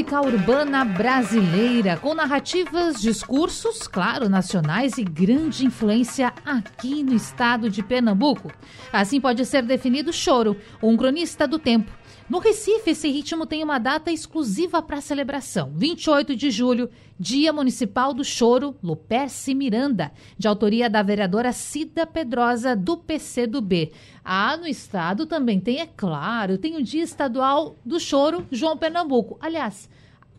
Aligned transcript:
música 0.00 0.22
urbana 0.22 0.82
brasileira, 0.82 1.94
com 1.98 2.14
narrativas, 2.14 3.02
discursos, 3.02 3.86
claro, 3.86 4.30
nacionais 4.30 4.96
e 4.96 5.04
grande 5.04 5.66
influência 5.66 6.32
aqui 6.42 7.02
no 7.02 7.12
estado 7.12 7.68
de 7.68 7.82
Pernambuco. 7.82 8.50
Assim 8.90 9.20
pode 9.20 9.44
ser 9.44 9.62
definido 9.62 10.10
Choro, 10.10 10.56
um 10.82 10.96
cronista 10.96 11.46
do 11.46 11.58
tempo 11.58 11.99
no 12.30 12.38
Recife, 12.38 12.90
esse 12.90 13.10
ritmo 13.10 13.44
tem 13.44 13.64
uma 13.64 13.80
data 13.80 14.12
exclusiva 14.12 14.80
para 14.80 15.00
celebração. 15.00 15.72
28 15.74 16.36
de 16.36 16.48
julho, 16.48 16.88
Dia 17.18 17.52
Municipal 17.52 18.14
do 18.14 18.24
Choro, 18.24 18.76
Luperce 18.80 19.52
Miranda, 19.52 20.12
de 20.38 20.46
autoria 20.46 20.88
da 20.88 21.02
vereadora 21.02 21.50
Cida 21.52 22.06
Pedrosa, 22.06 22.76
do 22.76 22.96
PCdoB. 22.96 23.90
Ah, 24.24 24.56
no 24.56 24.68
estado 24.68 25.26
também 25.26 25.58
tem, 25.58 25.80
é 25.80 25.86
claro, 25.86 26.56
tem 26.56 26.76
o 26.76 26.84
Dia 26.84 27.02
Estadual 27.02 27.74
do 27.84 27.98
Choro, 27.98 28.46
João 28.52 28.76
Pernambuco. 28.76 29.36
Aliás, 29.40 29.90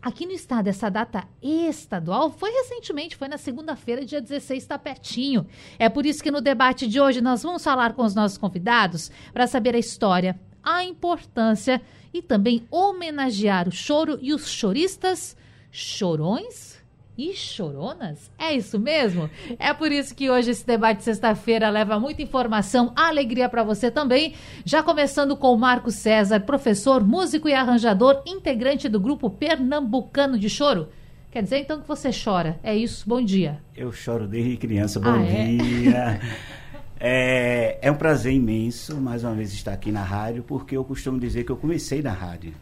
Aqui 0.02 0.26
no 0.26 0.32
estado, 0.32 0.68
essa 0.68 0.90
data 0.90 1.28
estadual 1.44 2.32
foi 2.32 2.50
recentemente, 2.50 3.16
foi 3.16 3.28
na 3.28 3.38
segunda-feira, 3.38 4.04
dia 4.04 4.20
16, 4.20 4.64
está 4.64 4.80
pertinho. 4.80 5.46
É 5.78 5.90
por 5.90 6.08
isso 6.08 6.24
que 6.24 6.32
no 6.32 6.42
debate 6.42 6.88
de 6.88 7.00
hoje 7.00 7.22
nós 7.22 7.44
vamos 7.44 7.64
falar 7.64 7.94
com 7.94 8.04
os 8.04 8.16
nossos 8.16 8.36
convidados 8.36 9.12
para 9.32 9.46
saber 9.46 9.76
a 9.76 9.78
história, 9.78 10.40
a 10.64 10.84
importância 10.84 11.82
e 12.14 12.22
também 12.22 12.66
homenagear 12.70 13.68
o 13.68 13.72
choro 13.72 14.18
e 14.22 14.34
os 14.34 14.50
choristas 14.50 15.36
chorões 15.72 16.82
e 17.18 17.34
choronas? 17.34 18.32
É 18.38 18.54
isso 18.54 18.80
mesmo? 18.80 19.30
É 19.60 19.74
por 19.74 19.92
isso 19.92 20.16
que 20.16 20.30
hoje 20.30 20.52
esse 20.52 20.66
debate 20.66 21.00
de 21.00 21.04
sexta-feira 21.04 21.70
leva 21.70 22.00
muita 22.00 22.22
informação, 22.22 22.92
alegria 22.96 23.48
para 23.48 23.64
você 23.64 23.92
também. 23.92 24.34
Já 24.66 24.82
começando 24.82 25.36
com 25.38 25.54
o 25.54 25.58
Marco 25.58 25.92
César, 25.92 26.40
professor, 26.42 27.06
músico 27.06 27.48
e 27.48 27.54
arranjador, 27.54 28.22
integrante 28.26 28.90
do 28.90 29.00
grupo 29.00 29.30
Pernambucano 29.30 30.38
de 30.38 30.50
Choro. 30.50 30.90
Quer 31.32 31.44
dizer 31.44 31.60
então 31.60 31.80
que 31.80 31.88
você 31.88 32.10
chora? 32.12 32.60
É 32.62 32.76
isso? 32.76 33.08
Bom 33.08 33.24
dia. 33.24 33.62
Eu 33.74 33.90
choro 33.94 34.28
desde 34.28 34.58
criança. 34.58 35.00
Bom 35.00 35.12
ah, 35.12 35.24
é? 35.24 35.46
dia. 35.46 35.98
É, 35.98 36.20
é 37.02 37.92
um 37.92 37.96
prazer 37.96 38.34
imenso, 38.34 39.02
mais 39.02 39.24
uma 39.24 39.34
vez, 39.34 39.52
estar 39.54 39.74
aqui 39.74 39.92
na 39.92 40.04
rádio, 40.04 40.44
porque 40.44 40.78
eu 40.78 40.84
costumo 40.84 41.20
dizer 41.20 41.44
que 41.44 41.52
eu 41.52 41.58
comecei 41.58 42.02
na 42.02 42.12
rádio. 42.12 42.54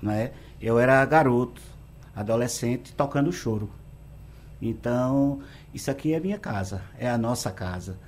Né? 0.00 0.30
Eu 0.60 0.78
era 0.78 1.04
garoto, 1.04 1.60
adolescente, 2.14 2.92
tocando 2.94 3.32
choro. 3.32 3.68
Então, 4.60 5.40
isso 5.74 5.90
aqui 5.90 6.14
é 6.14 6.20
minha 6.20 6.38
casa, 6.38 6.82
é 6.96 7.10
a 7.10 7.18
nossa 7.18 7.50
casa. 7.50 7.98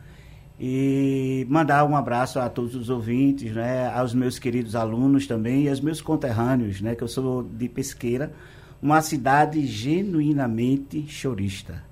E 0.59 1.45
mandar 1.49 1.85
um 1.85 1.97
abraço 1.97 2.39
a 2.39 2.49
todos 2.49 2.77
os 2.77 2.89
ouvintes, 2.89 3.53
né, 3.53 3.89
aos 3.93 4.15
meus 4.15 4.39
queridos 4.39 4.77
alunos 4.77 5.27
também 5.27 5.65
e 5.65 5.69
aos 5.69 5.81
meus 5.81 6.01
conterrâneos, 6.01 6.81
né, 6.81 6.95
que 6.95 7.03
eu 7.03 7.09
sou 7.09 7.43
de 7.43 7.69
Pesqueira, 7.69 8.33
uma 8.81 9.01
cidade 9.01 9.67
genuinamente 9.67 11.09
chorista. 11.09 11.83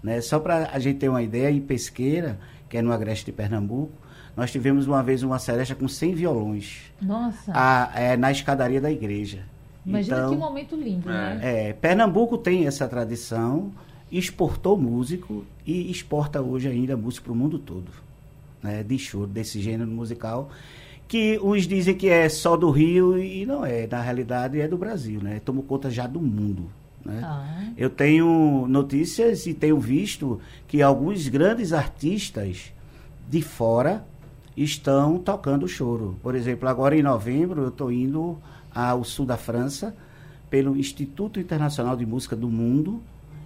Né? 0.00 0.20
Só 0.20 0.38
para 0.38 0.70
a 0.72 0.78
gente 0.78 1.00
ter 1.00 1.08
uma 1.08 1.22
ideia, 1.22 1.50
em 1.50 1.60
Pesqueira, 1.60 2.38
que 2.72 2.78
é 2.78 2.82
no 2.82 2.90
Agreste 2.90 3.26
de 3.26 3.32
Pernambuco, 3.32 3.92
nós 4.34 4.50
tivemos 4.50 4.86
uma 4.86 5.02
vez 5.02 5.22
uma 5.22 5.38
seresta 5.38 5.74
com 5.74 5.86
100 5.86 6.14
violões. 6.14 6.90
Nossa! 7.02 7.52
A, 7.54 7.92
é, 7.94 8.16
na 8.16 8.32
escadaria 8.32 8.80
da 8.80 8.90
igreja. 8.90 9.40
Imagina 9.84 10.16
então, 10.16 10.30
que 10.30 10.36
momento 10.38 10.74
lindo, 10.74 11.06
né? 11.06 11.38
É, 11.42 11.72
Pernambuco 11.74 12.38
tem 12.38 12.66
essa 12.66 12.88
tradição, 12.88 13.70
exportou 14.10 14.74
músico 14.74 15.44
e 15.66 15.90
exporta 15.90 16.40
hoje 16.40 16.66
ainda 16.66 16.96
músico 16.96 17.24
para 17.24 17.34
o 17.34 17.36
mundo 17.36 17.58
todo. 17.58 17.92
Né, 18.62 18.82
de 18.82 18.98
choro, 18.98 19.26
desse 19.26 19.60
gênero 19.60 19.90
musical, 19.90 20.48
que 21.06 21.38
uns 21.42 21.66
dizem 21.66 21.94
que 21.94 22.08
é 22.08 22.26
só 22.30 22.56
do 22.56 22.70
Rio 22.70 23.18
e 23.18 23.44
não 23.44 23.66
é. 23.66 23.86
Na 23.86 24.00
realidade 24.00 24.58
é 24.58 24.66
do 24.66 24.78
Brasil, 24.78 25.20
né? 25.20 25.42
Tomou 25.44 25.62
conta 25.62 25.90
já 25.90 26.06
do 26.06 26.22
mundo. 26.22 26.70
Né? 27.04 27.20
Ah. 27.22 27.64
Eu 27.76 27.90
tenho 27.90 28.66
notícias 28.68 29.46
e 29.46 29.54
tenho 29.54 29.78
visto 29.78 30.40
que 30.66 30.82
alguns 30.82 31.28
grandes 31.28 31.72
artistas 31.72 32.72
de 33.28 33.42
fora 33.42 34.04
estão 34.56 35.18
tocando 35.18 35.66
choro. 35.66 36.16
Por 36.22 36.34
exemplo, 36.34 36.68
agora 36.68 36.96
em 36.96 37.02
novembro 37.02 37.62
eu 37.62 37.68
estou 37.68 37.90
indo 37.90 38.38
ao 38.74 39.04
sul 39.04 39.26
da 39.26 39.36
França 39.36 39.94
pelo 40.50 40.76
Instituto 40.76 41.40
Internacional 41.40 41.96
de 41.96 42.04
Música 42.04 42.36
do 42.36 42.48
Mundo 42.48 43.02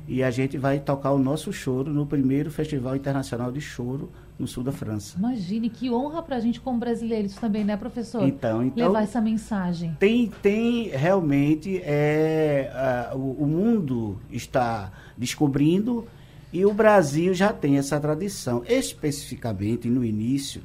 e 0.09 0.23
a 0.23 0.31
gente 0.31 0.57
vai 0.59 0.79
tocar 0.79 1.13
o 1.13 1.19
nosso 1.19 1.53
choro 1.53 1.93
no 1.93 2.07
primeiro 2.07 2.51
Festival 2.51 2.97
Internacional 2.97 3.51
de 3.51 3.61
Choro 3.61 4.11
no 4.39 4.47
sul 4.47 4.63
da 4.63 4.73
França. 4.73 5.17
Imagine 5.19 5.71
que 5.71 5.91
honra 5.91 6.23
para 6.23 6.37
a 6.37 6.41
gente 6.41 6.61
como 6.61 6.79
brasileiros 6.79 7.35
também, 7.35 7.65
né, 7.65 7.77
professor? 7.77 8.27
Então, 8.27 8.63
então 8.63 8.87
levar 8.87 9.03
essa 9.03 9.21
mensagem. 9.21 9.97
Tem, 9.99 10.31
tem 10.43 10.89
realmente 10.89 11.81
é, 11.83 13.13
uh, 13.15 13.19
o, 13.19 13.45
o, 13.45 13.47
mundo 13.47 14.21
está 14.31 14.93
descobrindo 15.17 16.07
e 16.53 16.67
o 16.67 16.75
Brasil 16.75 17.33
já 17.33 17.53
tem 17.53 17.79
essa 17.79 17.99
tradição. 17.99 18.63
Especificamente 18.69 19.89
no 19.89 20.05
início 20.05 20.63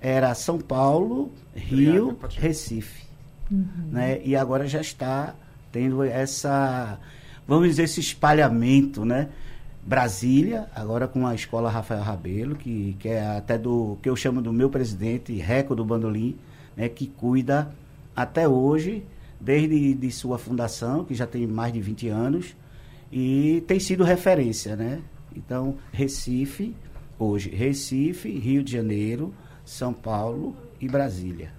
era 0.00 0.34
São 0.34 0.58
Paulo, 0.58 1.32
Rio, 1.54 2.10
Obrigado, 2.10 2.38
Recife, 2.38 3.06
uhum. 3.50 3.88
né? 3.90 4.20
E 4.22 4.36
agora 4.36 4.66
já 4.66 4.82
está 4.82 5.34
tendo 5.72 6.02
essa, 6.02 6.98
vamos 7.48 7.68
dizer, 7.68 7.84
esse 7.84 8.00
espalhamento, 8.00 9.02
né? 9.02 9.30
Brasília, 9.86 10.66
agora 10.74 11.06
com 11.06 11.26
a 11.26 11.34
escola 11.34 11.70
Rafael 11.70 12.02
Rabelo, 12.02 12.56
que, 12.56 12.96
que 12.98 13.08
é 13.08 13.36
até 13.36 13.58
do 13.58 13.98
que 14.02 14.08
eu 14.08 14.16
chamo 14.16 14.40
do 14.40 14.50
meu 14.50 14.70
presidente, 14.70 15.34
Reco 15.34 15.74
do 15.74 15.84
Bandolim, 15.84 16.38
né, 16.74 16.88
que 16.88 17.06
cuida 17.06 17.70
até 18.16 18.48
hoje, 18.48 19.04
desde 19.38 19.92
de 19.92 20.10
sua 20.10 20.38
fundação, 20.38 21.04
que 21.04 21.14
já 21.14 21.26
tem 21.26 21.46
mais 21.46 21.70
de 21.70 21.82
20 21.82 22.08
anos, 22.08 22.56
e 23.12 23.62
tem 23.66 23.78
sido 23.78 24.04
referência, 24.04 24.74
né? 24.74 25.02
Então, 25.36 25.76
Recife, 25.92 26.74
hoje, 27.18 27.50
Recife, 27.50 28.30
Rio 28.30 28.62
de 28.62 28.72
Janeiro, 28.72 29.34
São 29.66 29.92
Paulo 29.92 30.56
e 30.80 30.88
Brasília. 30.88 31.52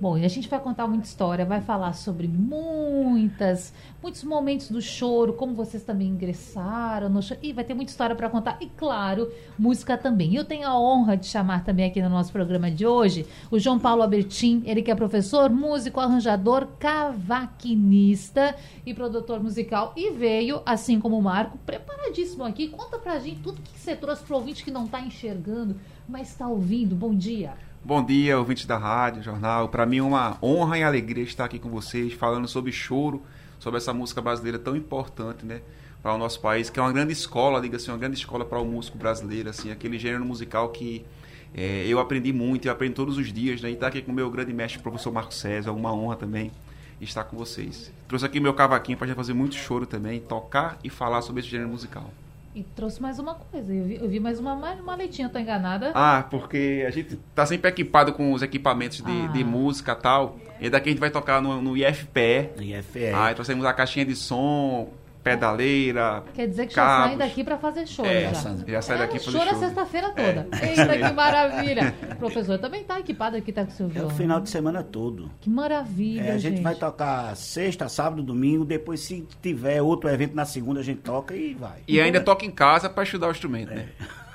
Bom, 0.00 0.16
e 0.16 0.24
a 0.24 0.28
gente 0.28 0.48
vai 0.48 0.58
contar 0.58 0.86
muita 0.86 1.04
história, 1.04 1.44
vai 1.44 1.60
falar 1.60 1.92
sobre 1.92 2.26
muitas, 2.26 3.70
muitos 4.02 4.24
momentos 4.24 4.70
do 4.70 4.80
choro, 4.80 5.34
como 5.34 5.52
vocês 5.52 5.82
também 5.82 6.08
ingressaram 6.08 7.10
no 7.10 7.22
choro. 7.22 7.38
E 7.42 7.52
vai 7.52 7.64
ter 7.64 7.74
muita 7.74 7.90
história 7.90 8.16
para 8.16 8.30
contar. 8.30 8.56
E 8.62 8.66
claro, 8.66 9.30
música 9.58 9.98
também. 9.98 10.34
Eu 10.34 10.42
tenho 10.42 10.66
a 10.66 10.80
honra 10.80 11.18
de 11.18 11.26
chamar 11.26 11.64
também 11.64 11.84
aqui 11.84 12.00
no 12.00 12.08
nosso 12.08 12.32
programa 12.32 12.70
de 12.70 12.86
hoje 12.86 13.26
o 13.50 13.58
João 13.58 13.78
Paulo 13.78 14.00
Albertin, 14.02 14.62
ele 14.64 14.80
que 14.80 14.90
é 14.90 14.94
professor, 14.94 15.50
músico, 15.50 16.00
arranjador, 16.00 16.66
cavaquinista 16.78 18.56
e 18.86 18.94
produtor 18.94 19.42
musical. 19.42 19.92
E 19.94 20.12
veio, 20.12 20.62
assim 20.64 20.98
como 20.98 21.18
o 21.18 21.22
Marco, 21.22 21.58
preparadíssimo 21.58 22.42
aqui. 22.44 22.68
Conta 22.68 22.98
pra 22.98 23.18
gente 23.18 23.42
tudo 23.42 23.60
que 23.60 23.78
você 23.78 23.94
trouxe 23.94 24.22
pro 24.22 24.36
ouvinte 24.36 24.64
que 24.64 24.70
não 24.70 24.88
tá 24.88 24.98
enxergando, 24.98 25.76
mas 26.08 26.30
está 26.30 26.48
ouvindo. 26.48 26.96
Bom 26.96 27.14
dia. 27.14 27.52
Bom 27.82 28.04
dia, 28.04 28.38
ouvintes 28.38 28.66
da 28.66 28.76
rádio, 28.76 29.22
jornal. 29.22 29.70
Para 29.70 29.86
mim 29.86 29.96
é 29.96 30.02
uma 30.02 30.36
honra 30.42 30.78
e 30.78 30.82
alegria 30.82 31.24
estar 31.24 31.46
aqui 31.46 31.58
com 31.58 31.70
vocês, 31.70 32.12
falando 32.12 32.46
sobre 32.46 32.70
choro, 32.70 33.22
sobre 33.58 33.78
essa 33.78 33.94
música 33.94 34.20
brasileira 34.20 34.58
tão 34.58 34.76
importante, 34.76 35.46
né, 35.46 35.62
para 36.02 36.14
o 36.14 36.18
nosso 36.18 36.40
país, 36.42 36.68
que 36.68 36.78
é 36.78 36.82
uma 36.82 36.92
grande 36.92 37.14
escola, 37.14 37.58
diga 37.58 37.78
assim, 37.78 37.90
uma 37.90 37.96
grande 37.96 38.18
escola 38.18 38.44
para 38.44 38.58
o 38.58 38.66
músico 38.66 38.98
brasileiro, 38.98 39.48
assim, 39.48 39.70
aquele 39.70 39.98
gênero 39.98 40.26
musical 40.26 40.68
que 40.68 41.06
é, 41.54 41.86
eu 41.86 41.98
aprendi 41.98 42.34
muito, 42.34 42.68
eu 42.68 42.72
aprendo 42.72 42.92
todos 42.92 43.16
os 43.16 43.32
dias, 43.32 43.62
né, 43.62 43.70
e 43.70 43.72
estar 43.72 43.86
tá 43.86 43.88
aqui 43.88 44.02
com 44.02 44.12
o 44.12 44.14
meu 44.14 44.30
grande 44.30 44.52
mestre, 44.52 44.78
o 44.78 44.82
professor 44.82 45.10
Marco 45.10 45.32
César, 45.32 45.72
uma 45.72 45.90
honra 45.90 46.16
também 46.16 46.52
estar 47.00 47.24
com 47.24 47.34
vocês. 47.34 47.90
Trouxe 48.06 48.26
aqui 48.26 48.40
meu 48.40 48.52
cavaquinho 48.52 48.98
para 48.98 49.14
fazer 49.14 49.32
muito 49.32 49.54
choro 49.54 49.86
também, 49.86 50.20
tocar 50.20 50.78
e 50.84 50.90
falar 50.90 51.22
sobre 51.22 51.40
esse 51.40 51.48
gênero 51.48 51.70
musical. 51.70 52.12
E 52.54 52.64
trouxe 52.64 53.00
mais 53.00 53.18
uma 53.18 53.34
coisa. 53.34 53.72
Eu 53.72 53.84
vi, 53.84 53.96
eu 53.96 54.08
vi 54.08 54.18
mais 54.18 54.40
uma 54.40 54.56
maletinha, 54.56 55.28
tô 55.28 55.38
enganada? 55.38 55.92
Ah, 55.94 56.26
porque 56.28 56.84
a 56.86 56.90
gente 56.90 57.16
tá 57.34 57.46
sempre 57.46 57.68
equipado 57.68 58.12
com 58.12 58.32
os 58.32 58.42
equipamentos 58.42 59.00
de, 59.00 59.10
ah. 59.10 59.28
de 59.28 59.44
música 59.44 59.92
e 59.92 60.02
tal. 60.02 60.36
E 60.60 60.68
daqui 60.68 60.88
a 60.88 60.92
gente 60.92 61.00
vai 61.00 61.10
tocar 61.10 61.40
no, 61.40 61.62
no 61.62 61.76
IFPE. 61.76 62.50
IFPE. 62.58 63.14
Aí 63.14 63.34
trouxemos 63.34 63.64
a 63.64 63.72
caixinha 63.72 64.04
de 64.04 64.16
som, 64.16 64.92
pedaleira. 65.22 66.24
Quer 66.34 66.48
dizer 66.48 66.66
que 66.66 66.74
cabos. 66.74 66.92
já 66.92 67.04
saem 67.06 67.18
daqui 67.18 67.44
para 67.44 67.58
fazer 67.58 67.86
show. 67.86 68.04
É, 68.04 68.34
já. 68.34 68.56
já 68.66 68.82
sai 68.82 68.98
daqui 68.98 69.16
é, 69.16 69.20
para 69.20 69.32
choro 69.32 69.44
show. 69.44 69.56
a 69.56 69.60
sexta-feira 69.60 70.10
toda. 70.10 70.48
Eita, 70.60 70.98
que 70.98 71.12
maravilha. 71.14 71.94
O 72.26 72.30
professor 72.30 72.58
também 72.58 72.84
tá 72.84 72.98
equipado 73.00 73.36
aqui, 73.36 73.52
tá 73.52 73.64
com 73.64 73.70
o 73.70 73.74
seu 73.74 73.86
É 73.86 73.88
o 73.88 73.92
violão. 73.92 74.10
final 74.10 74.40
de 74.40 74.50
semana 74.50 74.82
todo. 74.82 75.30
Que 75.40 75.48
maravilha, 75.50 76.22
É, 76.22 76.30
a 76.32 76.38
gente, 76.38 76.54
gente. 76.56 76.62
vai 76.62 76.74
tocar 76.74 77.34
sexta, 77.36 77.88
sábado, 77.88 78.22
domingo. 78.22 78.64
Depois, 78.64 79.00
se 79.00 79.26
tiver 79.42 79.80
outro 79.82 80.08
evento 80.10 80.34
na 80.34 80.44
segunda, 80.44 80.80
a 80.80 80.82
gente 80.84 81.00
toca 81.00 81.34
e 81.34 81.54
vai. 81.54 81.80
E 81.88 82.00
ainda 82.00 82.20
toca 82.20 82.44
em 82.44 82.50
casa 82.50 82.88
para 82.90 83.02
estudar 83.02 83.28
o 83.28 83.30
instrumento, 83.30 83.70
né? 83.74 83.88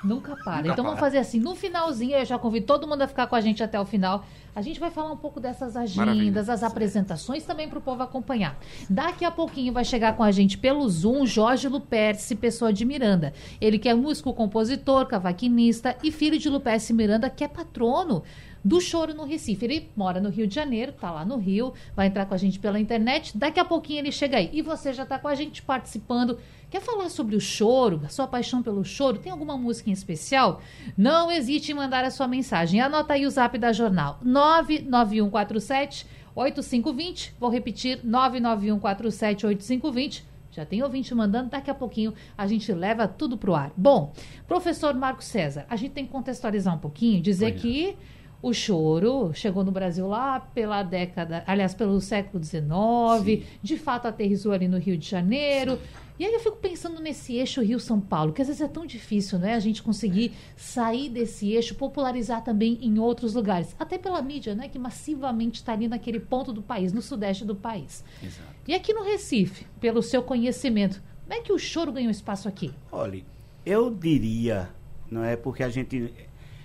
Nunca 0.04 0.36
para. 0.36 0.58
Nunca 0.58 0.68
então 0.72 0.84
vamos 0.84 0.98
para. 1.00 1.06
fazer 1.06 1.18
assim, 1.18 1.40
no 1.40 1.54
finalzinho, 1.56 2.16
eu 2.16 2.24
já 2.24 2.38
convido 2.38 2.66
todo 2.66 2.86
mundo 2.86 3.02
a 3.02 3.08
ficar 3.08 3.26
com 3.26 3.34
a 3.34 3.40
gente 3.40 3.62
até 3.62 3.80
o 3.80 3.84
final. 3.84 4.24
A 4.54 4.62
gente 4.62 4.78
vai 4.80 4.90
falar 4.90 5.10
um 5.12 5.16
pouco 5.16 5.38
dessas 5.38 5.76
agendas, 5.76 5.96
Maravilha. 6.16 6.40
as 6.40 6.62
apresentações 6.62 7.44
também 7.44 7.68
para 7.68 7.78
o 7.78 7.82
povo 7.82 8.02
acompanhar. 8.02 8.58
Daqui 8.88 9.22
a 9.24 9.30
pouquinho 9.30 9.70
vai 9.72 9.84
chegar 9.84 10.16
com 10.16 10.22
a 10.22 10.30
gente 10.30 10.56
pelo 10.56 10.88
Zoom 10.88 11.26
Jorge 11.26 11.68
Luperce, 11.68 12.34
pessoa 12.36 12.72
de 12.72 12.82
Miranda. 12.84 13.34
Ele 13.60 13.78
que 13.78 13.86
é 13.88 13.92
músico, 13.94 14.32
compositor, 14.32 15.04
cavaquinista 15.06 15.96
e 16.02 16.10
filho 16.10 16.38
de 16.38 16.48
Luperce 16.48 16.92
Miranda, 16.94 17.28
que 17.28 17.44
é 17.44 17.48
patrono 17.76 18.22
do 18.64 18.80
choro 18.80 19.14
no 19.14 19.24
Recife. 19.24 19.64
Ele 19.64 19.90
mora 19.94 20.20
no 20.20 20.30
Rio 20.30 20.46
de 20.46 20.54
Janeiro, 20.54 20.92
tá 20.92 21.10
lá 21.10 21.24
no 21.24 21.36
Rio, 21.36 21.74
vai 21.94 22.08
entrar 22.08 22.26
com 22.26 22.34
a 22.34 22.38
gente 22.38 22.58
pela 22.58 22.80
internet. 22.80 23.36
Daqui 23.36 23.60
a 23.60 23.64
pouquinho 23.64 24.00
ele 24.00 24.10
chega 24.10 24.38
aí. 24.38 24.50
E 24.52 24.62
você 24.62 24.92
já 24.92 25.04
tá 25.06 25.18
com 25.18 25.28
a 25.28 25.34
gente 25.34 25.62
participando. 25.62 26.38
Quer 26.68 26.80
falar 26.80 27.08
sobre 27.10 27.36
o 27.36 27.40
choro, 27.40 28.00
a 28.04 28.08
sua 28.08 28.26
paixão 28.26 28.62
pelo 28.62 28.84
choro? 28.84 29.18
Tem 29.18 29.30
alguma 29.30 29.56
música 29.56 29.88
em 29.88 29.92
especial? 29.92 30.60
Não 30.96 31.30
hesite 31.30 31.70
em 31.70 31.74
mandar 31.74 32.04
a 32.04 32.10
sua 32.10 32.26
mensagem. 32.26 32.80
Anota 32.80 33.14
aí 33.14 33.24
o 33.24 33.30
zap 33.30 33.56
da 33.56 33.72
jornal: 33.72 34.18
99147 34.22 36.06
8520. 36.34 37.34
Vou 37.38 37.50
repetir: 37.50 38.00
99147 38.02 39.46
8520. 39.46 40.35
Já 40.56 40.64
tem 40.64 40.82
ouvinte 40.82 41.14
mandando, 41.14 41.50
daqui 41.50 41.70
a 41.70 41.74
pouquinho 41.74 42.14
a 42.36 42.46
gente 42.46 42.72
leva 42.72 43.06
tudo 43.06 43.36
pro 43.36 43.54
ar. 43.54 43.70
Bom, 43.76 44.14
professor 44.48 44.94
Marco 44.94 45.22
César, 45.22 45.66
a 45.68 45.76
gente 45.76 45.92
tem 45.92 46.06
que 46.06 46.10
contextualizar 46.10 46.74
um 46.74 46.78
pouquinho, 46.78 47.20
dizer 47.20 47.52
Pois 47.52 47.58
é. 47.58 47.60
que 47.60 47.96
o 48.40 48.54
choro 48.54 49.32
chegou 49.34 49.62
no 49.62 49.70
Brasil 49.70 50.06
lá 50.06 50.40
pela 50.40 50.82
década, 50.82 51.44
aliás, 51.46 51.74
pelo 51.74 52.00
século 52.00 52.42
XIX, 52.42 53.44
de 53.62 53.76
fato 53.76 54.06
aterrissou 54.06 54.52
ali 54.52 54.66
no 54.66 54.78
Rio 54.78 54.96
de 54.96 55.06
Janeiro. 55.06 55.78
E 56.18 56.24
aí 56.24 56.32
eu 56.32 56.40
fico 56.40 56.56
pensando 56.56 57.00
nesse 57.00 57.34
eixo 57.34 57.60
Rio-São 57.62 58.00
Paulo, 58.00 58.32
que 58.32 58.40
às 58.40 58.48
vezes 58.48 58.62
é 58.62 58.68
tão 58.68 58.86
difícil, 58.86 59.38
né? 59.38 59.54
A 59.54 59.60
gente 59.60 59.82
conseguir 59.82 60.32
sair 60.56 61.10
desse 61.10 61.52
eixo, 61.52 61.74
popularizar 61.74 62.42
também 62.42 62.78
em 62.80 62.98
outros 62.98 63.34
lugares. 63.34 63.76
Até 63.78 63.98
pela 63.98 64.22
mídia, 64.22 64.54
né? 64.54 64.68
Que 64.68 64.78
massivamente 64.78 65.56
está 65.56 65.72
ali 65.72 65.88
naquele 65.88 66.18
ponto 66.18 66.52
do 66.52 66.62
país, 66.62 66.92
no 66.92 67.02
sudeste 67.02 67.44
do 67.44 67.54
país. 67.54 68.02
Exato. 68.22 68.48
E 68.66 68.74
aqui 68.74 68.94
no 68.94 69.02
Recife, 69.02 69.66
pelo 69.78 70.02
seu 70.02 70.22
conhecimento, 70.22 71.02
como 71.24 71.34
é 71.38 71.42
que 71.42 71.52
o 71.52 71.58
choro 71.58 71.92
ganhou 71.92 72.10
espaço 72.10 72.48
aqui? 72.48 72.72
Olha, 72.90 73.22
eu 73.64 73.90
diria, 73.90 74.70
não 75.10 75.24
é 75.24 75.36
porque 75.36 75.62
a 75.62 75.68
gente 75.68 76.14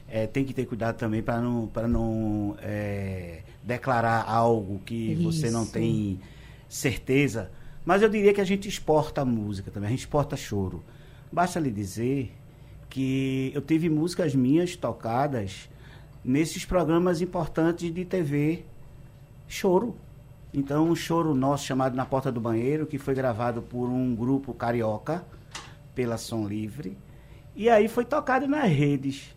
é, 0.07 0.27
tem 0.27 0.45
que 0.45 0.53
ter 0.53 0.65
cuidado 0.65 0.97
também 0.97 1.23
para 1.23 1.41
não, 1.41 1.67
pra 1.67 1.87
não 1.87 2.55
é, 2.61 3.41
declarar 3.63 4.23
algo 4.29 4.79
que 4.85 5.15
você 5.15 5.49
não 5.49 5.63
Isso. 5.63 5.71
tem 5.71 6.19
certeza. 6.69 7.51
Mas 7.85 8.01
eu 8.01 8.09
diria 8.09 8.33
que 8.33 8.41
a 8.41 8.45
gente 8.45 8.67
exporta 8.67 9.25
música 9.25 9.71
também, 9.71 9.87
a 9.87 9.91
gente 9.91 10.01
exporta 10.01 10.35
choro. 10.35 10.83
Basta 11.31 11.59
lhe 11.59 11.71
dizer 11.71 12.31
que 12.89 13.51
eu 13.55 13.61
tive 13.61 13.89
músicas 13.89 14.35
minhas 14.35 14.75
tocadas 14.75 15.69
nesses 16.23 16.65
programas 16.65 17.21
importantes 17.21 17.93
de 17.93 18.05
TV 18.05 18.65
choro. 19.47 19.95
Então, 20.53 20.89
um 20.89 20.95
choro 20.95 21.33
nosso 21.33 21.65
chamado 21.65 21.95
Na 21.95 22.05
Porta 22.05 22.31
do 22.31 22.41
Banheiro, 22.41 22.85
que 22.85 22.97
foi 22.97 23.15
gravado 23.15 23.61
por 23.61 23.87
um 23.87 24.13
grupo 24.13 24.53
carioca, 24.53 25.25
pela 25.95 26.17
Som 26.17 26.45
Livre, 26.45 26.97
e 27.55 27.69
aí 27.69 27.87
foi 27.87 28.05
tocado 28.05 28.47
nas 28.47 28.69
redes. 28.69 29.35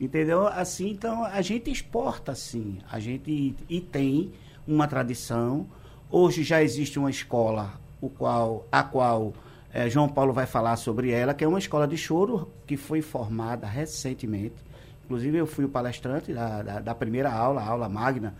Entendeu? 0.00 0.46
Assim, 0.46 0.90
então, 0.90 1.24
a 1.24 1.42
gente 1.42 1.70
exporta, 1.70 2.34
sim. 2.34 2.78
A 2.90 2.98
gente 2.98 3.54
e 3.68 3.80
tem 3.80 4.32
uma 4.66 4.86
tradição. 4.86 5.66
Hoje 6.12 6.42
já 6.42 6.60
existe 6.60 6.98
uma 6.98 7.08
escola, 7.08 7.80
o 8.00 8.10
qual, 8.10 8.66
a 8.72 8.82
qual 8.82 9.32
eh, 9.72 9.88
João 9.88 10.08
Paulo 10.08 10.32
vai 10.32 10.44
falar 10.44 10.74
sobre 10.74 11.12
ela, 11.12 11.32
que 11.32 11.44
é 11.44 11.46
uma 11.46 11.60
escola 11.60 11.86
de 11.86 11.96
choro 11.96 12.50
que 12.66 12.76
foi 12.76 13.00
formada 13.00 13.64
recentemente. 13.64 14.56
Inclusive, 15.04 15.38
eu 15.38 15.46
fui 15.46 15.64
o 15.64 15.68
palestrante 15.68 16.34
da, 16.34 16.62
da, 16.62 16.80
da 16.80 16.94
primeira 16.96 17.30
aula, 17.30 17.60
a 17.60 17.68
aula 17.68 17.88
magna. 17.88 18.34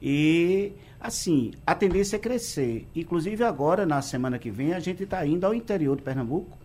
E, 0.00 0.72
assim, 0.98 1.52
a 1.66 1.74
tendência 1.74 2.16
é 2.16 2.18
crescer. 2.18 2.88
Inclusive, 2.96 3.44
agora, 3.44 3.84
na 3.84 4.00
semana 4.00 4.38
que 4.38 4.50
vem, 4.50 4.72
a 4.72 4.80
gente 4.80 5.02
está 5.02 5.26
indo 5.26 5.44
ao 5.44 5.52
interior 5.52 5.98
de 5.98 6.02
Pernambuco 6.02 6.56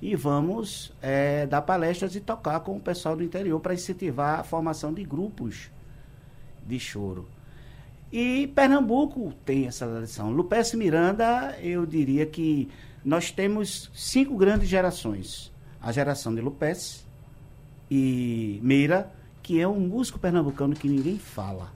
e 0.00 0.16
vamos 0.16 0.94
eh, 1.02 1.46
dar 1.46 1.60
palestras 1.60 2.14
e 2.14 2.20
tocar 2.20 2.60
com 2.60 2.74
o 2.74 2.80
pessoal 2.80 3.14
do 3.14 3.22
interior 3.22 3.60
para 3.60 3.74
incentivar 3.74 4.40
a 4.40 4.44
formação 4.44 4.94
de 4.94 5.04
grupos 5.04 5.70
de 6.66 6.80
choro. 6.80 7.28
E 8.12 8.48
Pernambuco 8.48 9.32
tem 9.44 9.66
essa 9.66 9.86
tradição. 9.86 10.30
Lupécio 10.30 10.78
Miranda, 10.78 11.56
eu 11.62 11.86
diria 11.86 12.26
que 12.26 12.68
nós 13.04 13.30
temos 13.30 13.90
cinco 13.94 14.36
grandes 14.36 14.68
gerações. 14.68 15.52
A 15.80 15.92
geração 15.92 16.34
de 16.34 16.40
Lupécio 16.40 17.04
e 17.90 18.58
Meira, 18.62 19.10
que 19.42 19.60
é 19.60 19.66
um 19.66 19.80
músico 19.80 20.18
pernambucano 20.18 20.74
que 20.74 20.88
ninguém 20.88 21.18
fala. 21.18 21.72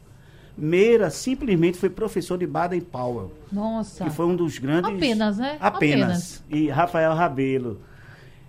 Meira 0.57 1.11
simplesmente 1.11 1.79
foi 1.79 1.91
professor 1.91 2.39
de 2.39 2.47
Baden 2.47 2.81
Powell, 2.81 3.33
Nossa. 3.51 4.05
que 4.05 4.11
foi 4.11 4.27
um 4.27 4.37
dos 4.37 4.59
grandes... 4.59 4.93
Apenas, 4.93 5.39
né? 5.39 5.57
Apenas. 5.61 6.45
E 6.49 6.69
Rafael 6.69 7.15
Rabelo. 7.15 7.81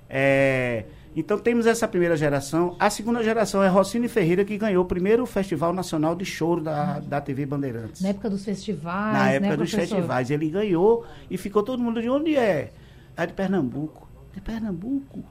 É, 0.08 0.86
então 1.16 1.40
temos 1.40 1.66
essa 1.66 1.88
primeira 1.88 2.18
geração. 2.18 2.76
A 2.78 2.90
segunda 2.90 3.24
geração 3.24 3.64
é 3.64 3.68
Rocine 3.70 4.08
Ferreira, 4.10 4.44
que 4.44 4.58
ganhou 4.58 4.84
o 4.84 4.88
primeiro 4.88 5.26
Festival 5.26 5.72
Nacional 5.72 6.16
de 6.16 6.26
Choro 6.26 6.62
da, 6.62 7.00
da 7.00 7.22
TV 7.22 7.46
Bandeirantes. 7.46 8.02
Na 8.02 8.10
época 8.10 8.30
dos 8.30 8.44
festivais, 8.44 9.14
Na 9.14 9.30
época 9.32 9.52
né, 9.52 9.58
dos 9.58 9.72
professor? 9.72 9.96
festivais. 9.96 10.30
Ele 10.30 10.50
ganhou 10.50 11.06
e 11.30 11.38
ficou 11.38 11.64
todo 11.64 11.82
mundo 11.82 12.02
de 12.02 12.10
onde 12.10 12.36
é? 12.36 12.74
É 13.16 13.26
de 13.26 13.34
Pernambuco. 13.34 14.10
De 14.34 14.42
Pernambuco. 14.42 15.24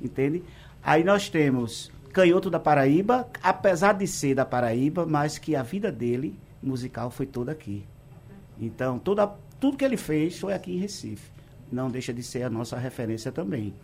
Entende? 0.00 0.42
Aí 0.82 1.04
nós 1.04 1.28
temos 1.28 1.90
Canhoto 2.12 2.48
da 2.48 2.58
Paraíba, 2.58 3.28
apesar 3.42 3.92
de 3.92 4.06
ser 4.06 4.34
da 4.34 4.44
Paraíba, 4.44 5.04
mas 5.04 5.36
que 5.36 5.54
a 5.54 5.62
vida 5.62 5.92
dele 5.92 6.38
musical 6.62 7.10
foi 7.10 7.26
toda 7.26 7.52
aqui. 7.52 7.84
Então, 8.58 8.98
toda, 8.98 9.26
tudo 9.60 9.76
que 9.76 9.84
ele 9.84 9.98
fez 9.98 10.38
foi 10.38 10.54
aqui 10.54 10.74
em 10.74 10.78
Recife. 10.78 11.30
Não 11.70 11.90
deixa 11.90 12.14
de 12.14 12.22
ser 12.22 12.44
a 12.44 12.48
nossa 12.48 12.78
referência 12.78 13.30
também. 13.30 13.74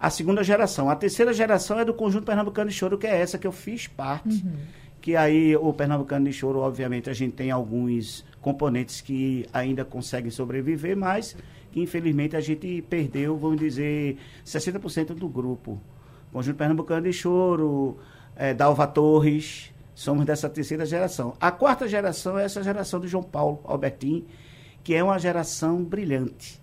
A 0.00 0.10
segunda 0.10 0.44
geração. 0.44 0.88
A 0.88 0.94
terceira 0.94 1.32
geração 1.32 1.78
é 1.80 1.84
do 1.84 1.92
Conjunto 1.92 2.24
Pernambucano 2.24 2.70
de 2.70 2.76
Choro, 2.76 2.96
que 2.96 3.06
é 3.06 3.20
essa 3.20 3.36
que 3.36 3.46
eu 3.46 3.52
fiz 3.52 3.86
parte. 3.86 4.44
Que 5.00 5.16
aí 5.16 5.56
o 5.56 5.72
Pernambucano 5.72 6.26
de 6.26 6.32
Choro, 6.32 6.60
obviamente, 6.60 7.10
a 7.10 7.12
gente 7.12 7.32
tem 7.34 7.50
alguns 7.50 8.24
componentes 8.40 9.00
que 9.00 9.46
ainda 9.52 9.84
conseguem 9.84 10.30
sobreviver, 10.30 10.96
mas 10.96 11.36
que 11.72 11.80
infelizmente 11.80 12.36
a 12.36 12.40
gente 12.40 12.82
perdeu, 12.88 13.36
vamos 13.36 13.58
dizer, 13.58 14.18
60% 14.44 15.14
do 15.14 15.28
grupo. 15.28 15.80
Conjunto 16.32 16.56
Pernambucano 16.56 17.02
de 17.02 17.12
Choro, 17.12 17.98
eh, 18.36 18.54
Dalva 18.54 18.86
Torres, 18.86 19.72
somos 19.94 20.24
dessa 20.24 20.48
terceira 20.48 20.86
geração. 20.86 21.34
A 21.40 21.50
quarta 21.50 21.88
geração 21.88 22.38
é 22.38 22.44
essa 22.44 22.62
geração 22.62 23.00
do 23.00 23.08
João 23.08 23.22
Paulo 23.22 23.60
Albertin, 23.64 24.24
que 24.84 24.94
é 24.94 25.02
uma 25.02 25.18
geração 25.18 25.82
brilhante, 25.82 26.60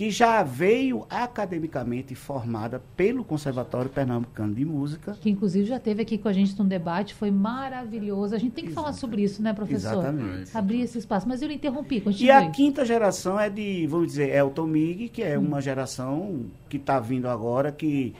que 0.00 0.10
já 0.10 0.42
veio 0.42 1.04
academicamente 1.10 2.14
formada 2.14 2.80
pelo 2.96 3.22
Conservatório 3.22 3.90
Pernambucano 3.90 4.54
de 4.54 4.64
Música. 4.64 5.14
Que 5.20 5.28
inclusive 5.28 5.66
já 5.66 5.78
teve 5.78 6.00
aqui 6.00 6.16
com 6.16 6.26
a 6.26 6.32
gente 6.32 6.58
num 6.58 6.66
debate, 6.66 7.12
foi 7.12 7.30
maravilhoso. 7.30 8.34
A 8.34 8.38
gente 8.38 8.52
tem 8.52 8.64
que 8.64 8.72
falar 8.72 8.94
sobre 8.94 9.22
isso, 9.22 9.42
né, 9.42 9.52
professor? 9.52 9.92
Exatamente. 9.92 10.56
Abrir 10.56 10.80
esse 10.80 10.96
espaço. 10.96 11.28
Mas 11.28 11.42
eu 11.42 11.48
lhe 11.48 11.54
interrompi, 11.56 12.00
continue. 12.00 12.28
E 12.28 12.30
a 12.30 12.48
quinta 12.48 12.82
geração 12.82 13.38
é 13.38 13.50
de, 13.50 13.86
vamos 13.88 14.06
dizer, 14.06 14.34
Elton 14.34 14.66
Mig, 14.68 15.10
que 15.10 15.22
é 15.22 15.38
uma 15.38 15.60
geração 15.60 16.46
que 16.70 16.78
está 16.78 16.98
vindo 16.98 17.28
agora, 17.28 17.70
que 17.70 18.14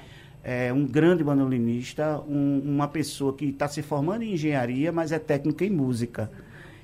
é 0.45 0.71
um 0.75 0.87
grande 0.87 1.25
bandolinista, 1.25 2.21
um- 2.29 2.61
uma 2.63 2.89
pessoa 2.89 3.33
que 3.33 3.47
está 3.47 3.67
se 3.69 3.81
formando 3.81 4.21
em 4.23 4.35
engenharia, 4.35 4.93
mas 4.93 5.13
é 5.13 5.19
técnica 5.19 5.65
em 5.65 5.71
música. 5.71 6.31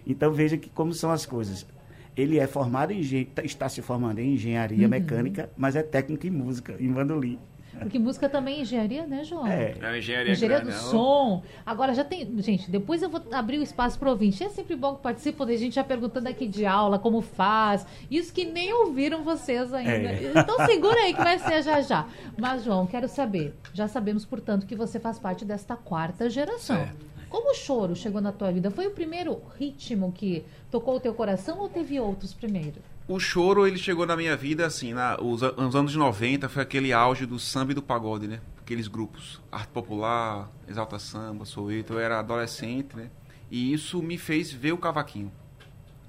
Então 0.06 0.32
veja 0.32 0.56
que 0.56 0.70
como 0.70 0.94
são 0.94 1.10
as 1.10 1.26
coisas. 1.26 1.66
Ele 2.16 2.38
é 2.38 2.46
formado 2.46 2.92
em 2.92 3.00
engen- 3.00 3.28
está 3.44 3.68
se 3.68 3.82
formando 3.82 4.18
em 4.18 4.34
engenharia 4.34 4.88
mecânica, 4.88 5.50
mas 5.56 5.76
é 5.76 5.82
técnico 5.82 6.26
em 6.26 6.30
música, 6.30 6.74
em 6.80 6.90
bandolim. 6.90 7.38
Porque 7.78 7.98
música 7.98 8.26
também 8.26 8.56
é 8.56 8.60
engenharia, 8.62 9.06
né, 9.06 9.22
João? 9.22 9.46
É. 9.46 9.74
É 9.78 9.86
uma 9.86 9.98
engenharia, 9.98 10.32
Engenharia 10.32 10.60
do 10.60 10.64
grande, 10.70 10.82
né? 10.82 10.90
som. 10.90 11.42
Agora 11.66 11.92
já 11.92 12.02
tem. 12.02 12.26
Gente, 12.40 12.70
depois 12.70 13.02
eu 13.02 13.10
vou 13.10 13.22
abrir 13.30 13.58
o 13.58 13.62
espaço 13.62 13.98
para 13.98 14.08
ouvinte. 14.08 14.42
É 14.42 14.48
sempre 14.48 14.74
bom 14.74 14.94
que 14.94 15.02
participam, 15.02 15.44
a 15.44 15.56
gente 15.56 15.74
já 15.74 15.84
perguntando 15.84 16.26
aqui 16.26 16.48
de 16.48 16.64
aula, 16.64 16.98
como 16.98 17.20
faz. 17.20 17.86
Isso 18.10 18.32
que 18.32 18.46
nem 18.46 18.72
ouviram 18.72 19.22
vocês 19.22 19.74
ainda. 19.74 19.90
É. 19.90 20.32
Então 20.34 20.56
segura 20.64 20.98
aí 21.00 21.12
que 21.12 21.22
vai 21.22 21.38
ser 21.38 21.62
já 21.62 21.82
já. 21.82 22.06
Mas, 22.38 22.64
João, 22.64 22.86
quero 22.86 23.08
saber. 23.08 23.54
Já 23.74 23.86
sabemos, 23.86 24.24
portanto, 24.24 24.66
que 24.66 24.74
você 24.74 24.98
faz 24.98 25.18
parte 25.18 25.44
desta 25.44 25.76
quarta 25.76 26.30
geração. 26.30 26.76
Certo. 26.76 27.05
Como 27.28 27.50
o 27.50 27.54
choro 27.54 27.96
chegou 27.96 28.20
na 28.20 28.32
tua 28.32 28.52
vida? 28.52 28.70
Foi 28.70 28.86
o 28.86 28.90
primeiro 28.90 29.42
ritmo 29.58 30.12
que 30.12 30.44
tocou 30.70 30.96
o 30.96 31.00
teu 31.00 31.12
coração 31.14 31.58
ou 31.58 31.68
teve 31.68 31.98
outros 31.98 32.32
primeiro? 32.32 32.80
O 33.08 33.20
choro, 33.20 33.66
ele 33.66 33.78
chegou 33.78 34.04
na 34.04 34.16
minha 34.16 34.36
vida, 34.36 34.66
assim, 34.66 34.92
na, 34.92 35.16
os, 35.20 35.40
nos 35.40 35.76
anos 35.76 35.94
90, 35.94 36.48
foi 36.48 36.62
aquele 36.62 36.92
auge 36.92 37.24
do 37.24 37.38
samba 37.38 37.72
e 37.72 37.74
do 37.74 37.82
pagode, 37.82 38.26
né? 38.26 38.40
Aqueles 38.58 38.88
grupos, 38.88 39.40
Arte 39.50 39.68
Popular, 39.68 40.50
Exalta 40.68 40.98
Samba, 40.98 41.44
Soweto, 41.44 41.92
eu 41.92 42.00
era 42.00 42.18
adolescente, 42.18 42.96
né? 42.96 43.10
E 43.48 43.72
isso 43.72 44.02
me 44.02 44.18
fez 44.18 44.50
ver 44.50 44.72
o 44.72 44.78
cavaquinho. 44.78 45.30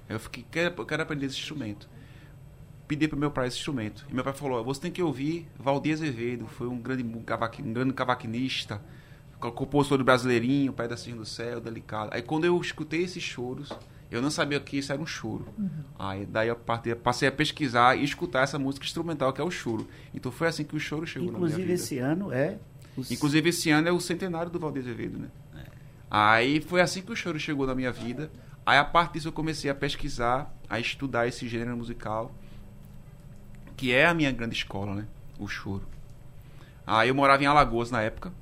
Eu 0.10 0.20
fiquei, 0.20 0.46
quero, 0.50 0.86
quero 0.86 1.04
aprender 1.04 1.28
esse 1.28 1.38
instrumento. 1.38 1.88
Pedi 2.88 3.08
para 3.08 3.20
meu 3.20 3.30
pai 3.30 3.48
esse 3.48 3.58
instrumento. 3.58 4.06
E 4.10 4.14
meu 4.14 4.24
pai 4.24 4.34
falou, 4.34 4.64
você 4.64 4.82
tem 4.82 4.92
que 4.92 5.04
ouvir 5.04 5.48
Valdir 5.60 5.94
Azevedo, 5.94 6.48
foi 6.48 6.68
um 6.68 6.80
grande, 6.80 7.04
um, 7.04 7.22
cavaqui, 7.22 7.62
um 7.62 7.74
grande 7.74 7.94
cavaquinista, 7.94 8.82
compositor 9.40 9.98
do 9.98 10.04
Brasileirinho, 10.04 10.74
Pedacinho 10.74 11.18
do 11.18 11.26
Céu, 11.26 11.62
Delicado. 11.62 12.10
Aí 12.14 12.22
quando 12.22 12.46
eu 12.46 12.60
escutei 12.60 13.04
esses 13.04 13.22
choros, 13.24 13.72
eu 14.10 14.22
não 14.22 14.30
sabia 14.32 14.60
que 14.60 14.78
isso 14.78 14.92
era 14.92 15.02
um 15.02 15.06
choro. 15.06 15.48
Uhum. 15.58 15.70
Aí 16.00 16.26
daí 16.26 16.48
eu 16.48 16.56
passei 16.56 17.28
a 17.28 17.32
pesquisar 17.32 17.98
e 17.98 18.04
escutar 18.04 18.42
essa 18.42 18.58
música 18.58 18.86
instrumental 18.86 19.34
que 19.34 19.42
é 19.42 19.44
o 19.44 19.52
choro. 19.52 19.88
Então 20.14 20.32
foi 20.32 20.48
assim 20.48 20.64
que 20.64 20.76
o 20.76 20.80
choro 20.80 21.06
chegou 21.06 21.30
Inclusive, 21.30 21.52
na 21.52 21.66
minha 21.66 21.68
vida. 21.68 21.74
esse 21.74 22.00
ano 22.00 22.32
é. 22.32 22.58
Os... 22.96 23.12
Inclusive 23.12 23.50
esse 23.50 23.70
ano 23.70 23.88
é 23.88 23.92
o 23.92 24.00
centenário 24.00 24.50
do 24.50 24.60
Valdir 24.60 24.82
Azevedo, 24.82 25.20
né? 25.20 25.28
É. 25.56 25.66
Aí 26.10 26.62
foi 26.62 26.82
assim 26.82 27.02
que 27.02 27.12
o 27.12 27.16
choro 27.16 27.40
chegou 27.40 27.68
na 27.68 27.76
minha 27.76 27.92
vida. 27.92 28.32
Aí 28.66 28.78
a 28.78 28.86
partir 28.86 29.14
disso 29.14 29.28
eu 29.28 29.34
comecei 29.34 29.70
a 29.70 29.76
pesquisar, 29.76 30.54
a 30.70 30.80
estudar 30.80 31.28
esse 31.28 31.48
gênero 31.48 31.78
musical, 31.78 32.34
que 33.76 33.92
é 33.92 34.06
a 34.06 34.14
minha 34.14 34.32
grande 34.32 34.56
escola, 34.56 34.96
né? 34.96 35.08
O 35.38 35.48
choro. 35.48 35.88
Aí 36.86 37.10
eu 37.10 37.16
morava 37.16 37.44
em 37.44 37.46
Alagoas 37.46 37.92
na 37.92 38.02
época, 38.02 38.34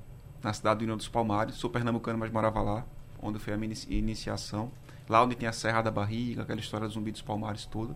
na 0.46 0.54
cidade 0.54 0.80
do 0.80 0.84
União 0.84 0.96
dos 0.96 1.08
Palmares. 1.08 1.56
Sou 1.56 1.72
pernambucano, 1.72 2.20
mas 2.20 2.32
morava 2.32 2.62
lá, 2.62 2.86
onde 3.20 3.40
foi 3.40 3.54
a 3.54 3.58
minha 3.58 3.74
iniciação. 3.90 4.72
Lá 5.10 5.24
onde 5.24 5.36
tem 5.36 5.50
a 5.50 5.52
Serra 5.52 5.82
da 5.82 5.90
Barriga, 5.90 6.44
aquela 6.44 6.60
história 6.60 6.88
do 6.88 6.94
Zumbi 6.94 7.12
dos 7.12 7.22
Palmares 7.22 7.66
toda. 7.66 7.96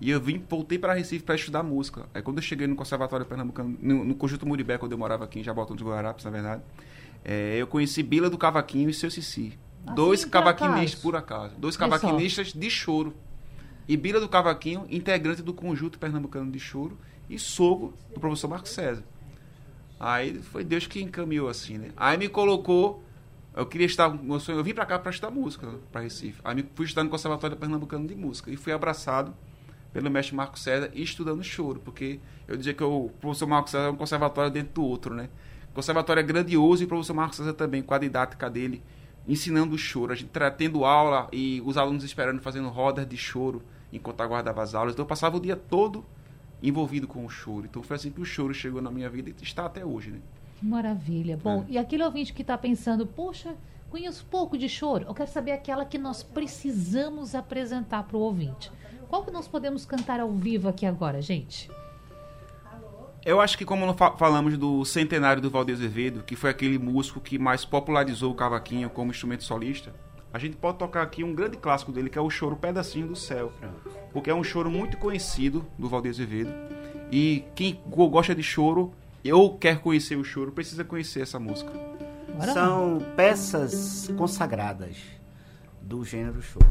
E 0.00 0.10
eu 0.10 0.20
vim, 0.20 0.44
voltei 0.48 0.76
para 0.76 0.92
Recife 0.92 1.24
para 1.24 1.36
estudar 1.36 1.62
música. 1.62 2.06
Aí 2.12 2.20
quando 2.20 2.38
eu 2.38 2.42
cheguei 2.42 2.66
no 2.66 2.74
Conservatório 2.74 3.24
Pernambucano, 3.24 3.78
no, 3.80 4.04
no 4.04 4.14
Conjunto 4.16 4.44
Muribé, 4.44 4.76
quando 4.76 4.90
eu 4.90 4.98
morava 4.98 5.24
aqui 5.24 5.38
em 5.38 5.44
Jabotão 5.44 5.76
dos 5.76 5.86
Guararapes, 5.86 6.24
na 6.24 6.32
verdade, 6.32 6.62
é, 7.24 7.56
eu 7.56 7.66
conheci 7.68 8.02
Bila 8.02 8.28
do 8.28 8.36
Cavaquinho 8.36 8.90
e 8.90 8.94
seu 8.94 9.08
Cici. 9.08 9.56
Assim, 9.86 9.94
dois 9.94 10.24
cavaquinistas, 10.24 11.00
por 11.00 11.14
acaso. 11.14 11.54
Dois 11.56 11.76
cavaquinistas 11.76 12.52
de 12.52 12.70
choro. 12.70 13.14
E 13.86 13.96
Bila 13.96 14.18
do 14.18 14.28
Cavaquinho, 14.28 14.84
integrante 14.90 15.42
do 15.42 15.54
Conjunto 15.54 15.98
Pernambucano 15.98 16.50
de 16.50 16.58
Choro, 16.58 16.98
e 17.30 17.38
sogro 17.38 17.94
do 18.12 18.18
professor 18.18 18.48
Marcos 18.48 18.72
César. 18.72 19.04
Aí 19.98 20.42
foi 20.42 20.64
Deus 20.64 20.86
que 20.86 21.02
encaminhou 21.02 21.48
assim, 21.48 21.78
né? 21.78 21.90
Aí 21.96 22.16
me 22.18 22.28
colocou 22.28 23.04
eu 23.56 23.64
queria 23.64 23.86
estar, 23.86 24.08
meu 24.10 24.40
sonho, 24.40 24.58
eu 24.58 24.64
vim 24.64 24.74
para 24.74 24.84
cá 24.84 24.98
para 24.98 25.12
estudar 25.12 25.30
música, 25.30 25.68
para 25.92 26.00
Recife. 26.00 26.40
Aí 26.42 26.66
fui 26.74 26.86
estudar 26.86 27.04
no 27.04 27.10
Conservatório 27.10 27.56
Pernambucano 27.56 28.04
de 28.04 28.14
Música 28.16 28.50
e 28.50 28.56
fui 28.56 28.72
abraçado 28.72 29.32
pelo 29.92 30.10
mestre 30.10 30.34
Marco 30.34 30.58
César 30.58 30.90
e 30.92 31.04
estudando 31.04 31.40
choro, 31.44 31.78
porque 31.78 32.18
eu 32.48 32.56
dizia 32.56 32.74
que 32.74 32.82
o 32.82 33.10
professor 33.20 33.46
Marco 33.46 33.70
César 33.70 33.86
é 33.86 33.90
um 33.90 33.96
conservatório 33.96 34.50
dentro 34.50 34.74
do 34.74 34.84
outro, 34.84 35.14
né? 35.14 35.28
O 35.70 35.74
conservatório 35.74 36.18
é 36.18 36.22
grandioso 36.24 36.82
e 36.82 36.84
o 36.86 36.88
professor 36.88 37.14
Marco 37.14 37.36
César 37.36 37.52
também, 37.52 37.80
com 37.80 37.94
a 37.94 37.98
didática 37.98 38.50
dele, 38.50 38.82
ensinando 39.28 39.78
choro, 39.78 40.12
a 40.12 40.16
gente 40.16 40.32
tendo 40.58 40.84
aula 40.84 41.28
e 41.32 41.62
os 41.64 41.76
alunos 41.76 42.02
esperando, 42.02 42.42
fazendo 42.42 42.68
rodas 42.68 43.06
de 43.06 43.16
choro 43.16 43.62
enquanto 43.92 44.20
aguardava 44.20 44.64
as 44.64 44.74
aulas. 44.74 44.94
Então 44.94 45.04
eu 45.04 45.08
passava 45.08 45.36
o 45.36 45.40
dia 45.40 45.54
todo 45.54 46.04
envolvido 46.68 47.06
com 47.06 47.24
o 47.24 47.28
choro. 47.28 47.66
Então 47.66 47.82
foi 47.82 47.96
assim 47.96 48.10
que 48.10 48.20
o 48.20 48.24
choro 48.24 48.54
chegou 48.54 48.80
na 48.80 48.90
minha 48.90 49.08
vida 49.08 49.30
e 49.30 49.42
está 49.42 49.66
até 49.66 49.84
hoje, 49.84 50.10
né? 50.10 50.18
Que 50.58 50.66
maravilha. 50.66 51.36
Bom, 51.36 51.64
é. 51.68 51.72
e 51.72 51.78
aquele 51.78 52.02
ouvinte 52.02 52.32
que 52.32 52.42
está 52.42 52.56
pensando, 52.56 53.06
poxa, 53.06 53.54
conheço 53.90 54.26
pouco 54.30 54.56
de 54.56 54.68
choro, 54.68 55.04
eu 55.06 55.14
quero 55.14 55.30
saber 55.30 55.52
aquela 55.52 55.84
que 55.84 55.98
nós 55.98 56.22
precisamos 56.22 57.34
apresentar 57.34 58.04
para 58.04 58.16
o 58.16 58.20
ouvinte. 58.20 58.70
Qual 59.08 59.24
que 59.24 59.30
nós 59.30 59.46
podemos 59.46 59.84
cantar 59.84 60.18
ao 60.20 60.32
vivo 60.32 60.68
aqui 60.68 60.86
agora, 60.86 61.22
gente? 61.22 61.70
Eu 63.24 63.40
acho 63.40 63.56
que 63.56 63.64
como 63.64 63.94
falamos 64.18 64.58
do 64.58 64.84
centenário 64.84 65.40
do 65.40 65.48
Valdir 65.48 65.74
Azevedo, 65.74 66.22
que 66.22 66.36
foi 66.36 66.50
aquele 66.50 66.78
músico 66.78 67.20
que 67.20 67.38
mais 67.38 67.64
popularizou 67.64 68.32
o 68.32 68.34
cavaquinho 68.34 68.90
como 68.90 69.10
instrumento 69.10 69.44
solista, 69.44 69.94
a 70.34 70.38
gente 70.40 70.56
pode 70.56 70.78
tocar 70.78 71.02
aqui 71.02 71.22
um 71.22 71.32
grande 71.32 71.56
clássico 71.56 71.92
dele, 71.92 72.10
que 72.10 72.18
é 72.18 72.20
o 72.20 72.28
choro 72.28 72.56
Pedacinho 72.56 73.06
do 73.06 73.14
Céu. 73.14 73.52
Porque 74.12 74.28
é 74.28 74.34
um 74.34 74.42
choro 74.42 74.68
muito 74.68 74.96
conhecido 74.96 75.64
do 75.78 75.88
Valdir 75.88 76.10
Azevedo. 76.10 76.52
E 77.08 77.44
quem 77.54 77.80
gosta 77.86 78.34
de 78.34 78.42
choro 78.42 78.92
ou 79.32 79.56
quer 79.56 79.78
conhecer 79.78 80.16
o 80.16 80.24
choro, 80.24 80.50
precisa 80.50 80.82
conhecer 80.82 81.20
essa 81.20 81.38
música. 81.38 81.70
São 82.52 82.98
peças 83.14 84.10
consagradas 84.16 84.96
do 85.80 86.04
gênero 86.04 86.42
choro. 86.42 86.66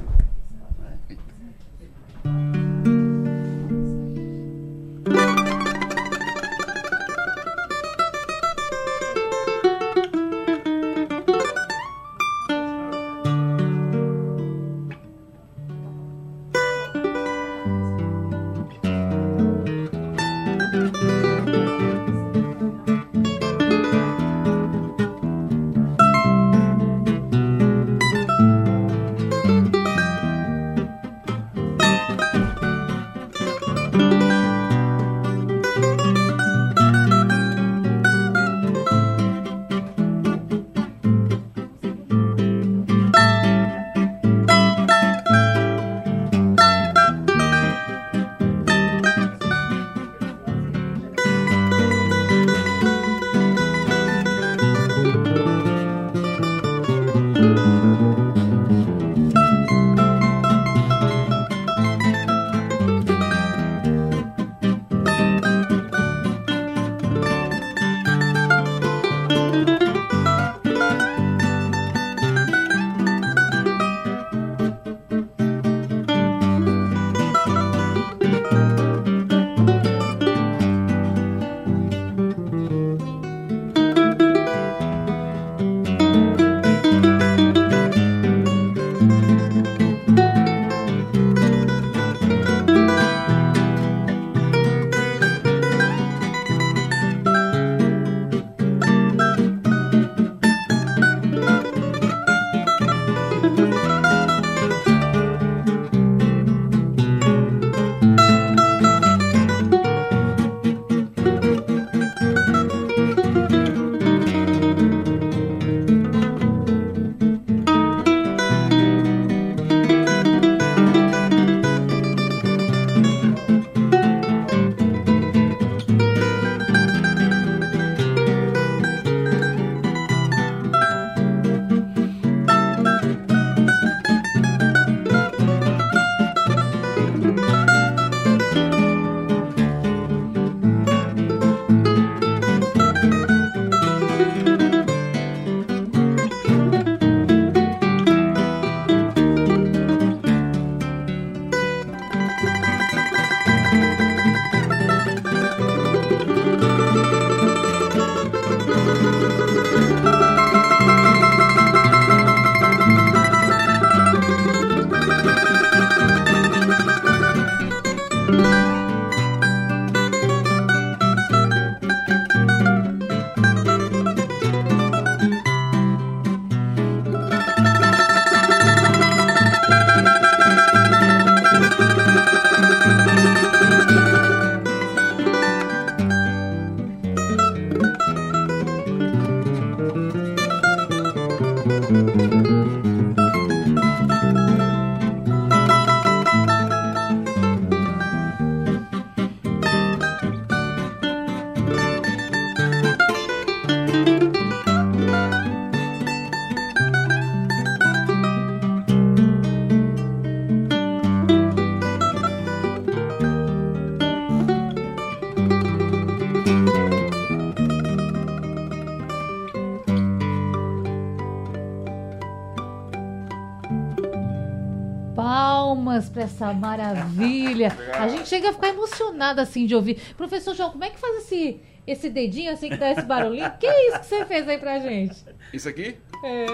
Maravilha. 226.54 227.76
A 228.00 228.08
gente 228.08 228.28
chega 228.28 228.50
a 228.50 228.54
ficar 228.54 228.70
emocionada 228.70 229.42
assim 229.42 229.66
de 229.66 229.76
ouvir. 229.76 229.96
Professor 230.16 230.54
João, 230.56 230.72
como 230.72 230.84
é 230.84 230.90
que 230.90 231.00
faz 231.00 231.18
esse, 231.24 231.60
esse 231.86 232.10
dedinho 232.10 232.52
assim 232.52 232.70
que 232.70 232.78
dá 232.78 232.92
esse 232.92 233.04
barulhinho? 233.04 233.52
Que 233.60 233.68
é 233.68 233.90
isso 233.90 234.00
que 234.00 234.06
você 234.06 234.26
fez 234.26 234.48
aí 234.48 234.58
pra 234.58 234.80
gente? 234.80 235.24
Isso 235.52 235.68
aqui? 235.70 235.98
É. 236.24 236.46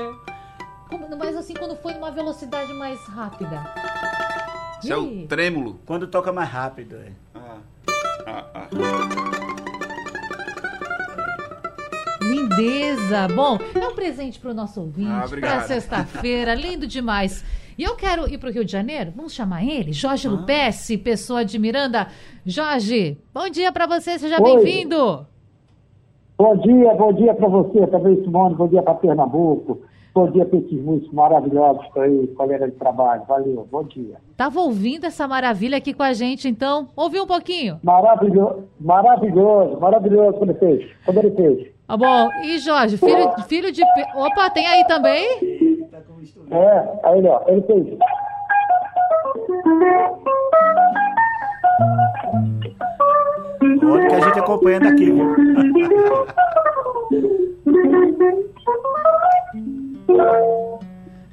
Como- 0.89 1.08
Mas 1.18 1.36
assim, 1.36 1.53
quando 1.53 1.75
foi 1.75 1.94
numa 1.94 2.12
velocidade 2.12 2.74
mais 2.74 3.00
rápida. 3.08 3.63
Isso 4.84 4.94
é 4.94 4.98
o 4.98 5.27
trêmulo. 5.27 5.79
Quando 5.86 6.08
toca 6.08 6.32
mais 6.32 6.50
rápido. 6.50 6.96
É. 6.96 7.12
Ah, 7.36 7.58
ah, 8.25 8.46
ah. 8.56 9.19
Lindeza! 12.60 13.28
Bom, 13.34 13.58
é 13.74 13.88
um 13.88 13.96
presente 13.96 14.39
para 14.39 14.51
o 14.51 14.54
nosso 14.54 14.82
ouvinte, 14.82 15.10
Ah, 15.10 15.25
para 15.39 15.62
sexta-feira, 15.62 16.54
lindo 16.54 16.86
demais. 16.86 17.44
E 17.78 17.84
eu 17.84 17.96
quero 17.96 18.28
ir 18.30 18.38
para 18.38 18.50
o 18.50 18.51
Rio 18.51 18.66
de 18.66 18.72
Janeiro, 18.72 19.13
vamos 19.16 19.34
chamar 19.34 19.63
ele, 19.63 19.94
Jorge 19.94 20.28
Ah. 20.28 20.32
Lupessi, 20.32 20.98
pessoa 20.98 21.46
de 21.46 21.58
Miranda. 21.58 22.08
Jorge, 22.46 23.18
bom 23.34 23.50
dia 23.50 23.72
para 23.72 23.88
você, 23.88 24.20
seja 24.20 24.39
bem-vindo. 24.42 25.25
Bom 26.38 26.58
dia, 26.58 26.94
bom 26.96 27.13
dia 27.13 27.34
para 27.34 27.48
você 27.48 27.88
também, 27.88 28.22
Simone. 28.24 28.56
Bom 28.56 28.68
dia 28.68 28.82
para 28.82 28.94
Pernambuco. 28.96 29.82
Bom 30.13 30.30
dia 30.32 30.46
para 30.46 30.58
esses 30.60 30.82
músicos 30.82 31.13
maravilhosos 31.13 31.82
que 31.84 31.88
estão 31.89 32.04
aí, 32.04 32.28
colega 32.30 32.66
de 32.68 32.75
trabalho. 32.75 33.24
Valeu, 33.28 33.68
bom 33.72 33.84
dia. 33.84 34.16
Tava 34.36 34.60
ouvindo 34.60 35.06
essa 35.06 35.28
maravilha 35.28 35.78
aqui 35.78 35.94
com 35.94 36.04
a 36.04 36.13
gente, 36.13 36.48
então, 36.48 36.88
ouviu 36.96 37.24
um 37.24 37.28
pouquinho? 37.28 37.80
Maravilhoso, 37.84 38.63
maravilhoso, 38.80 39.80
maravilhoso 39.80 40.38
quando 40.38 40.50
ele 40.51 40.60
fez. 40.60 40.92
Quando 41.06 41.18
ele 41.20 41.32
fez. 41.32 41.78
Tá 41.89 41.98
bom, 41.98 42.29
e 42.43 42.60
Jorge, 42.60 42.98
filho, 42.98 43.34
filho 43.48 43.72
de... 43.72 43.81
Opa, 44.13 44.48
tem 44.51 44.67
aí 44.67 44.86
também? 44.86 45.25
É, 46.51 47.00
aí, 47.03 47.25
ó, 47.25 47.41
ele 47.48 47.62
fez. 47.63 47.98
Olha 53.84 54.08
que 54.08 54.15
a 54.15 54.19
gente 54.19 54.39
acompanha 54.39 54.79
daqui, 54.79 55.05
viu? 55.05 55.36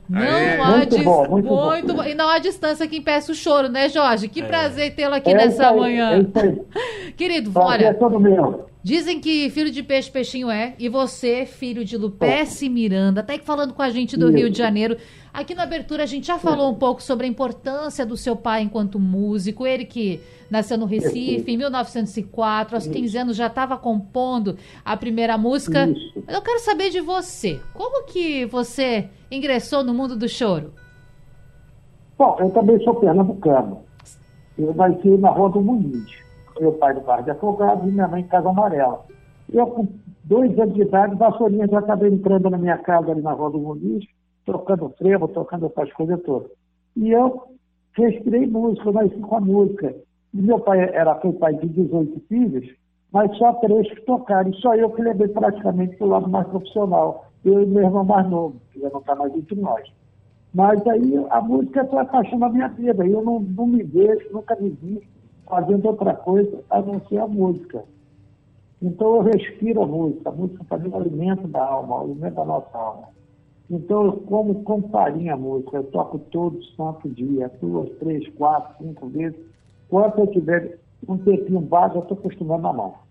Não 0.09 0.20
Aê. 0.22 0.61
há 0.61 0.76
Muito 0.76 0.96
dis- 0.96 1.04
bom, 1.04 1.28
muito 1.28 1.48
bom. 1.48 1.70
muito 1.70 1.94
bom. 1.94 2.04
E 2.04 2.14
não 2.14 2.28
há 2.28 2.38
distância 2.38 2.87
que 2.87 2.96
impeça 2.98 3.33
o 3.33 3.35
choro, 3.35 3.68
né, 3.68 3.88
Jorge? 3.88 4.28
Que 4.28 4.42
prazer 4.42 4.94
tê-lo 4.94 5.14
aqui 5.14 5.31
É 5.31 5.35
nessa 5.35 5.70
aí, 5.70 5.76
manhã. 5.76 6.26
É. 6.35 7.11
Querido, 7.16 7.50
Prazer 7.50 7.83
é 7.83 7.88
olha, 7.88 7.94
todo 7.94 8.20
meu. 8.20 8.66
Dizem 8.87 9.18
que 9.18 9.51
filho 9.51 9.68
de 9.68 9.83
peixe, 9.83 10.09
peixinho 10.09 10.49
é, 10.49 10.77
e 10.79 10.88
você, 10.88 11.44
filho 11.44 11.85
de 11.85 11.96
Lupece 11.96 12.68
Miranda, 12.68 13.20
tá 13.20 13.33
aí 13.33 13.40
falando 13.40 13.75
com 13.75 13.83
a 13.83 13.90
gente 13.90 14.16
do. 14.16 14.31
Rio 14.31 14.49
de 14.49 14.57
Janeiro. 14.57 14.96
Aqui 15.35 15.57
na 15.57 15.64
abertura 15.64 16.05
a 16.05 16.07
gente 16.07 16.29
já 16.29 16.38
falou 16.38 16.70
um 16.70 16.75
pouco 16.77 17.03
sobre 17.03 17.27
a 17.27 17.29
importância 17.29 18.07
do 18.07 18.16
seu 18.16 18.37
pai 18.37 18.62
enquanto 18.62 19.01
músico, 19.01 19.66
ele 19.66 19.85
que 19.85 20.20
nasceu 20.49 20.79
no 20.79 20.87
Recife 20.87 21.51
em 21.51 21.57
1904, 21.57 22.77
aos 22.77 22.87
15 22.87 23.18
anos 23.18 23.37
já 23.37 23.49
estava 23.49 23.77
compondo 23.77 24.57
a 24.85 24.96
primeira 24.96 25.37
música. 25.37 25.88
Eu 26.29 26.40
quero 26.40 26.61
saber 26.61 26.90
de 26.90 27.01
você, 27.01 27.61
como 27.75 28.05
que 28.05 28.46
você 28.46 29.09
ingressou 29.33 29.83
no 29.83 29.92
mundo 29.92 30.14
do 30.14 30.29
choro? 30.29 30.72
Bom, 32.16 32.37
eu 32.38 32.51
também 32.51 32.79
sou 32.85 32.94
pernambucano. 32.94 33.81
Eu 34.57 34.72
nasci 34.75 35.09
na 35.09 35.31
Rua 35.31 35.51
do 35.51 35.61
Muniz. 35.61 36.25
Meu 36.61 36.73
pai 36.73 36.95
do 36.95 37.01
bar 37.03 37.23
de 37.23 37.31
Afogados 37.31 37.87
e 37.87 37.92
minha 37.92 38.09
mãe 38.09 38.23
em 38.23 38.27
Casa 38.27 38.49
Amarela. 38.49 39.05
Eu, 39.53 39.66
com 39.66 39.87
dois 40.25 40.59
anos 40.59 40.75
de 40.75 40.83
idade, 40.83 41.14
vassourinha 41.16 41.66
já 41.69 41.81
estava 41.81 42.09
entrando 42.09 42.51
na 42.51 42.59
minha 42.59 42.79
casa 42.79 43.12
ali 43.12 43.21
na 43.21 43.33
Rua 43.33 43.51
do 43.51 43.59
Muniz, 43.59 44.05
tocando 44.45 44.88
frevo, 44.99 45.29
tocando 45.29 45.66
essas 45.66 45.92
coisas 45.92 46.21
todas. 46.23 46.51
E 46.97 47.11
eu 47.11 47.42
respirei 47.92 48.47
música, 48.47 48.88
eu 48.88 48.92
nasci 48.92 49.19
com 49.21 49.37
a 49.37 49.40
música. 49.40 49.95
E 50.33 50.40
meu 50.40 50.59
pai 50.59 50.81
era, 50.81 51.14
foi 51.16 51.33
pai 51.35 51.55
de 51.55 51.69
18 51.69 52.21
filhos, 52.29 52.66
mas 53.12 53.37
só 53.37 53.53
três 53.55 53.88
que 53.90 54.01
tocaram. 54.03 54.51
E 54.51 54.57
só 54.57 54.75
eu 54.75 54.90
que 54.90 55.03
levei 55.03 55.29
praticamente 55.29 55.97
para 55.97 56.07
o 56.07 56.11
lado 56.11 56.29
mais 56.29 56.47
profissional. 56.49 57.27
Eu 57.45 57.62
e 57.62 57.66
meu 57.66 57.85
irmão 57.85 58.05
mais 58.05 58.29
novo, 58.29 58.57
que 58.73 58.81
já 58.81 58.90
não 58.90 59.01
está 59.01 59.14
mais 59.14 59.35
entre 59.35 59.55
nós. 59.61 59.92
Mas 60.55 60.85
aí 60.87 61.14
a 61.31 61.40
música 61.40 61.85
foi 61.85 62.01
a 62.01 62.05
paixão 62.05 62.38
da 62.38 62.49
minha 62.49 62.69
vida. 62.69 63.07
Eu 63.07 63.23
não, 63.23 63.40
não 63.40 63.66
me 63.66 63.83
vejo, 63.83 64.33
nunca 64.33 64.57
me 64.57 64.71
vi 64.71 65.03
fazendo 65.48 65.87
outra 65.87 66.14
coisa 66.14 66.62
a 66.70 66.80
não 66.80 67.00
ser 67.09 67.18
a 67.18 67.26
música. 67.26 67.85
Então 68.82 69.16
eu 69.16 69.22
respiro 69.22 69.82
a 69.82 69.87
música. 69.87 70.28
A 70.28 70.32
música 70.32 70.64
para 70.64 70.78
mim 70.78 70.90
é 70.92 70.96
o 70.96 71.00
alimento 71.00 71.48
da 71.48 71.64
alma, 71.64 71.96
o 71.96 72.00
alimento 72.02 72.35
da 72.35 72.44
nossa 72.44 72.76
alma. 72.76 73.09
Então 73.70 74.06
eu 74.06 74.12
como 74.12 74.62
com 74.62 74.82
farinha 74.88 75.35
a 75.35 75.37
música. 75.37 75.78
Eu 75.78 75.85
toco 75.85 76.18
todo 76.18 76.62
santo 76.76 77.09
dia, 77.09 77.50
duas, 77.61 77.90
três, 77.98 78.28
quatro, 78.35 78.85
cinco 78.85 79.06
vezes. 79.09 79.38
Quanto 79.88 80.20
eu 80.20 80.26
tiver 80.28 80.78
um 81.09 81.16
tempinho 81.18 81.61
vago, 81.61 81.98
eu 81.98 82.02
estou 82.02 82.18
acostumando 82.18 82.62
na 82.62 82.72
mão. 82.72 83.06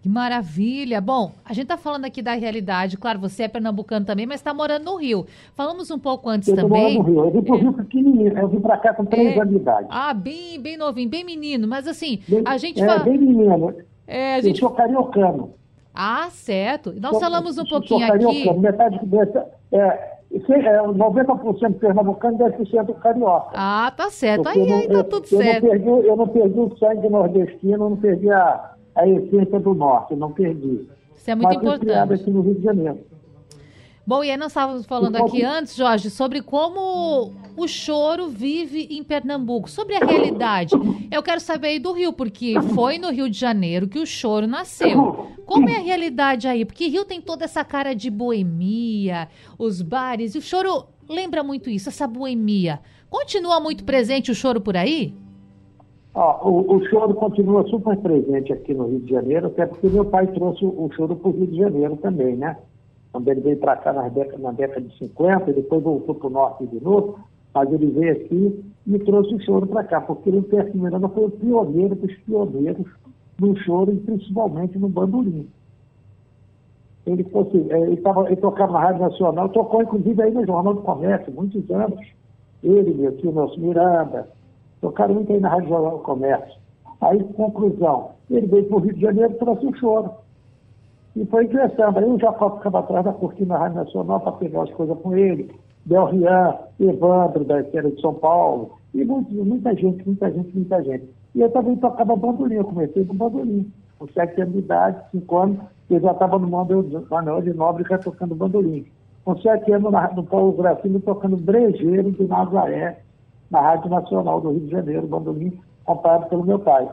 Que 0.00 0.08
maravilha! 0.08 1.00
Bom, 1.00 1.32
a 1.44 1.52
gente 1.52 1.66
tá 1.66 1.76
falando 1.76 2.04
aqui 2.04 2.22
da 2.22 2.32
realidade. 2.34 2.96
Claro, 2.96 3.18
você 3.18 3.42
é 3.42 3.48
pernambucano 3.48 4.06
também, 4.06 4.26
mas 4.26 4.36
está 4.36 4.54
morando 4.54 4.84
no 4.84 4.94
Rio. 4.96 5.26
Falamos 5.56 5.90
um 5.90 5.98
pouco 5.98 6.28
antes 6.30 6.48
Eu 6.48 6.54
também. 6.54 6.96
no 6.98 7.02
Rio. 7.02 7.24
Eu 7.24 7.30
vim 7.32 7.42
para 7.42 7.54
o 7.54 7.58
Rio 7.58 7.72
pequenininho. 7.72 8.38
Eu 8.38 8.48
vim 8.48 8.60
para 8.60 8.76
cá 8.78 8.94
com 8.94 9.04
três 9.04 9.36
É. 9.36 9.40
anos 9.40 9.50
de 9.50 9.56
idade. 9.56 9.88
Ah, 9.90 10.14
bem, 10.14 10.60
bem 10.60 10.76
novinho, 10.76 11.08
bem 11.10 11.24
menino. 11.24 11.66
Mas 11.66 11.88
assim, 11.88 12.20
Bem- 12.28 12.42
a 12.46 12.56
gente 12.58 12.80
é, 12.80 12.86
fala. 12.86 13.00
bem 13.02 13.18
menino. 13.18 13.74
É, 14.06 14.34
a 14.34 14.38
Eu 14.38 14.42
gente. 14.44 14.60
sou 14.60 14.70
cariocano. 14.70 15.50
Ah, 15.92 16.28
certo. 16.30 16.94
Nós 17.00 17.10
Sou- 17.12 17.20
falamos 17.20 17.58
um 17.58 17.66
sou 17.66 17.80
pouquinho 17.80 18.06
cariocano. 18.06 18.50
aqui. 18.50 18.60
Metade 18.60 19.04
dessa, 19.04 19.46
é, 19.72 20.14
se- 20.46 20.52
é, 20.52 20.80
90% 20.86 21.74
pernambucano 21.80 22.36
e 22.36 22.38
10% 22.38 22.94
carioca. 22.94 23.50
Ah, 23.52 23.92
tá 23.96 24.08
certo. 24.10 24.44
Porque 24.44 24.60
Aí, 24.60 24.70
eu 24.70 24.76
aí 24.76 24.86
tá 24.86 24.94
eu- 24.94 25.04
tudo 25.04 25.24
eu 25.32 25.38
certo. 25.38 25.64
Não 25.64 25.70
perdi, 25.70 25.88
eu 25.88 26.16
não 26.16 26.28
perdi 26.28 26.60
o 26.60 26.76
sangue 26.78 27.08
nordestino, 27.08 27.72
eu 27.72 27.90
não 27.90 27.96
perdi 27.96 28.30
a, 28.30 28.74
a 28.98 29.08
essência 29.08 29.60
do 29.60 29.74
norte, 29.74 30.14
não 30.16 30.32
perdi. 30.32 30.86
Isso 31.16 31.30
é 31.30 31.34
muito 31.34 31.48
Mas 31.48 31.56
importante. 31.56 32.12
aqui 32.14 32.30
no 32.30 32.40
Rio 32.40 32.54
de 32.54 32.62
Janeiro. 32.62 32.98
Bom, 34.08 34.24
e 34.24 34.30
aí 34.30 34.38
nós 34.38 34.52
estávamos 34.52 34.86
falando 34.86 35.16
aqui 35.16 35.44
antes, 35.44 35.76
Jorge, 35.76 36.08
sobre 36.08 36.40
como 36.40 37.30
o 37.54 37.68
choro 37.68 38.28
vive 38.28 38.88
em 38.90 39.04
Pernambuco, 39.04 39.68
sobre 39.68 39.96
a 39.96 39.98
realidade. 39.98 40.74
Eu 41.10 41.22
quero 41.22 41.40
saber 41.40 41.68
aí 41.68 41.78
do 41.78 41.92
Rio, 41.92 42.14
porque 42.14 42.54
foi 42.74 42.96
no 42.96 43.10
Rio 43.10 43.28
de 43.28 43.38
Janeiro 43.38 43.86
que 43.86 43.98
o 43.98 44.06
choro 44.06 44.46
nasceu. 44.46 45.28
Como 45.44 45.68
é 45.68 45.76
a 45.76 45.80
realidade 45.80 46.48
aí? 46.48 46.64
Porque 46.64 46.88
Rio 46.88 47.04
tem 47.04 47.20
toda 47.20 47.44
essa 47.44 47.62
cara 47.62 47.94
de 47.94 48.08
boemia, 48.08 49.28
os 49.58 49.82
bares, 49.82 50.34
e 50.34 50.38
o 50.38 50.42
choro 50.42 50.86
lembra 51.06 51.44
muito 51.44 51.68
isso, 51.68 51.90
essa 51.90 52.06
boemia. 52.06 52.80
Continua 53.10 53.60
muito 53.60 53.84
presente 53.84 54.30
o 54.30 54.34
choro 54.34 54.58
por 54.58 54.74
aí? 54.74 55.14
O, 56.14 56.76
o 56.76 56.84
choro 56.88 57.14
continua 57.14 57.64
super 57.68 57.96
presente 57.98 58.52
aqui 58.52 58.74
no 58.74 58.88
Rio 58.88 59.00
de 59.00 59.10
Janeiro, 59.10 59.46
até 59.48 59.66
porque 59.66 59.88
meu 59.88 60.04
pai 60.04 60.26
trouxe 60.28 60.64
o, 60.64 60.68
o 60.68 60.90
choro 60.92 61.14
para 61.14 61.28
o 61.28 61.32
Rio 61.32 61.46
de 61.46 61.58
Janeiro 61.58 61.96
também, 61.96 62.36
né? 62.36 62.56
Quando 63.12 63.28
ele 63.28 63.40
veio 63.40 63.56
para 63.58 63.76
cá 63.76 63.92
na 63.92 64.08
década, 64.08 64.38
na 64.38 64.52
década 64.52 64.80
de 64.80 64.98
50, 64.98 65.52
depois 65.52 65.82
voltou 65.82 66.14
para 66.14 66.26
o 66.26 66.30
norte 66.30 66.66
de 66.66 66.82
novo, 66.82 67.18
mas 67.54 67.72
ele 67.72 67.90
veio 67.90 68.12
aqui 68.12 68.64
e 68.86 68.98
trouxe 69.00 69.34
o 69.34 69.40
choro 69.40 69.66
para 69.66 69.84
cá, 69.84 70.00
porque 70.00 70.28
ele, 70.28 70.42
Percy 70.42 70.76
Miranda, 70.76 71.08
foi 71.08 71.26
o 71.26 71.30
pioneiro 71.30 71.94
dos 71.94 72.14
pioneiros 72.18 72.86
no 73.40 73.56
choro 73.58 73.92
e 73.92 73.96
principalmente 73.96 74.78
no 74.78 74.88
bandolim. 74.88 75.48
Ele, 77.06 77.24
fosse, 77.24 77.56
eh, 77.70 77.80
ele, 77.80 77.96
tava, 77.98 78.26
ele 78.26 78.36
tocava 78.36 78.72
na 78.72 78.80
Rádio 78.80 79.02
Nacional, 79.02 79.48
tocou 79.50 79.82
inclusive 79.82 80.22
aí 80.22 80.32
no 80.32 80.44
Jornal 80.44 80.74
do 80.74 80.82
Comércio, 80.82 81.32
muitos 81.32 81.70
anos. 81.70 82.00
Ele, 82.62 82.92
meu 82.94 83.16
tio 83.16 83.32
Nelson 83.32 83.60
Miranda, 83.60 84.28
tocaram 84.80 85.14
muito 85.14 85.32
aí 85.32 85.40
na 85.40 85.48
Rádio 85.48 85.68
Jornal 85.68 85.98
do 85.98 86.04
Comércio. 86.04 86.58
Aí, 87.00 87.22
conclusão, 87.34 88.10
ele 88.30 88.46
veio 88.46 88.64
para 88.66 88.76
o 88.76 88.80
Rio 88.80 88.94
de 88.94 89.00
Janeiro 89.00 89.32
e 89.32 89.36
trouxe 89.36 89.66
o 89.66 89.76
choro. 89.76 90.10
E 91.16 91.24
foi 91.26 91.46
crescendo. 91.48 91.98
Aí 91.98 92.04
o 92.04 92.18
Jacó 92.18 92.56
ficava 92.56 92.80
atrás 92.80 93.04
da 93.04 93.12
cortina 93.12 93.54
da 93.54 93.60
Rádio 93.60 93.76
Nacional 93.78 94.20
para 94.20 94.32
pegar 94.32 94.62
as 94.62 94.70
coisas 94.70 94.98
com 94.98 95.16
ele. 95.16 95.50
Del 95.86 96.04
Rian, 96.06 96.54
Evandro, 96.78 97.44
da 97.44 97.62
que 97.62 97.78
era 97.78 97.90
de 97.90 98.00
São 98.00 98.14
Paulo. 98.14 98.72
E 98.94 99.04
muito- 99.04 99.32
muita 99.32 99.74
gente, 99.74 100.06
muita 100.06 100.30
gente, 100.30 100.54
muita 100.54 100.82
gente. 100.82 101.08
E 101.34 101.40
eu 101.40 101.50
também 101.50 101.76
tocava 101.76 102.14
bandolim. 102.14 102.56
Eu 102.56 102.64
comecei 102.64 103.04
com 103.04 103.14
bandolim. 103.14 103.70
Com 103.98 104.06
sete 104.08 104.40
anos 104.40 104.52
de 104.52 104.60
idade, 104.60 104.96
cinco 105.10 105.38
anos, 105.38 105.58
eu 105.90 106.00
já 106.00 106.12
estava 106.12 106.38
no 106.38 106.48
Manuel 106.48 107.42
de 107.42 107.52
Nóbrega 107.54 107.98
tocando 107.98 108.34
bandolim. 108.34 108.86
Com 109.24 109.36
sete 109.38 109.72
anos, 109.72 109.92
no 110.14 110.22
Paulo 110.24 110.52
Grafino, 110.52 111.00
tocando 111.00 111.36
brejeiro 111.36 112.12
de 112.12 112.24
Nazaré, 112.28 113.00
na 113.50 113.60
Rádio 113.60 113.90
Nacional 113.90 114.40
do 114.40 114.50
Rio 114.50 114.60
de 114.60 114.70
Janeiro, 114.70 115.06
bandolim 115.06 115.58
comprado 115.84 116.28
pelo 116.28 116.44
meu 116.44 116.58
pai. 116.58 116.88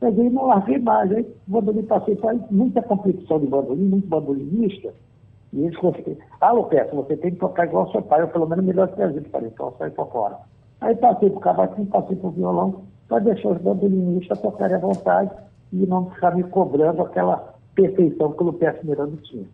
Peguei 0.00 0.26
e 0.26 0.30
não 0.30 0.46
larguei 0.46 0.78
mais. 0.78 1.10
Aí, 1.12 1.26
bandolim 1.46 1.82
passei 1.84 2.16
por 2.16 2.30
aí, 2.30 2.40
muita 2.50 2.82
competição 2.82 3.38
de 3.38 3.46
bandolim, 3.46 3.84
muito 3.84 4.06
bandolinista. 4.08 4.92
E 5.52 5.60
eles 5.64 5.76
conseguiram. 5.78 6.18
Ah, 6.40 6.50
Lupeto, 6.52 6.96
você 6.96 7.16
tem 7.16 7.30
que 7.30 7.36
tocar 7.38 7.66
igual 7.66 7.90
seu 7.92 8.02
pai, 8.02 8.22
ou 8.22 8.28
pelo 8.28 8.46
menos 8.48 8.64
melhor 8.64 8.88
que 8.88 9.00
a 9.00 9.08
gente. 9.10 9.28
Falei, 9.28 9.50
então 9.54 9.72
sai 9.78 9.90
para 9.90 10.04
fora. 10.06 10.38
Aí 10.80 10.94
passei 10.96 11.30
pro 11.30 11.40
cavaquinho, 11.40 11.86
passei 11.86 12.16
pro 12.16 12.30
violão, 12.30 12.82
para 13.08 13.20
deixar 13.20 13.50
os 13.50 13.58
bandolinistas 13.62 14.40
tocarem 14.40 14.74
à 14.76 14.78
vontade 14.80 15.30
e 15.72 15.86
não 15.86 16.10
ficar 16.10 16.34
me 16.34 16.42
cobrando 16.42 17.02
aquela 17.02 17.54
perfeição 17.74 18.32
que 18.32 18.42
o 18.42 18.46
Lupeto 18.46 18.84
Miranda 18.84 19.16
tinha. 19.22 19.46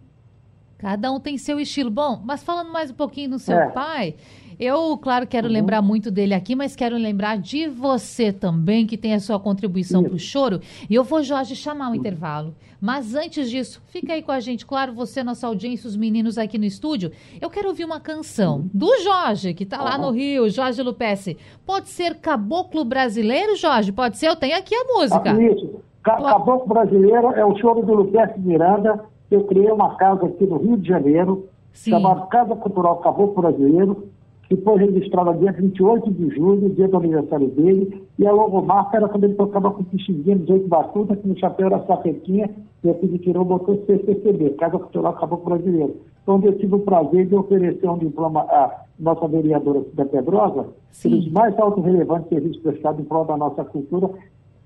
Cada 0.78 1.12
um 1.12 1.20
tem 1.20 1.36
seu 1.36 1.60
estilo. 1.60 1.90
Bom, 1.90 2.20
mas 2.24 2.42
falando 2.42 2.72
mais 2.72 2.90
um 2.90 2.94
pouquinho 2.94 3.30
no 3.30 3.38
seu 3.38 3.58
É. 3.58 3.68
pai, 3.68 4.14
Eu, 4.60 4.98
claro, 4.98 5.26
quero 5.26 5.46
uhum. 5.46 5.54
lembrar 5.54 5.80
muito 5.80 6.10
dele 6.10 6.34
aqui, 6.34 6.54
mas 6.54 6.76
quero 6.76 6.94
lembrar 6.98 7.38
de 7.38 7.66
você 7.66 8.30
também, 8.30 8.86
que 8.86 8.98
tem 8.98 9.14
a 9.14 9.18
sua 9.18 9.40
contribuição 9.40 10.04
para 10.04 10.12
o 10.12 10.18
choro. 10.18 10.60
E 10.88 10.94
eu 10.94 11.02
vou, 11.02 11.22
Jorge, 11.22 11.56
chamar 11.56 11.88
o 11.88 11.92
um 11.92 11.94
intervalo. 11.94 12.54
Mas 12.78 13.14
antes 13.14 13.48
disso, 13.48 13.82
fica 13.86 14.12
aí 14.12 14.20
com 14.22 14.32
a 14.32 14.38
gente. 14.38 14.66
Claro, 14.66 14.92
você, 14.92 15.24
nossa 15.24 15.46
audiência, 15.46 15.88
os 15.88 15.96
meninos 15.96 16.36
aqui 16.36 16.58
no 16.58 16.66
estúdio. 16.66 17.10
Eu 17.40 17.48
quero 17.48 17.68
ouvir 17.68 17.86
uma 17.86 18.00
canção 18.00 18.68
do 18.74 18.94
Jorge, 18.98 19.54
que 19.54 19.62
está 19.62 19.82
lá 19.82 19.96
no 19.96 20.10
Rio, 20.10 20.50
Jorge 20.50 20.82
Lupesse. 20.82 21.38
Pode 21.64 21.88
ser 21.88 22.16
Caboclo 22.16 22.84
Brasileiro, 22.84 23.56
Jorge? 23.56 23.90
Pode 23.90 24.18
ser? 24.18 24.28
Eu 24.28 24.36
tenho 24.36 24.58
aqui 24.58 24.74
a 24.74 24.84
música. 24.84 25.32
Ah, 25.32 25.42
isso. 25.42 25.80
Caboclo 26.02 26.68
Brasileiro 26.68 27.30
é 27.32 27.46
o 27.46 27.56
choro 27.56 27.80
do 27.80 27.94
Lupesse 27.94 28.38
Miranda. 28.38 29.06
Eu 29.30 29.44
criei 29.44 29.70
uma 29.70 29.96
casa 29.96 30.26
aqui 30.26 30.46
no 30.46 30.58
Rio 30.58 30.76
de 30.76 30.86
Janeiro, 30.86 31.48
chamada 31.72 32.26
Casa 32.26 32.54
Cultural 32.56 32.98
Caboclo 32.98 33.40
Brasileiro 33.40 34.10
que 34.50 34.56
foi 34.56 34.78
registrada 34.78 35.32
dia 35.34 35.52
28 35.52 36.10
de 36.10 36.34
julho, 36.34 36.70
dia 36.70 36.88
do 36.88 36.96
aniversário 36.96 37.46
dele, 37.50 38.04
e 38.18 38.26
a 38.26 38.32
logomarca 38.32 38.96
era 38.96 39.08
quando 39.08 39.22
ele 39.22 39.34
tocava 39.34 39.70
com 39.70 39.82
o 39.82 39.84
Pixinguinha 39.84 40.36
oito 40.48 40.66
batutas, 40.66 41.20
que 41.20 41.28
no 41.28 41.38
chapéu 41.38 41.68
era 41.68 41.86
sapequinha, 41.86 42.50
e 42.82 42.90
aqui 42.90 43.06
de 43.06 43.18
tirou 43.18 43.44
botou 43.44 43.80
CCCB, 43.86 44.50
Casa 44.58 44.76
Cultural 44.76 45.12
Caboclo 45.12 45.50
Brasileiro. 45.50 45.94
Onde 46.26 46.48
eu 46.48 46.58
tive 46.58 46.74
o 46.74 46.80
prazer 46.80 47.26
de 47.26 47.36
oferecer 47.36 47.88
um 47.88 47.98
diploma 47.98 48.40
à 48.40 48.82
nossa 48.98 49.28
vereadora 49.28 49.84
da 49.94 50.04
Pedrosa, 50.04 50.66
pelos 51.00 51.30
mais 51.30 51.56
altos 51.56 51.84
relevantes 51.84 52.28
serviços 52.28 52.60
prestados 52.60 53.00
em 53.00 53.04
prol 53.04 53.24
da 53.26 53.36
nossa 53.36 53.64
cultura 53.64 54.10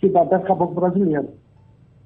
cidadã 0.01 0.41
Caboclo 0.41 0.77
Brasileiro. 0.77 1.29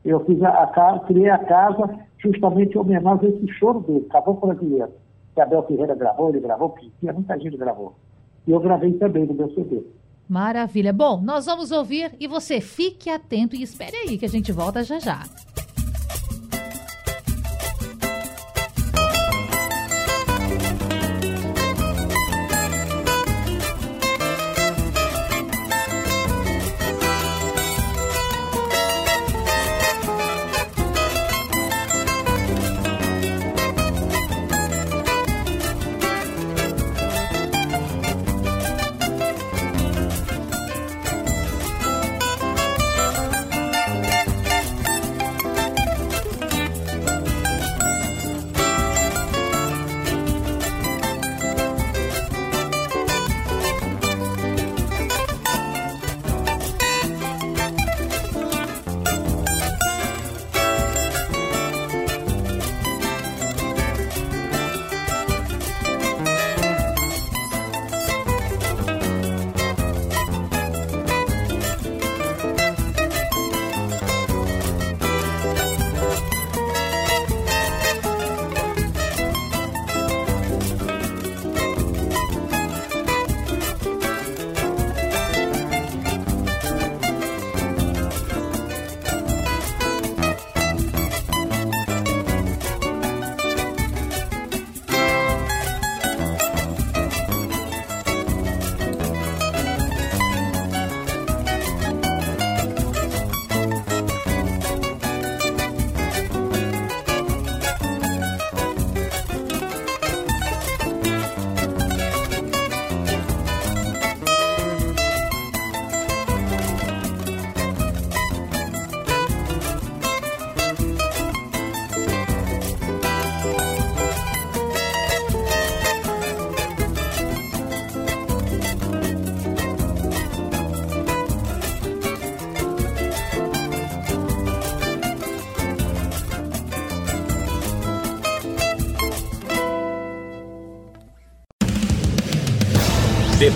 Eu 0.04 0.18
fiz 0.24 0.42
a, 0.42 0.48
a, 0.48 0.98
criei 1.06 1.30
a 1.30 1.38
casa 1.38 1.96
justamente 2.18 2.74
em 2.74 2.80
homenagem 2.80 3.28
a 3.28 3.32
esse 3.34 3.46
choro 3.52 3.78
dele, 3.80 4.04
Caboclo 4.10 4.48
Brasileiro 4.48 4.90
que 5.38 5.42
Abel 5.42 5.62
Ferreira 5.62 5.94
gravou, 5.94 6.30
ele 6.30 6.40
gravou, 6.40 6.70
Pitinha, 6.70 7.12
muita 7.12 7.38
gente 7.38 7.56
gravou. 7.56 7.94
E 8.44 8.50
eu 8.50 8.58
gravei 8.58 8.92
também 8.94 9.24
no 9.24 9.34
meu 9.34 9.48
CD. 9.54 9.84
Maravilha. 10.28 10.92
Bom, 10.92 11.20
nós 11.20 11.46
vamos 11.46 11.70
ouvir 11.70 12.12
e 12.18 12.26
você 12.26 12.60
fique 12.60 13.08
atento 13.08 13.54
e 13.54 13.62
espere 13.62 13.96
aí 13.96 14.18
que 14.18 14.24
a 14.24 14.28
gente 14.28 14.50
volta 14.50 14.82
já 14.82 14.98
já. 14.98 15.22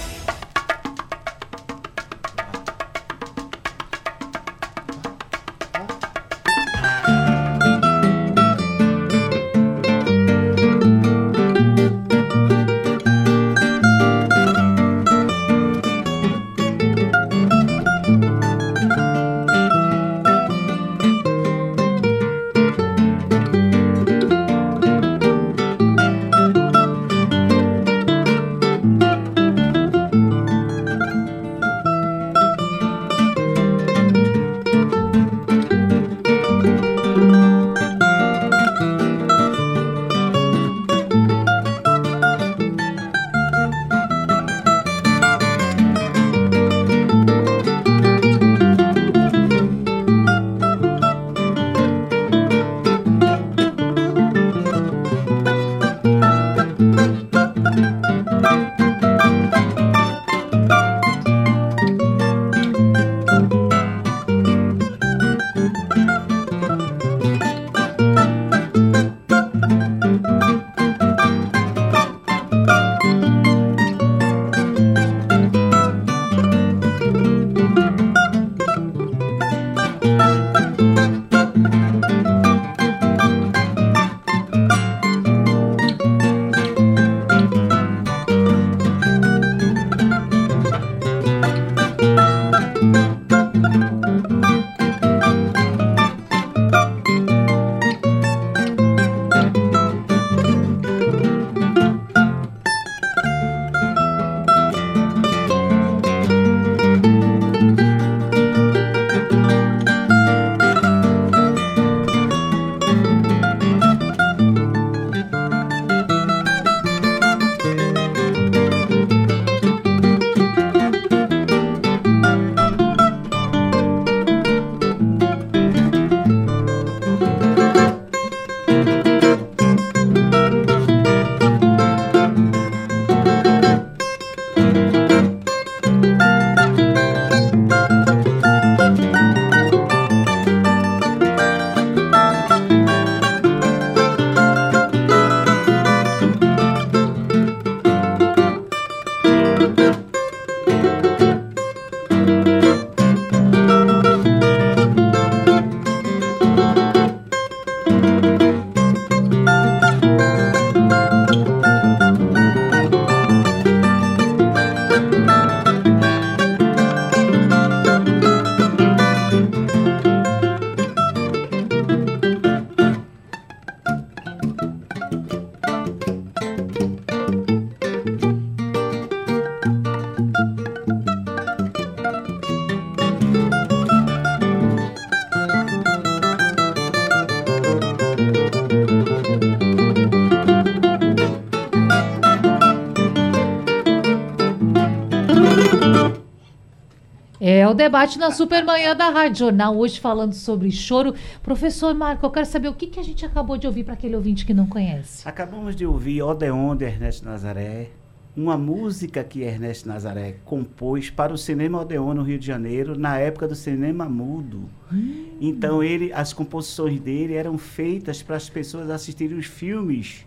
É 197.67 197.69
o 197.69 197.73
debate 197.73 198.17
na 198.17 198.31
Supermanhã 198.31 198.95
da 198.95 199.09
Rádio 199.09 199.39
Jornal, 199.39 199.77
hoje 199.77 199.99
falando 199.99 200.31
sobre 200.31 200.71
choro. 200.71 201.13
Professor 201.43 201.93
Marco, 201.93 202.25
eu 202.25 202.31
quero 202.31 202.45
saber 202.45 202.69
o 202.69 202.73
que, 202.73 202.87
que 202.87 202.97
a 202.97 203.03
gente 203.03 203.25
acabou 203.25 203.57
de 203.57 203.67
ouvir 203.67 203.83
para 203.83 203.93
aquele 203.93 204.15
ouvinte 204.15 204.45
que 204.45 204.53
não 204.53 204.67
conhece. 204.67 205.27
Acabamos 205.27 205.75
de 205.75 205.85
ouvir 205.85 206.21
Odeon 206.21 206.77
de 206.77 206.85
Ernesto 206.85 207.25
Nazaré, 207.25 207.89
uma 208.37 208.57
música 208.57 209.21
que 209.21 209.41
Ernesto 209.41 209.85
Nazaré 209.85 210.37
compôs 210.45 211.09
para 211.09 211.33
o 211.33 211.37
Cinema 211.37 211.81
Odeon 211.81 212.13
no 212.13 212.23
Rio 212.23 212.39
de 212.39 212.47
Janeiro, 212.47 212.97
na 212.97 213.19
época 213.19 213.49
do 213.49 213.55
cinema 213.55 214.07
mudo. 214.07 214.69
Hum. 214.89 215.25
Então 215.41 215.83
ele, 215.83 216.13
as 216.13 216.31
composições 216.31 217.01
dele 217.01 217.33
eram 217.33 217.57
feitas 217.57 218.23
para 218.23 218.37
as 218.37 218.49
pessoas 218.49 218.89
assistirem 218.89 219.37
os 219.37 219.45
filmes 219.45 220.25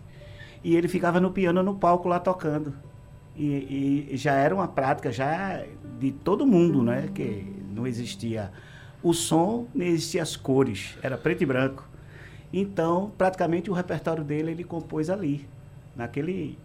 e 0.63 0.75
ele 0.75 0.87
ficava 0.87 1.19
no 1.19 1.31
piano 1.31 1.63
no 1.63 1.73
palco 1.73 2.07
lá 2.07 2.19
tocando. 2.19 2.71
E, 3.35 4.09
e 4.11 4.17
já 4.17 4.33
era 4.33 4.53
uma 4.53 4.67
prática 4.67 5.11
já 5.11 5.63
de 6.01 6.11
todo 6.11 6.47
mundo, 6.47 6.81
né? 6.81 7.09
Que 7.13 7.45
não 7.75 7.85
existia 7.85 8.51
o 9.03 9.13
som, 9.13 9.67
nem 9.73 9.89
existia 9.89 10.23
as 10.23 10.35
cores, 10.35 10.97
era 11.03 11.15
preto 11.15 11.43
e 11.43 11.45
branco. 11.45 11.87
Então, 12.51 13.11
praticamente 13.17 13.69
o 13.69 13.73
repertório 13.73 14.23
dele 14.23 14.51
ele 14.51 14.63
compôs 14.63 15.11
ali, 15.11 15.47
naquele 15.95 16.57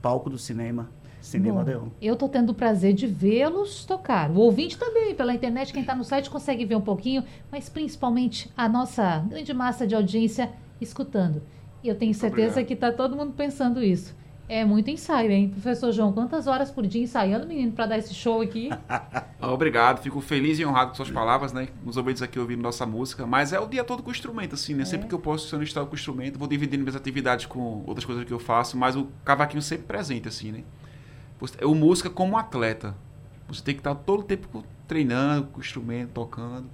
palco 0.00 0.30
do 0.30 0.38
cinema. 0.38 0.88
Cinema 1.20 1.62
Odeon. 1.62 1.88
Eu 2.02 2.12
estou 2.14 2.28
tendo 2.28 2.50
o 2.50 2.54
prazer 2.54 2.92
de 2.92 3.06
vê-los 3.06 3.86
tocar. 3.86 4.30
O 4.30 4.40
ouvinte 4.40 4.76
também, 4.76 5.14
pela 5.14 5.34
internet, 5.34 5.72
quem 5.72 5.80
está 5.80 5.94
no 5.94 6.04
site 6.04 6.28
consegue 6.28 6.66
ver 6.66 6.76
um 6.76 6.82
pouquinho, 6.82 7.24
mas 7.50 7.68
principalmente 7.68 8.50
a 8.54 8.68
nossa 8.68 9.20
grande 9.20 9.54
massa 9.54 9.86
de 9.86 9.94
audiência 9.94 10.52
escutando. 10.78 11.42
E 11.82 11.88
eu 11.88 11.94
tenho 11.94 12.12
certeza 12.12 12.60
Obrigado. 12.60 12.66
que 12.66 12.74
está 12.74 12.92
todo 12.92 13.16
mundo 13.16 13.32
pensando 13.32 13.82
isso. 13.82 14.14
É 14.46 14.62
muito 14.62 14.90
ensaio, 14.90 15.30
hein? 15.30 15.48
Professor 15.48 15.90
João, 15.90 16.12
quantas 16.12 16.46
horas 16.46 16.70
por 16.70 16.86
dia 16.86 17.02
ensaiando, 17.02 17.46
menino, 17.46 17.72
para 17.72 17.86
dar 17.86 17.98
esse 17.98 18.12
show 18.12 18.42
aqui? 18.42 18.68
Obrigado, 19.40 20.02
fico 20.02 20.20
feliz 20.20 20.58
e 20.58 20.66
honrado 20.66 20.90
com 20.90 20.96
suas 20.96 21.10
palavras, 21.10 21.52
né? 21.52 21.68
Os 21.84 21.96
ouvintes 21.96 22.20
aqui 22.20 22.38
ouvindo 22.38 22.62
nossa 22.62 22.84
música. 22.84 23.26
Mas 23.26 23.54
é 23.54 23.60
o 23.60 23.66
dia 23.66 23.82
todo 23.82 24.02
com 24.02 24.10
o 24.10 24.12
instrumento, 24.12 24.54
assim, 24.54 24.74
né? 24.74 24.82
É. 24.82 24.84
Sempre 24.84 25.08
que 25.08 25.14
eu 25.14 25.18
posso, 25.18 25.48
se 25.48 25.54
eu 25.54 25.58
não 25.58 25.64
estar 25.64 25.84
com 25.86 25.92
o 25.92 25.94
instrumento, 25.94 26.38
vou 26.38 26.46
dividindo 26.46 26.82
minhas 26.82 26.96
atividades 26.96 27.46
com 27.46 27.82
outras 27.86 28.04
coisas 28.04 28.22
que 28.24 28.32
eu 28.32 28.38
faço, 28.38 28.76
mas 28.76 28.96
o 28.96 29.08
cavaquinho 29.24 29.62
sempre 29.62 29.86
presente, 29.86 30.28
assim, 30.28 30.52
né? 30.52 30.62
O 31.62 31.74
música 31.74 32.10
como 32.10 32.36
atleta. 32.36 32.94
Você 33.48 33.62
tem 33.62 33.74
que 33.74 33.80
estar 33.80 33.94
todo 33.94 34.20
o 34.20 34.24
tempo 34.24 34.64
treinando 34.86 35.46
com 35.48 35.58
o 35.58 35.60
instrumento, 35.62 36.10
tocando. 36.12 36.66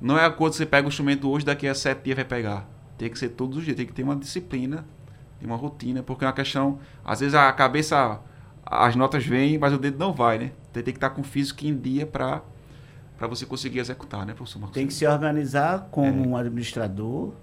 Não 0.00 0.18
é 0.18 0.24
a 0.24 0.30
coisa 0.30 0.54
que 0.54 0.58
você 0.58 0.66
pega 0.66 0.86
o 0.86 0.88
instrumento 0.88 1.28
hoje, 1.28 1.44
daqui 1.44 1.68
a 1.68 1.74
sete 1.74 2.04
dias 2.04 2.16
vai 2.16 2.24
pegar. 2.24 2.66
Tem 2.96 3.10
que 3.10 3.18
ser 3.18 3.30
todos 3.30 3.58
os 3.58 3.64
dias, 3.64 3.76
tem 3.76 3.86
que 3.86 3.92
ter 3.92 4.02
uma 4.02 4.16
disciplina 4.16 4.86
tem 5.40 5.48
uma 5.48 5.56
rotina, 5.56 6.02
porque 6.02 6.24
é 6.24 6.26
uma 6.28 6.34
questão. 6.34 6.78
Às 7.02 7.20
vezes 7.20 7.34
a 7.34 7.50
cabeça, 7.52 8.20
as 8.64 8.94
notas 8.94 9.24
vêm, 9.24 9.58
mas 9.58 9.72
o 9.72 9.78
dedo 9.78 9.98
não 9.98 10.12
vai, 10.12 10.38
né? 10.38 10.52
Tem 10.72 10.84
que 10.84 10.90
estar 10.90 11.10
com 11.10 11.22
o 11.22 11.24
físico 11.24 11.64
em 11.64 11.76
dia 11.76 12.06
para 12.06 12.42
para 13.16 13.26
você 13.26 13.44
conseguir 13.44 13.80
executar, 13.80 14.24
né, 14.24 14.32
professor 14.32 14.60
Marcos? 14.60 14.74
Tem 14.74 14.86
que 14.86 14.94
se 14.94 15.06
organizar 15.06 15.88
como 15.90 16.24
é. 16.24 16.26
um 16.26 16.34
administrador, 16.38 17.34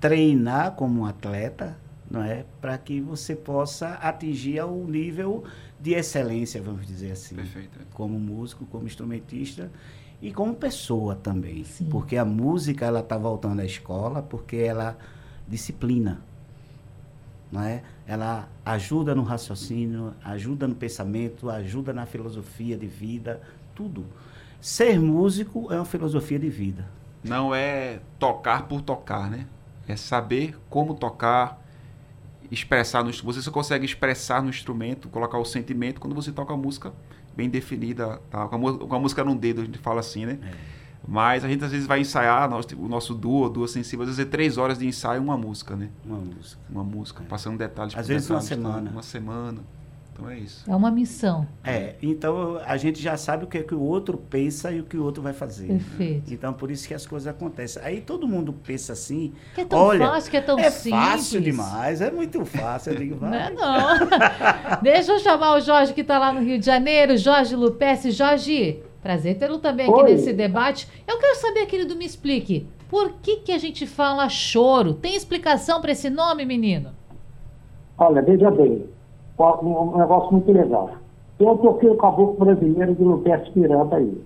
treinar 0.00 0.72
como 0.72 1.02
um 1.02 1.04
atleta, 1.04 1.78
não 2.10 2.20
é? 2.20 2.44
Para 2.60 2.76
que 2.76 3.00
você 3.00 3.36
possa 3.36 3.90
atingir 3.90 4.60
o 4.64 4.84
nível 4.88 5.44
de 5.80 5.92
excelência, 5.92 6.60
vamos 6.60 6.84
dizer 6.84 7.12
assim. 7.12 7.36
Perfeito. 7.36 7.78
É. 7.78 7.84
Como 7.94 8.18
músico, 8.18 8.66
como 8.66 8.86
instrumentista 8.86 9.70
e 10.20 10.32
como 10.32 10.52
pessoa 10.52 11.14
também. 11.14 11.62
Sim. 11.62 11.84
Porque 11.84 12.16
a 12.16 12.24
música, 12.24 12.84
ela 12.84 12.98
está 12.98 13.16
voltando 13.16 13.60
à 13.60 13.64
escola, 13.64 14.20
porque 14.20 14.56
ela 14.56 14.98
disciplina 15.46 16.20
é? 17.62 17.82
Ela 18.06 18.48
ajuda 18.64 19.14
no 19.14 19.22
raciocínio, 19.22 20.14
ajuda 20.24 20.66
no 20.66 20.74
pensamento, 20.74 21.50
ajuda 21.50 21.92
na 21.92 22.06
filosofia 22.06 22.76
de 22.76 22.86
vida, 22.86 23.40
tudo. 23.74 24.06
Ser 24.60 24.98
músico 24.98 25.72
é 25.72 25.76
uma 25.76 25.84
filosofia 25.84 26.38
de 26.38 26.48
vida. 26.48 26.86
Não 27.22 27.54
é 27.54 28.00
tocar 28.18 28.66
por 28.66 28.82
tocar, 28.82 29.30
né? 29.30 29.46
É 29.86 29.96
saber 29.96 30.58
como 30.68 30.94
tocar, 30.94 31.62
expressar 32.50 33.04
no 33.04 33.12
Você 33.12 33.42
só 33.42 33.50
consegue 33.50 33.84
expressar 33.84 34.42
no 34.42 34.48
instrumento, 34.48 35.08
colocar 35.08 35.38
o 35.38 35.44
sentimento 35.44 36.00
quando 36.00 36.14
você 36.14 36.32
toca 36.32 36.52
a 36.52 36.56
música 36.56 36.92
bem 37.36 37.48
definida, 37.48 38.20
tá? 38.30 38.46
com, 38.48 38.68
a, 38.68 38.78
com 38.78 38.94
a 38.94 38.98
música 38.98 39.24
num 39.24 39.36
dedo, 39.36 39.62
a 39.62 39.64
gente 39.64 39.78
fala 39.78 40.00
assim, 40.00 40.26
né? 40.26 40.38
É. 40.42 40.83
Mas 41.06 41.44
a 41.44 41.48
gente 41.48 41.64
às 41.64 41.70
vezes 41.70 41.86
vai 41.86 42.00
ensaiar 42.00 42.50
o 42.50 42.88
nosso 42.88 43.14
duo, 43.14 43.48
duo 43.48 43.68
sensível, 43.68 44.02
às 44.04 44.08
vezes 44.08 44.26
é 44.26 44.28
três 44.28 44.56
horas 44.56 44.78
de 44.78 44.86
ensaio 44.86 45.22
uma 45.22 45.36
música, 45.36 45.76
né? 45.76 45.90
Uma 46.04 46.18
música. 46.18 46.60
Uma 46.70 46.84
música, 46.84 47.22
é. 47.22 47.26
passando 47.26 47.58
detalhes 47.58 47.96
Às 47.96 48.08
vezes 48.08 48.26
detalhes, 48.26 48.50
uma 48.50 48.56
semana. 48.56 48.90
Uma 48.90 49.02
semana. 49.02 49.60
Então 50.14 50.30
é 50.30 50.38
isso. 50.38 50.70
É 50.70 50.74
uma 50.74 50.92
missão. 50.92 51.46
É, 51.64 51.96
então 52.00 52.60
a 52.64 52.76
gente 52.76 53.02
já 53.02 53.16
sabe 53.16 53.44
o 53.44 53.46
que, 53.48 53.58
é 53.58 53.62
que 53.64 53.74
o 53.74 53.80
outro 53.80 54.16
pensa 54.16 54.70
e 54.70 54.80
o 54.80 54.84
que 54.84 54.96
o 54.96 55.02
outro 55.02 55.20
vai 55.20 55.32
fazer. 55.32 55.66
Perfeito. 55.66 56.32
Então 56.32 56.52
por 56.52 56.70
isso 56.70 56.86
que 56.86 56.94
as 56.94 57.04
coisas 57.04 57.26
acontecem. 57.26 57.82
Aí 57.82 58.00
todo 58.00 58.26
mundo 58.28 58.52
pensa 58.52 58.92
assim. 58.92 59.32
Que 59.56 59.62
é 59.62 59.64
tão 59.64 59.78
olha, 59.80 60.06
fácil, 60.06 60.30
que 60.30 60.36
é 60.36 60.40
tão 60.40 60.58
é 60.58 60.70
simples. 60.70 61.02
É 61.02 61.06
fácil 61.06 61.40
demais, 61.40 62.00
é 62.00 62.10
muito 62.12 62.44
fácil. 62.44 62.92
Eu 62.92 62.98
digo, 62.98 63.16
vai. 63.16 63.30
Não 63.30 63.38
é 63.38 63.50
não. 63.50 64.78
Deixa 64.82 65.12
eu 65.12 65.18
chamar 65.18 65.56
o 65.56 65.60
Jorge 65.60 65.92
que 65.92 66.02
está 66.02 66.16
lá 66.16 66.32
no 66.32 66.40
Rio 66.40 66.60
de 66.60 66.66
Janeiro, 66.66 67.16
Jorge 67.16 67.56
Lupes. 67.56 68.14
Jorge, 68.14 68.80
Prazer 69.04 69.36
tê-lo 69.36 69.58
também 69.58 69.86
aqui 69.86 70.00
Oi. 70.00 70.12
nesse 70.12 70.32
debate. 70.32 70.88
Eu 71.06 71.18
quero 71.18 71.36
saber, 71.36 71.66
querido, 71.66 71.94
me 71.94 72.06
explique. 72.06 72.66
Por 72.88 73.12
que, 73.20 73.36
que 73.36 73.52
a 73.52 73.58
gente 73.58 73.86
fala 73.86 74.30
choro? 74.30 74.94
Tem 74.94 75.14
explicação 75.14 75.78
para 75.82 75.92
esse 75.92 76.08
nome, 76.08 76.46
menino? 76.46 76.88
Olha, 77.98 78.22
veja 78.22 78.50
bem. 78.50 78.86
Um 79.38 79.98
negócio 79.98 80.32
muito 80.32 80.50
legal. 80.50 80.92
Eu 81.38 81.54
toquei 81.58 81.90
o 81.90 81.98
Caboclo 81.98 82.46
Brasileiro 82.46 82.94
de 82.94 83.04
Lupercio 83.04 83.52
Miranda 83.54 83.96
aí. 83.96 84.24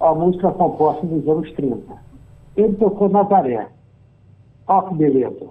A 0.00 0.14
música 0.14 0.50
composta 0.50 1.06
nos 1.06 1.26
anos 1.26 1.50
30. 1.52 1.80
Ele 2.58 2.74
tocou 2.74 3.08
Nazaré. 3.08 3.68
Olha 4.68 4.88
que 4.88 4.94
beleza. 4.96 5.46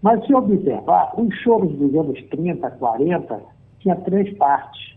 Mas 0.00 0.24
se 0.24 0.32
observar, 0.32 1.14
os 1.18 1.34
choros 1.38 1.72
dos 1.72 1.92
anos 1.96 2.22
30, 2.30 2.70
40, 2.70 3.40
tinha 3.80 3.96
três 3.96 4.32
partes. 4.36 4.93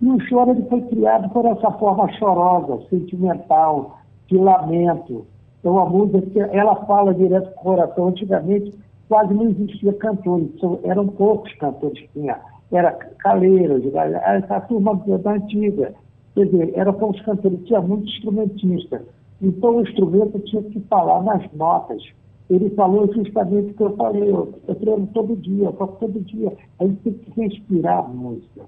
E 0.00 0.08
o 0.08 0.20
choro 0.20 0.52
ele 0.52 0.62
foi 0.64 0.80
criado 0.82 1.28
por 1.30 1.44
essa 1.44 1.70
forma 1.72 2.10
chorosa, 2.12 2.80
sentimental, 2.88 3.98
de 4.28 4.38
lamento. 4.38 5.26
É 5.62 5.68
uma 5.68 5.84
música 5.84 6.48
ela 6.52 6.74
fala 6.86 7.12
direto 7.14 7.52
com 7.54 7.60
o 7.60 7.74
coração. 7.74 8.08
Antigamente 8.08 8.72
quase 9.10 9.34
não 9.34 9.50
existia 9.50 9.92
cantores, 9.94 10.48
eram 10.84 11.08
poucos 11.08 11.52
cantores 11.54 12.00
que 12.00 12.08
tinha. 12.14 12.38
Era 12.70 12.92
Calheiros, 12.92 13.82
essa 13.92 14.60
turma 14.60 14.94
da 14.94 15.32
antiga. 15.32 15.92
Quer 16.34 16.46
dizer, 16.46 16.72
eram 16.76 16.92
poucos 16.92 17.20
cantores, 17.22 17.58
tinha 17.64 17.80
muito 17.80 18.08
instrumentista. 18.08 19.02
Então 19.42 19.78
o 19.78 19.82
instrumento 19.82 20.38
tinha 20.40 20.62
que 20.62 20.78
falar 20.82 21.24
nas 21.24 21.42
notas. 21.54 22.00
Ele 22.48 22.70
falou 22.70 23.12
justamente 23.12 23.72
o 23.72 23.74
que 23.74 23.82
eu 23.82 23.96
falei, 23.96 24.30
eu, 24.30 24.54
treino 24.76 25.08
todo 25.08 25.36
dia, 25.36 25.66
eu 25.66 25.72
toco 25.72 25.96
todo 25.98 26.20
dia. 26.20 26.52
A 26.78 26.84
gente 26.84 27.00
tem 27.02 27.12
que 27.12 27.40
respirar 27.40 28.04
a 28.04 28.08
música. 28.08 28.62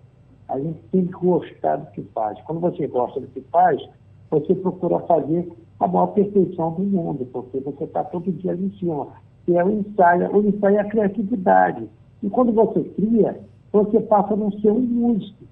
A 0.53 0.61
gente 0.61 0.79
tem 0.93 1.07
que 1.07 1.12
gostar 1.12 1.77
do 1.77 1.91
que 1.93 2.03
faz. 2.15 2.38
Quando 2.43 2.61
você 2.61 2.87
gosta 2.87 3.19
do 3.19 3.27
que 3.29 3.41
faz, 3.51 3.83
você 4.31 4.55
procura 4.55 4.99
fazer 5.01 5.51
a 5.81 5.88
maior 5.88 6.09
perfeição 6.09 6.73
do 6.73 6.83
mundo, 6.83 7.27
porque 7.33 7.59
você 7.61 7.85
está 7.85 8.05
todo 8.05 8.31
dia 8.31 8.53
ali 8.53 8.67
em 8.67 8.79
cima. 8.79 9.09
E 9.49 9.57
é 9.57 9.65
o 9.65 9.71
ensaio, 9.71 10.31
o 10.37 10.47
ensaio 10.47 10.77
é 10.77 10.81
a 10.81 10.91
criatividade. 10.91 11.88
E 12.23 12.29
quando 12.29 12.53
você 12.53 12.85
cria, 12.85 13.41
você 13.73 13.99
passa 14.01 14.35
a 14.35 14.37
não 14.37 14.53
ser 14.53 14.71
um 14.71 14.81
músico. 14.81 15.43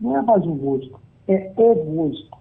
Não 0.00 0.16
é 0.16 0.22
mais 0.22 0.46
um 0.46 0.54
músico, 0.54 1.00
é 1.26 1.52
o 1.56 1.84
músico. 1.84 2.38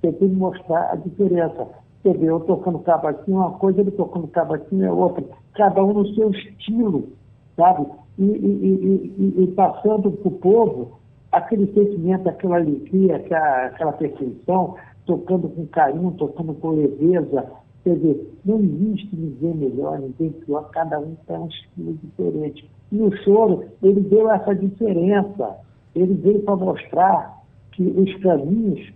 Você 0.00 0.12
tem 0.12 0.28
que 0.28 0.34
mostrar 0.34 0.90
a 0.90 0.96
diferença. 0.96 1.68
Você 2.02 2.12
vê 2.12 2.26
eu 2.26 2.40
tocando 2.40 2.80
cavaquinho, 2.80 3.38
uma 3.38 3.52
coisa, 3.52 3.80
ele 3.80 3.92
tocando 3.92 4.26
cavaquinho 4.26 4.84
é 4.84 4.90
outra. 4.90 5.24
Cada 5.54 5.82
um 5.84 5.92
no 5.92 6.12
seu 6.14 6.30
estilo, 6.30 7.08
sabe? 7.56 7.86
E, 8.18 8.24
e, 8.24 9.14
e, 9.38 9.44
e 9.44 9.46
passando 9.52 10.10
para 10.10 10.28
o 10.28 10.32
povo 10.32 11.05
aquele 11.36 11.66
sentimento, 11.72 12.28
aquela 12.28 12.56
alegria, 12.56 13.16
aquela, 13.16 13.66
aquela 13.66 13.92
perfeição, 13.92 14.74
tocando 15.04 15.48
com 15.48 15.66
carinho, 15.66 16.12
tocando 16.12 16.54
com 16.54 16.70
leveza. 16.70 17.46
Quer 17.84 17.94
dizer, 17.96 18.32
não 18.44 18.58
existe 18.58 19.14
ninguém 19.14 19.54
melhor, 19.54 19.98
ninguém 20.00 20.30
pior, 20.30 20.68
cada 20.70 20.98
um 20.98 21.14
tem 21.26 21.36
um 21.36 21.46
estilo 21.46 21.92
diferente. 22.02 22.68
E 22.90 23.00
o 23.00 23.14
choro, 23.18 23.64
ele 23.82 24.00
deu 24.00 24.30
essa 24.30 24.54
diferença. 24.54 25.56
Ele 25.94 26.14
veio 26.14 26.42
para 26.42 26.56
mostrar 26.56 27.42
que 27.72 27.82
os 27.82 28.14
caminhos 28.22 28.92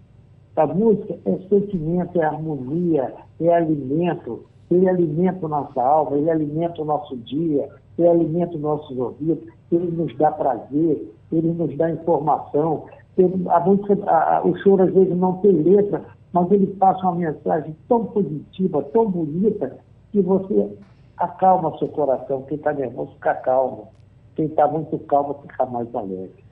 da 0.54 0.66
música 0.66 1.16
é 1.24 1.38
sentimento, 1.48 2.20
é 2.20 2.24
harmonia, 2.24 3.14
é 3.40 3.54
alimento. 3.54 4.44
Ele 4.70 4.88
alimenta 4.88 5.46
a 5.46 5.48
nossa 5.48 5.82
alma, 5.82 6.16
ele 6.16 6.30
alimenta 6.30 6.80
o 6.80 6.84
nosso 6.84 7.16
dia, 7.18 7.68
ele 7.98 8.08
alimenta 8.08 8.54
os 8.54 8.60
nossos 8.60 8.96
ouvidos, 8.98 9.44
ele 9.70 9.90
nos 9.90 10.16
dá 10.16 10.30
prazer, 10.30 11.10
ele 11.32 11.52
nos 11.52 11.76
dá 11.76 11.90
informação. 11.90 12.86
Ele, 13.16 13.48
a 13.48 13.60
música, 13.60 13.98
a, 14.06 14.38
a, 14.38 14.46
o 14.46 14.56
choro 14.58 14.84
às 14.84 14.92
vezes 14.92 15.16
não 15.16 15.34
tem 15.38 15.52
letra, 15.52 16.04
mas 16.32 16.50
ele 16.50 16.66
passa 16.66 17.00
uma 17.02 17.16
mensagem 17.16 17.76
tão 17.88 18.06
positiva, 18.06 18.82
tão 18.92 19.10
bonita, 19.10 19.78
que 20.12 20.20
você 20.20 20.76
acalma 21.16 21.76
seu 21.78 21.88
coração. 21.88 22.42
Quem 22.42 22.56
está 22.56 22.72
nervoso 22.72 23.12
fica 23.14 23.34
calmo. 23.34 23.88
Quem 24.34 24.46
está 24.46 24.66
muito 24.66 24.98
calmo 25.00 25.34
fica 25.42 25.66
mais 25.66 25.94
alegre. 25.94 26.44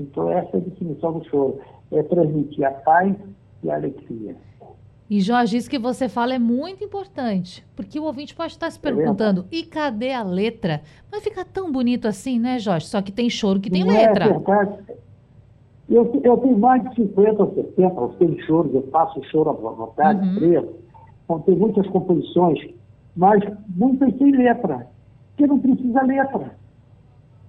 Então 0.00 0.30
essa 0.30 0.56
é 0.56 0.60
a 0.60 0.64
definição 0.64 1.12
do 1.18 1.24
choro. 1.24 1.60
É 1.90 2.02
transmitir 2.02 2.66
a 2.66 2.70
paz 2.70 3.14
e 3.62 3.70
alegria. 3.70 4.36
E 5.12 5.20
Jorge, 5.20 5.58
isso 5.58 5.68
que 5.68 5.78
você 5.78 6.08
fala 6.08 6.32
é 6.32 6.38
muito 6.38 6.82
importante, 6.82 7.62
porque 7.76 8.00
o 8.00 8.04
ouvinte 8.04 8.34
pode 8.34 8.52
estar 8.52 8.70
se 8.70 8.78
é 8.78 8.80
perguntando, 8.80 9.44
é 9.52 9.56
e 9.56 9.62
cadê 9.62 10.10
a 10.10 10.22
letra? 10.22 10.80
Mas 11.10 11.22
fica 11.22 11.44
tão 11.44 11.70
bonito 11.70 12.08
assim, 12.08 12.38
né, 12.38 12.58
Jorge? 12.58 12.86
Só 12.86 13.02
que 13.02 13.12
tem 13.12 13.28
choro 13.28 13.60
que 13.60 13.68
tem 13.68 13.84
Não 13.84 13.92
letra. 13.92 14.24
É 14.24 14.28
verdade. 14.30 14.78
Eu, 15.90 16.18
eu 16.24 16.36
tenho 16.38 16.58
mais 16.58 16.82
de 16.88 16.94
50 16.94 17.42
ou 17.42 17.54
70, 17.54 17.82
eu 17.82 18.08
tenho 18.18 18.42
choros, 18.46 18.74
eu 18.74 18.88
faço 18.90 19.22
choro 19.24 19.50
à 19.50 19.52
vontade, 19.52 20.26
uhum. 20.26 20.34
preto. 20.34 20.74
Então, 21.24 21.40
tem 21.40 21.56
muitas 21.56 21.86
composições, 21.88 22.70
mas 23.14 23.42
muitas 23.68 24.16
sem 24.16 24.30
letra, 24.30 24.86
porque 25.28 25.46
não 25.46 25.58
precisa 25.58 26.02
letra. 26.04 26.56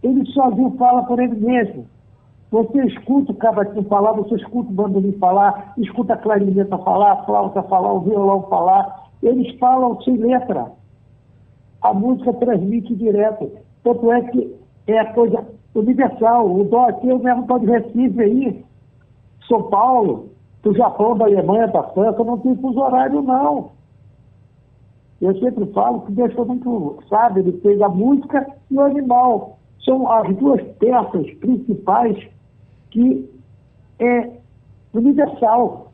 Ele 0.04 0.26
sozinho 0.34 0.76
fala 0.78 1.04
por 1.04 1.18
ele 1.18 1.36
mesmo. 1.36 1.88
Você 2.54 2.86
escuta 2.86 3.32
o 3.32 3.36
cavaquinho 3.36 3.84
falar, 3.86 4.12
você 4.12 4.36
escuta 4.36 4.70
o 4.70 4.74
bandolim 4.74 5.14
falar, 5.14 5.74
escuta 5.76 6.14
a 6.14 6.18
clarineta 6.18 6.78
falar, 6.78 7.14
a 7.14 7.24
flauta 7.26 7.64
falar, 7.64 7.94
o 7.94 8.02
violão 8.02 8.44
falar. 8.44 9.10
Eles 9.24 9.58
falam 9.58 10.00
sem 10.04 10.18
letra. 10.18 10.72
A 11.82 11.94
música 11.96 12.32
transmite 12.34 12.94
direto. 12.94 13.50
Tanto 13.84 14.12
é 14.12 14.22
que 14.22 14.56
é 14.86 15.00
a 15.00 15.14
coisa 15.14 15.44
universal. 15.74 16.48
O 16.48 16.64
dó 16.66 16.90
aqui, 16.90 17.08
eu 17.08 17.18
mesmo 17.18 17.42
estou 17.42 17.58
de 17.58 17.66
Recife 17.66 18.22
aí, 18.22 18.64
São 19.48 19.64
Paulo, 19.64 20.30
do 20.62 20.76
Japão, 20.76 21.18
da 21.18 21.26
Alemanha, 21.26 21.70
da 21.70 21.82
França, 21.82 22.24
não 22.24 22.38
tem 22.38 22.56
fuso 22.58 22.80
horário, 22.80 23.24
não. 23.24 23.72
Eu 25.20 25.36
sempre 25.40 25.66
falo 25.74 26.02
que 26.02 26.12
Deus 26.12 26.32
foi 26.34 26.46
muito 26.46 27.00
sábio, 27.10 27.42
ele 27.42 27.60
fez 27.62 27.82
a 27.82 27.90
música 27.90 28.46
e 28.70 28.78
o 28.78 28.82
animal. 28.82 29.58
São 29.84 30.08
as 30.12 30.36
duas 30.38 30.62
peças 30.78 31.34
principais 31.40 32.32
que 32.94 33.28
é 34.00 34.30
universal, 34.94 35.92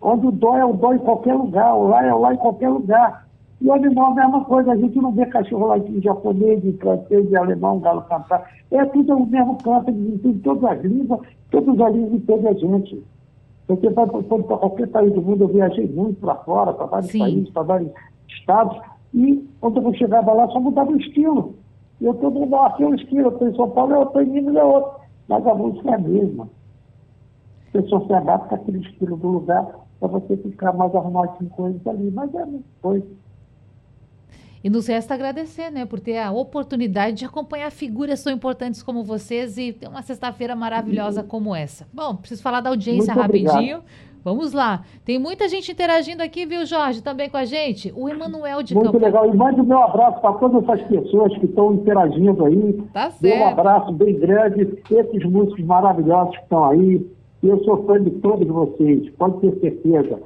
onde 0.00 0.26
o 0.26 0.30
dó 0.30 0.56
é 0.56 0.64
o 0.64 0.74
dó 0.74 0.92
em 0.92 0.98
qualquer 0.98 1.34
lugar, 1.34 1.74
o 1.74 1.88
lá 1.88 2.04
é 2.04 2.12
o 2.12 2.20
lá 2.20 2.34
em 2.34 2.36
qualquer 2.36 2.68
lugar. 2.68 3.26
E 3.60 3.66
o 3.66 3.72
animal 3.72 4.10
é 4.10 4.12
a 4.12 4.26
mesma 4.26 4.44
coisa, 4.44 4.72
a 4.72 4.76
gente 4.76 4.96
não 4.98 5.10
vê 5.10 5.26
cachorro 5.26 5.66
lá 5.66 5.78
em 5.78 6.00
japonês, 6.00 6.64
em 6.64 6.74
francês, 6.74 7.32
em 7.32 7.36
alemão, 7.36 7.80
galo 7.80 8.02
cantar. 8.02 8.48
É 8.70 8.84
tudo 8.84 9.16
o 9.16 9.26
mesmo 9.26 9.56
canto, 9.64 9.90
eles 9.90 10.14
entendem 10.14 10.38
todas 10.40 10.64
as 10.64 10.84
línguas, 10.84 11.20
todas 11.50 11.80
as 11.80 11.94
línguas 11.94 12.12
entendem 12.12 12.48
a 12.48 12.52
gente. 12.52 13.02
Porque 13.66 13.90
para 13.90 14.06
qualquer 14.06 14.88
país 14.88 15.12
do 15.12 15.22
mundo, 15.22 15.44
eu 15.44 15.48
viajei 15.48 15.88
muito 15.88 16.20
para 16.20 16.36
fora, 16.36 16.72
para 16.72 16.86
vários 16.86 17.10
Sim. 17.10 17.18
países, 17.18 17.50
para 17.50 17.62
vários 17.62 17.90
estados, 18.28 18.78
e 19.14 19.44
quando 19.60 19.82
eu 19.82 19.94
chegava 19.94 20.32
lá, 20.32 20.46
só 20.48 20.60
mudava 20.60 20.92
o 20.92 21.00
estilo. 21.00 21.54
Eu 22.00 22.14
todo 22.14 22.38
mundo, 22.38 22.54
aqui 22.56 22.84
é 22.84 22.86
um 22.86 22.94
estilo, 22.94 23.22
eu 23.22 23.30
estou 23.30 23.48
em 23.48 23.56
São 23.56 23.70
Paulo, 23.70 23.94
eu 23.94 24.02
estou 24.04 24.22
em 24.22 24.26
Minas, 24.26 24.54
é 24.54 24.62
outro 24.62 24.98
mas 25.28 25.46
a 25.46 25.54
música 25.54 25.90
é 25.90 25.94
a 25.94 25.98
mesma. 25.98 26.48
A 27.68 27.82
pessoa 27.82 28.06
se 28.06 28.12
adapta 28.12 28.54
àquele 28.54 28.80
estilo 28.80 29.16
do 29.16 29.28
lugar 29.28 29.86
para 30.00 30.08
você 30.08 30.36
ficar 30.36 30.72
mais 30.72 30.94
arrumadinho 30.94 31.50
com 31.50 31.68
eles 31.68 31.86
ali, 31.86 32.10
mas 32.10 32.34
é 32.34 32.42
a 32.42 32.46
mesma 32.46 32.64
coisa. 32.80 33.06
E 34.62 34.68
nos 34.68 34.88
resta 34.88 35.14
agradecer, 35.14 35.70
né, 35.70 35.86
por 35.86 36.00
ter 36.00 36.18
a 36.18 36.32
oportunidade 36.32 37.18
de 37.18 37.24
acompanhar 37.24 37.70
figuras 37.70 38.22
tão 38.22 38.32
importantes 38.32 38.82
como 38.82 39.04
vocês 39.04 39.56
e 39.56 39.72
ter 39.72 39.86
uma 39.86 40.02
sexta-feira 40.02 40.56
maravilhosa 40.56 41.22
como 41.22 41.54
essa. 41.54 41.86
Bom, 41.92 42.16
preciso 42.16 42.42
falar 42.42 42.60
da 42.60 42.70
audiência 42.70 43.14
Muito 43.14 43.22
rapidinho. 43.22 43.78
Obrigado. 43.78 43.84
Vamos 44.28 44.52
lá. 44.52 44.82
Tem 45.04 45.18
muita 45.18 45.48
gente 45.48 45.72
interagindo 45.72 46.22
aqui, 46.22 46.44
viu, 46.44 46.66
Jorge? 46.66 47.02
Também 47.02 47.30
com 47.30 47.36
a 47.36 47.44
gente. 47.44 47.92
O 47.96 48.08
Emanuel 48.08 48.62
de 48.62 48.74
Muito 48.74 48.92
Campo... 48.92 49.04
legal. 49.04 49.32
E 49.32 49.36
mande 49.36 49.60
o 49.60 49.64
meu 49.64 49.82
abraço 49.82 50.20
para 50.20 50.32
todas 50.34 50.62
essas 50.64 50.82
pessoas 50.86 51.36
que 51.38 51.46
estão 51.46 51.72
interagindo 51.74 52.44
aí. 52.44 52.72
Tá 52.92 53.10
certo. 53.10 53.42
Um 53.42 53.46
abraço 53.48 53.92
bem 53.92 54.18
grande. 54.18 54.78
Esses 54.90 55.24
músicos 55.24 55.64
maravilhosos 55.64 56.36
que 56.36 56.42
estão 56.42 56.64
aí. 56.64 57.18
Eu 57.42 57.62
sou 57.64 57.84
fã 57.86 58.02
de 58.02 58.10
todos 58.10 58.46
vocês, 58.48 59.10
pode 59.10 59.38
ter 59.40 59.60
certeza. 59.60 60.20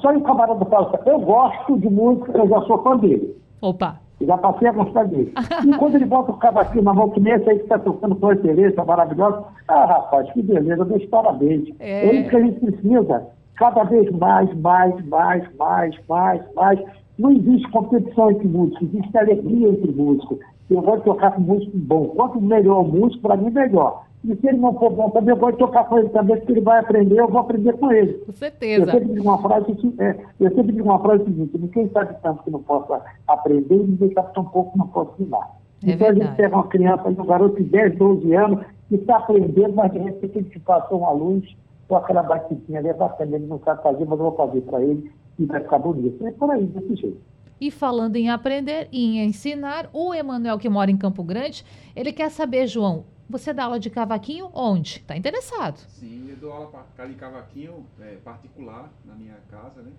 Só 0.00 0.10
um 0.10 0.20
camarada 0.20 0.64
fala, 0.66 1.00
eu 1.06 1.18
gosto 1.20 1.78
de 1.78 1.88
música, 1.88 2.30
eu 2.36 2.46
já 2.46 2.60
sou 2.62 2.82
fã 2.82 2.96
dele. 2.98 3.34
Opa! 3.60 4.01
Já 4.26 4.38
passei 4.38 4.68
a 4.68 4.72
gostar 4.72 5.04
dele. 5.04 5.32
e 5.66 5.76
quando 5.76 5.94
ele 5.94 6.04
bota 6.04 6.32
o 6.32 6.36
cavaquinho 6.36 6.84
na 6.84 6.94
mão, 6.94 7.10
que 7.10 7.20
nem 7.20 7.34
esse 7.34 7.48
aí 7.48 7.56
que 7.56 7.64
está 7.64 7.78
tocando 7.78 8.16
com 8.16 8.32
excelência, 8.32 8.84
maravilhosa, 8.84 9.44
ah, 9.68 9.84
rapaz, 9.84 10.30
que 10.32 10.42
beleza, 10.42 10.84
meus 10.84 11.04
parabéns. 11.06 11.68
É... 11.78 12.08
é 12.08 12.14
isso 12.14 12.30
que 12.30 12.36
a 12.36 12.40
gente 12.40 12.60
precisa. 12.60 13.26
Cada 13.56 13.84
vez 13.84 14.10
mais, 14.12 14.52
mais, 14.60 15.06
mais, 15.06 15.56
mais, 15.56 15.94
mais, 16.08 16.54
mais. 16.54 16.80
Não 17.18 17.32
existe 17.32 17.70
competição 17.70 18.30
entre 18.30 18.48
músicos, 18.48 18.88
existe 18.88 19.18
alegria 19.18 19.68
entre 19.68 19.92
músicos. 19.92 20.38
Eu 20.70 20.80
de 20.80 21.04
tocar 21.04 21.32
com 21.32 21.42
músico 21.42 21.70
bom. 21.74 22.08
Quanto 22.08 22.40
melhor 22.40 22.80
o 22.80 22.88
músico, 22.88 23.22
para 23.22 23.36
mim, 23.36 23.50
melhor. 23.50 24.04
E 24.24 24.36
se 24.36 24.48
ele 24.48 24.58
não 24.58 24.78
for 24.78 24.90
bom 24.90 25.10
também, 25.10 25.34
eu 25.34 25.36
gosto 25.36 25.54
de 25.54 25.58
tocar 25.58 25.84
com 25.84 25.98
ele 25.98 26.08
também, 26.10 26.36
porque 26.36 26.52
ele 26.52 26.60
vai 26.60 26.78
aprender, 26.78 27.18
eu 27.18 27.28
vou 27.28 27.40
aprender 27.40 27.72
com 27.72 27.90
ele. 27.90 28.12
Com 28.14 28.32
certeza. 28.32 28.84
Eu 28.84 28.90
sempre 28.90 29.14
digo 29.14 29.28
uma 29.28 29.38
frase, 29.38 29.94
é, 29.98 30.16
eu 30.38 30.54
sempre 30.54 30.72
digo 30.72 30.88
uma 30.88 31.00
frase 31.00 31.24
seguinte, 31.24 31.58
ninguém 31.58 31.90
sabe 31.90 32.16
tanto 32.22 32.42
que 32.44 32.50
não 32.50 32.62
possa 32.62 33.02
aprender, 33.26 33.74
e 33.74 33.82
ninguém 33.82 34.12
sabe 34.12 34.32
tão 34.32 34.44
pouco 34.44 34.72
que 34.72 34.78
não 34.78 34.86
possa 34.86 35.10
ensinar. 35.18 35.50
É 35.84 35.90
então 35.90 36.06
verdade. 36.06 36.20
a 36.20 36.24
gente 36.24 36.36
pega 36.36 36.54
uma 36.54 36.68
criança, 36.68 37.08
um 37.08 37.14
garoto 37.26 37.56
de 37.56 37.68
10, 37.68 37.98
12 37.98 38.34
anos, 38.34 38.64
que 38.88 38.94
está 38.94 39.16
aprendendo, 39.16 39.74
mas 39.74 39.90
de 39.90 39.98
repente 39.98 40.38
ele 40.38 40.50
te 40.50 40.60
passou 40.60 40.98
uma 40.98 41.10
luz, 41.10 41.44
com 41.88 41.96
aquela 41.96 42.22
batidinha 42.22 42.78
ali, 42.78 42.88
é 42.88 42.94
bacana, 42.94 43.36
ele 43.36 43.46
não 43.46 43.58
sabe 43.58 43.82
fazer, 43.82 44.04
mas 44.04 44.18
eu 44.18 44.30
vou 44.30 44.36
fazer 44.36 44.60
para 44.62 44.82
ele 44.82 45.10
e 45.38 45.44
vai 45.46 45.60
ficar 45.60 45.78
bonito. 45.78 46.24
É 46.26 46.30
por 46.30 46.50
aí, 46.50 46.64
desse 46.64 46.94
jeito. 46.94 47.20
E 47.60 47.70
falando 47.70 48.16
em 48.16 48.30
aprender 48.30 48.88
e 48.90 49.18
em 49.18 49.24
ensinar, 49.24 49.88
o 49.92 50.14
Emanuel, 50.14 50.58
que 50.58 50.68
mora 50.68 50.90
em 50.90 50.96
Campo 50.96 51.22
Grande, 51.22 51.64
ele 51.94 52.12
quer 52.12 52.30
saber, 52.30 52.66
João, 52.66 53.04
você 53.32 53.52
dá 53.54 53.64
aula 53.64 53.80
de 53.80 53.88
cavaquinho 53.88 54.50
onde? 54.52 54.98
Está 54.98 55.16
interessado? 55.16 55.78
Sim, 55.88 56.28
eu 56.28 56.36
dou 56.36 56.52
aula 56.52 56.86
de 57.08 57.14
cavaquinho 57.14 57.86
é, 57.98 58.16
particular 58.16 58.92
na 59.06 59.14
minha 59.14 59.36
casa, 59.50 59.80
né? 59.80 59.90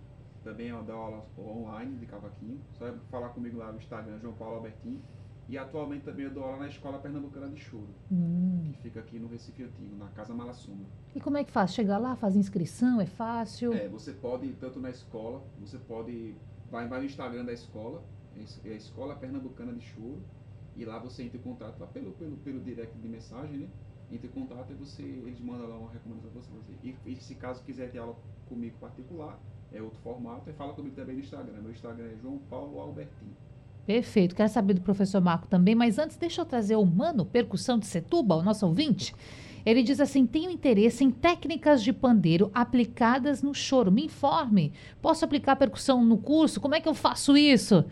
Também 0.44 0.68
eu 0.68 0.84
dou 0.84 0.96
aula 0.96 1.26
online 1.38 1.98
de 1.98 2.06
cavaquinho. 2.06 2.62
Só 2.74 2.88
é 2.88 2.94
falar 3.10 3.30
comigo 3.30 3.58
lá 3.58 3.72
no 3.72 3.80
Instagram, 3.80 4.20
João 4.20 4.36
Paulo 4.36 4.58
Albertinho. 4.58 5.02
E 5.50 5.58
atualmente 5.58 6.06
também 6.06 6.26
eu 6.26 6.32
dou 6.32 6.44
aula 6.44 6.58
na 6.58 6.68
Escola 6.68 7.00
Pernambucana 7.00 7.50
de 7.50 7.60
Choro, 7.60 7.90
hum. 8.10 8.62
que 8.64 8.82
fica 8.84 9.02
aqui 9.02 9.20
no 9.20 9.28
Recife 9.28 9.64
Antigo, 9.64 9.96
na 9.98 10.08
Casa 10.10 10.34
Malassuma. 10.34 10.86
E 11.14 11.20
como 11.20 11.38
é 11.38 11.44
que 11.44 11.52
faz? 11.52 11.74
Chega 11.74 11.98
lá, 11.98 12.16
faz 12.16 12.36
inscrição, 12.36 13.02
é 13.02 13.06
fácil? 13.06 13.74
É, 13.74 13.90
você 13.90 14.14
pode, 14.14 14.48
tanto 14.54 14.80
na 14.80 14.90
escola, 14.90 15.44
você 15.60 15.78
pode, 15.78 16.36
vai, 16.72 16.88
vai 16.88 17.00
no 17.00 17.06
Instagram 17.06 17.44
da 17.44 17.52
escola, 17.52 18.02
é 18.64 18.70
a 18.70 18.76
Escola 18.76 19.16
Pernambucana 19.16 19.74
de 19.74 19.82
Choro, 19.82 20.22
e 20.76 20.86
lá 20.86 21.00
você 21.00 21.24
entra 21.24 21.38
em 21.38 21.42
contato 21.42 21.80
lá 21.80 21.88
pelo, 21.88 22.12
pelo, 22.14 22.38
pelo 22.38 22.60
direct 22.62 22.98
de 22.98 23.08
mensagem, 23.08 23.58
né? 23.58 23.68
Entra 24.12 24.28
em 24.28 24.32
contato 24.32 24.72
e 24.72 24.76
você, 24.76 25.02
eles 25.02 25.40
mandam 25.40 25.68
lá 25.68 25.78
uma 25.78 25.92
recomendação 25.92 26.42
para 26.42 26.62
você. 26.62 26.74
E, 26.84 26.96
e, 27.06 27.16
se 27.16 27.36
caso 27.36 27.64
quiser 27.64 27.92
ter 27.92 28.00
aula 28.00 28.16
comigo 28.48 28.78
particular, 28.80 29.40
é 29.72 29.82
outro 29.82 30.00
formato, 30.00 30.50
e 30.50 30.54
fala 30.54 30.74
comigo 30.74 30.96
também 30.96 31.16
no 31.16 31.22
Instagram. 31.22 31.62
Meu 31.62 31.72
Instagram 31.72 32.06
é 32.06 32.16
João 32.22 32.38
Paulo 32.50 32.80
Albertinho. 32.80 33.36
Perfeito. 33.86 34.36
Quero 34.36 34.50
saber 34.50 34.76
do 34.76 34.82
professor 34.82 35.20
Marco 35.20 35.48
também, 35.48 35.76
mas 35.76 36.00
antes 36.00 36.16
deixa 36.16 36.42
eu 36.42 36.46
trazer 36.46 36.76
o 36.76 36.86
Mano 36.86 37.26
Percussão 37.26 37.78
de 37.78 37.86
Setuba, 37.86 38.36
o 38.36 38.44
nosso 38.44 38.66
ouvinte. 38.66 39.14
Ele 39.66 39.84
diz 39.84 40.00
assim: 40.00 40.26
tenho 40.26 40.52
interesse 40.52 41.04
em 41.04 41.12
técnicas 41.12 41.84
de 41.84 41.92
pandeiro 41.92 42.52
aplicadas 42.54 43.42
no 43.42 43.54
choro. 43.54 43.92
Me 43.92 44.06
informe. 44.06 44.74
Posso 45.02 45.26
aplicar 45.26 45.56
percussão 45.56 46.04
no 46.04 46.18
curso? 46.18 46.62
Como 46.62 46.76
é 46.76 46.82
que 46.82 46.88
eu 46.88 46.94
faço 46.94 47.36
isso? 47.36 47.86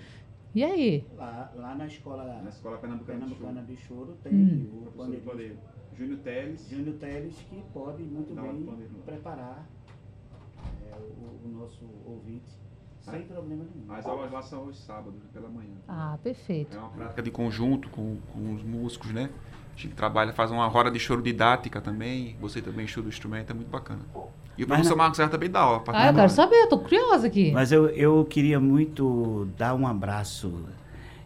E 0.54 0.64
aí? 0.64 1.06
Lá, 1.16 1.52
lá 1.56 1.76
na 1.76 1.86
escola, 1.86 2.41
na 2.41 2.49
escola 2.49 2.78
Pernambucana, 2.78 3.20
Pernambucana 3.20 3.62
de, 3.64 3.78
Choro, 3.78 4.18
tem 4.22 4.34
hum. 4.34 4.84
o 4.88 4.91
pandeiro. 4.91 5.58
Júnior 5.97 6.20
Teles. 6.20 6.70
Júnior 6.70 6.95
Teles, 6.97 7.36
que 7.49 7.64
pode 7.74 8.04
muito 8.04 8.34
bem 8.34 8.66
preparar 9.06 9.66
é, 10.89 10.95
o, 10.95 11.47
o, 11.47 11.52
nosso 11.52 11.86
ouvinte 12.06 12.49
sem 12.99 13.24
problema 13.24 13.66
nenhum. 13.76 13.91
As 13.91 14.06
aulas 14.06 14.32
lá 14.32 14.41
são 14.41 14.60
aos 14.60 14.78
sábados, 14.78 15.22
pela 15.34 15.49
manhã. 15.49 15.76
Ah, 15.88 16.18
perfeito. 16.22 16.76
É 16.76 16.80
uma 16.80 16.89
prática 16.89 17.22
de 17.22 17.32
conjunto 17.32 17.89
com, 17.89 18.18
com 18.34 18.54
os 18.54 18.64
músicos, 18.64 19.12
né? 19.12 19.30
A 19.74 19.78
gente 19.78 19.95
trabalha, 19.95 20.34
faz 20.34 20.52
uma 20.52 20.68
roda 20.68 20.91
de 20.91 20.99
choro 20.99 21.22
didática 21.22 21.82
também. 21.82 22.36
Você 22.39 22.62
também 22.62 22.86
estuda 22.86 23.08
o 23.08 23.10
instrumento, 23.10 23.52
é 23.52 23.54
muito 23.54 23.70
bacana. 23.70 24.02
E 24.58 24.64
o 24.64 24.68
Mas 24.68 24.80
professor 24.80 24.97
Marcos 24.97 25.18
Serra 25.18 25.30
também 25.30 25.49
dá 25.49 25.60
aula. 25.62 25.84
Ah, 25.88 26.08
eu 26.08 26.14
quero 26.14 26.30
saber, 26.30 26.56
eu 26.56 26.70
tô 26.70 26.80
curiosa 26.80 27.28
aqui. 27.28 27.52
Mas 27.52 27.72
eu, 27.72 27.88
eu 27.88 28.26
queria 28.26 28.60
muito 28.60 29.47
dar 29.58 29.74
um 29.74 29.88
abraço 29.88 30.66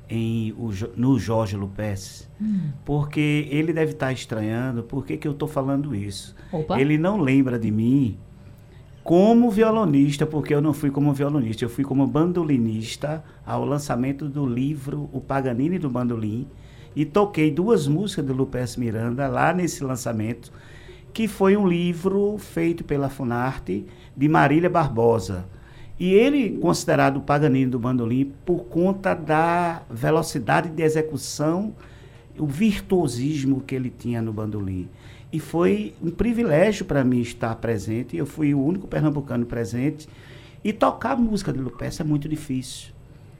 em, 0.10 0.54
o, 0.54 0.70
no 0.96 1.18
Jorge 1.20 1.56
Lupes, 1.56 2.30
hum. 2.40 2.70
porque 2.84 3.48
ele 3.50 3.74
deve 3.74 3.92
estar 3.92 4.12
estranhando 4.12 4.84
por 4.84 5.06
que, 5.06 5.18
que 5.18 5.28
eu 5.28 5.32
estou 5.32 5.48
falando 5.48 5.96
isso. 5.96 6.36
Opa. 6.52 6.80
Ele 6.80 6.98
não 6.98 7.20
lembra 7.20 7.58
de 7.58 7.72
mim 7.72 8.18
como 9.04 9.52
violonista, 9.52 10.26
porque 10.26 10.54
eu 10.54 10.62
não 10.62 10.74
fui 10.74 10.90
como 10.90 11.14
violonista, 11.14 11.64
eu 11.64 11.70
fui 11.70 11.84
como 11.84 12.08
bandolinista 12.08 13.24
ao 13.46 13.64
lançamento 13.64 14.28
do 14.28 14.46
livro 14.48 15.10
O 15.14 15.22
Paganini 15.22 15.78
do 15.78 15.90
Bandolim 15.90 16.48
e 16.96 17.06
toquei 17.06 17.52
duas 17.52 17.88
músicas 17.88 18.26
do 18.26 18.34
Lupes 18.34 18.76
Miranda 18.78 19.28
lá 19.28 19.54
nesse 19.54 19.84
lançamento, 19.84 20.52
que 21.16 21.30
foi 21.30 21.55
um 21.55 21.66
livro 21.66 22.38
feito 22.38 22.84
pela 22.84 23.07
Funarte 23.07 23.86
de 24.18 24.28
Marília 24.28 24.70
Barbosa. 24.70 25.45
E 25.97 26.13
ele 26.13 26.57
considerado 26.57 27.18
o 27.18 27.22
Paganini 27.22 27.68
do 27.72 27.80
bandolim 27.80 28.34
por 28.45 28.66
conta 28.66 29.13
da 29.13 29.82
velocidade 29.89 30.68
de 30.68 30.84
execução 30.84 31.74
o 32.38 32.45
virtuosismo 32.45 33.61
que 33.61 33.74
ele 33.74 33.89
tinha 33.89 34.22
no 34.22 34.34
bandolim. 34.34 34.89
E 35.32 35.39
foi 35.39 35.93
um 36.03 36.11
privilégio 36.11 36.84
para 36.84 37.01
mim 37.01 37.22
estar 37.22 37.55
presente. 37.55 38.18
Eu 38.18 38.26
fui 38.26 38.53
o 38.53 38.61
único 38.61 38.86
pernambucano 38.86 39.45
presente. 39.45 40.09
E 40.66 40.74
tocar 40.74 41.16
música 41.16 41.53
de 41.53 41.59
Lupécio 41.59 42.01
é 42.01 42.05
muito 42.05 42.28
difícil. 42.28 42.89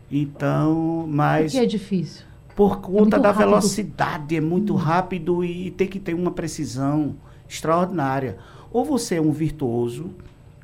Então, 0.10 1.06
mas. 1.10 1.52
Por 1.52 1.60
que 1.60 1.66
é 1.66 1.68
difícil? 1.68 2.26
Por 2.56 2.80
conta 2.80 3.18
é 3.18 3.20
da 3.20 3.32
rápido. 3.34 3.50
velocidade, 3.50 4.34
é 4.34 4.40
muito 4.40 4.74
hum. 4.74 4.78
rápido 4.78 5.44
e 5.44 5.72
tem 5.72 5.90
que 5.90 6.00
ter 6.00 6.14
uma 6.14 6.32
precisão 6.32 7.18
extraordinária. 7.48 8.38
Ou 8.72 8.84
você 8.84 9.16
é 9.16 9.22
um 9.22 9.32
virtuoso 9.32 10.12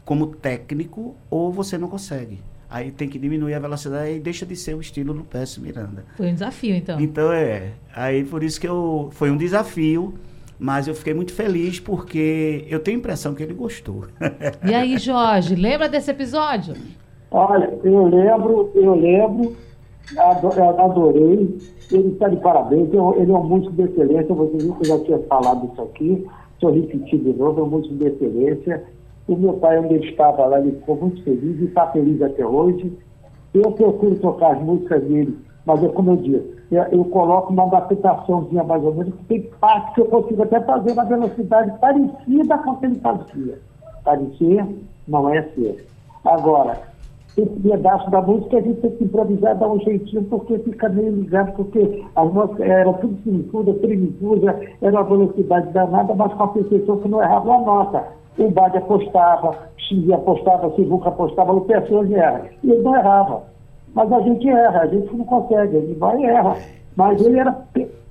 como 0.03 0.27
técnico, 0.27 1.15
ou 1.29 1.51
você 1.51 1.77
não 1.77 1.87
consegue. 1.87 2.39
Aí 2.69 2.89
tem 2.89 3.09
que 3.09 3.19
diminuir 3.19 3.53
a 3.53 3.59
velocidade 3.59 4.11
e 4.11 4.19
deixa 4.19 4.45
de 4.45 4.55
ser 4.55 4.75
o 4.75 4.81
estilo 4.81 5.13
do 5.13 5.23
Pécio 5.23 5.61
Miranda. 5.61 6.05
Foi 6.15 6.29
um 6.29 6.33
desafio, 6.33 6.75
então. 6.75 6.99
Então 7.01 7.31
é. 7.31 7.71
Aí 7.93 8.23
por 8.23 8.43
isso 8.43 8.59
que 8.59 8.67
eu. 8.67 9.09
Foi 9.11 9.29
um 9.29 9.35
desafio, 9.35 10.13
mas 10.57 10.87
eu 10.87 10.95
fiquei 10.95 11.13
muito 11.13 11.33
feliz 11.33 11.79
porque 11.81 12.65
eu 12.69 12.79
tenho 12.79 12.97
a 12.97 12.99
impressão 12.99 13.33
que 13.33 13.43
ele 13.43 13.53
gostou. 13.53 14.05
E 14.65 14.73
aí, 14.73 14.97
Jorge, 14.97 15.55
lembra 15.55 15.89
desse 15.89 16.11
episódio? 16.11 16.75
Olha, 17.29 17.73
eu 17.83 18.05
lembro, 18.05 18.71
eu 18.75 18.95
lembro, 18.95 19.55
adorei. 20.79 21.57
Ele 21.91 22.07
está 22.09 22.29
de 22.29 22.37
parabéns, 22.37 22.87
ele 22.87 23.31
é 23.31 23.35
um 23.35 23.43
músico 23.43 23.73
de 23.73 23.81
excelência, 23.81 24.33
você 24.33 24.57
viu 24.57 24.75
que 24.75 24.83
eu 24.83 24.97
já 24.97 25.03
tinha 25.03 25.19
falado 25.27 25.69
isso 25.73 25.81
aqui, 25.81 26.25
estou 26.61 26.71
repetindo 26.71 27.23
de 27.23 27.39
novo, 27.39 27.59
é 27.59 27.63
um 27.63 27.69
músico 27.69 27.95
de 27.95 28.05
excelência 28.05 28.83
o 29.27 29.35
meu 29.35 29.53
pai, 29.53 29.79
onde 29.79 29.95
ele 29.95 30.09
estava 30.09 30.45
lá, 30.45 30.59
ele 30.59 30.71
ficou 30.71 30.97
muito 30.97 31.23
feliz 31.23 31.59
e 31.61 31.65
está 31.65 31.87
feliz 31.87 32.21
até 32.21 32.45
hoje. 32.45 32.91
Eu 33.53 33.71
procuro 33.71 34.15
tocar 34.17 34.53
as 34.53 34.61
músicas 34.61 35.03
dele, 35.03 35.37
mas 35.65 35.83
é 35.83 35.87
como 35.89 36.11
eu 36.11 36.17
disse, 36.17 36.55
eu, 36.71 36.83
eu 36.83 37.05
coloco 37.05 37.51
uma 37.53 37.63
adaptaçãozinha 37.63 38.63
mais 38.63 38.83
ou 38.83 38.93
menos, 38.93 39.13
que 39.15 39.23
tem 39.25 39.41
parte 39.59 39.93
que 39.93 40.01
eu 40.01 40.05
consigo 40.05 40.43
até 40.43 40.59
fazer 40.61 40.93
na 40.93 41.03
velocidade 41.03 41.77
parecida 41.79 42.57
com 42.59 42.71
o 42.71 42.77
que 42.77 42.85
ele 42.85 42.99
fazia. 42.99 43.59
Parecer 44.03 44.65
não 45.07 45.29
é 45.29 45.43
ser. 45.55 45.85
Agora, 46.25 46.79
esse 47.37 47.59
pedaço 47.61 48.09
da 48.11 48.21
música 48.21 48.57
a 48.57 48.61
gente 48.61 48.81
tem 48.81 48.91
que 48.91 49.03
improvisar, 49.05 49.57
dar 49.57 49.69
um 49.69 49.79
jeitinho, 49.79 50.23
porque 50.25 50.59
fica 50.59 50.89
meio 50.89 51.11
ligado, 51.11 51.53
porque 51.55 52.03
as 52.15 52.33
nossas 52.33 52.59
era 52.59 52.91
tudo 52.93 53.17
simituda, 53.23 53.73
primituda, 53.73 54.59
era 54.81 54.91
uma 54.91 55.03
velocidade 55.03 55.71
danada, 55.71 56.13
mas 56.13 56.33
com 56.33 56.43
a 56.43 56.47
percepção 56.49 56.97
que 56.97 57.07
não 57.07 57.21
errava 57.21 57.53
a 57.53 57.61
nota 57.61 58.21
o 58.37 58.49
Bade 58.49 58.77
apostava, 58.77 59.57
X 59.77 60.09
apostava, 60.09 60.73
Sivuca 60.75 61.09
apostava, 61.09 61.53
o 61.53 61.61
Pessoas 61.61 62.11
erra. 62.11 62.45
E 62.63 62.71
ele 62.71 62.81
não 62.81 62.95
errava. 62.95 63.43
Mas 63.93 64.11
a 64.11 64.19
gente 64.21 64.47
erra, 64.47 64.81
a 64.81 64.87
gente 64.87 65.15
não 65.15 65.25
consegue, 65.25 65.75
ele 65.75 65.93
vai 65.95 66.17
e 66.21 66.25
erra. 66.25 66.55
Mas 66.95 67.21
ele 67.21 67.39
era 67.39 67.51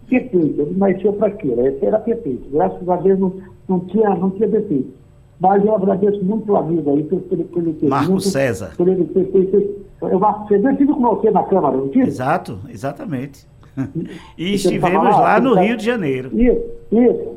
perfeito, 0.08 0.60
ele 0.60 0.74
nasceu 0.76 1.12
para 1.14 1.28
aquilo, 1.28 1.66
esse 1.66 1.84
era 1.84 1.98
perfeito. 1.98 2.50
Graças 2.50 2.88
a 2.88 2.96
Deus 2.96 3.18
não, 3.18 3.32
não, 3.68 3.80
tinha, 3.80 4.10
não 4.10 4.30
tinha 4.30 4.48
defeito. 4.48 4.99
Mas 5.40 5.64
eu 5.64 5.74
agradeço 5.74 6.22
muito 6.22 6.52
o 6.52 6.56
amigo 6.56 6.94
aí 6.94 7.02
por, 7.02 7.22
ele 7.32 7.72
ter 7.72 7.88
Marco 7.88 8.10
muito, 8.10 8.24
César. 8.24 8.72
Por 8.76 8.86
ele 8.86 9.04
ter 9.06 9.24
feito. 9.32 9.86
Eu, 10.02 10.20
Marco 10.20 10.48
César, 10.48 10.68
eu 10.68 10.72
estive 10.72 10.92
com 10.92 11.00
você 11.00 11.30
na 11.30 11.42
Câmara, 11.44 11.76
não 11.76 11.88
tive? 11.88 12.06
Exato, 12.06 12.58
exatamente. 12.68 13.48
E 14.36 14.54
estivemos 14.54 15.16
lá 15.16 15.40
no 15.40 15.54
Rio 15.54 15.76
de 15.76 15.84
Janeiro. 15.84 16.30
Isso, 16.32 16.60
isso. 16.92 17.34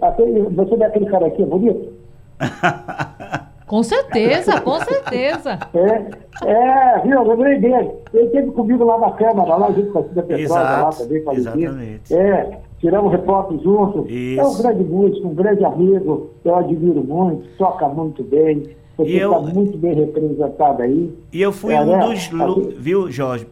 Você 0.56 0.76
vê 0.76 0.84
aquele 0.84 1.06
cara 1.06 1.28
aqui, 1.28 1.44
é 1.44 1.46
bonito? 1.46 1.94
Com 3.74 3.82
certeza, 3.82 4.62
com 4.62 4.80
certeza. 4.82 5.58
É, 5.74 6.48
é 6.48 7.00
viu, 7.00 7.14
eu 7.14 7.24
lembrei 7.24 7.60
dele. 7.60 7.92
Ele 8.14 8.26
esteve 8.26 8.52
comigo 8.52 8.84
lá 8.84 9.00
na 9.00 9.12
Câmara, 9.14 9.56
lá 9.56 9.72
junto 9.72 9.92
com 9.92 10.00
a 10.00 10.04
Cida 10.04 10.22
Petrosa, 10.22 10.62
lá 10.62 10.90
também, 10.92 11.24
Exatamente. 11.32 12.14
É, 12.14 12.60
tiramos 12.84 13.12
reportes 13.14 13.64
juntos. 13.64 14.06
Isso. 14.10 14.42
É 14.42 14.46
um 14.46 14.58
grande 14.58 14.84
músico, 14.84 15.28
um 15.30 15.34
grande 15.34 15.64
amigo, 15.64 16.32
eu 16.44 16.56
admiro 16.56 17.02
muito, 17.02 17.48
toca 17.58 17.88
muito 17.88 18.22
bem. 18.24 18.76
Você 18.98 19.10
está 19.10 19.40
muito 19.40 19.78
bem 19.78 19.96
representado 19.96 20.84
aí. 20.84 21.12
E 21.32 21.42
eu 21.42 21.52
fui 21.52 21.74
é, 21.74 21.82
um 21.82 21.98
né? 21.98 22.06
dos. 22.06 22.42
Assim... 22.42 22.76
Viu, 22.78 23.10
Jorge? 23.10 23.48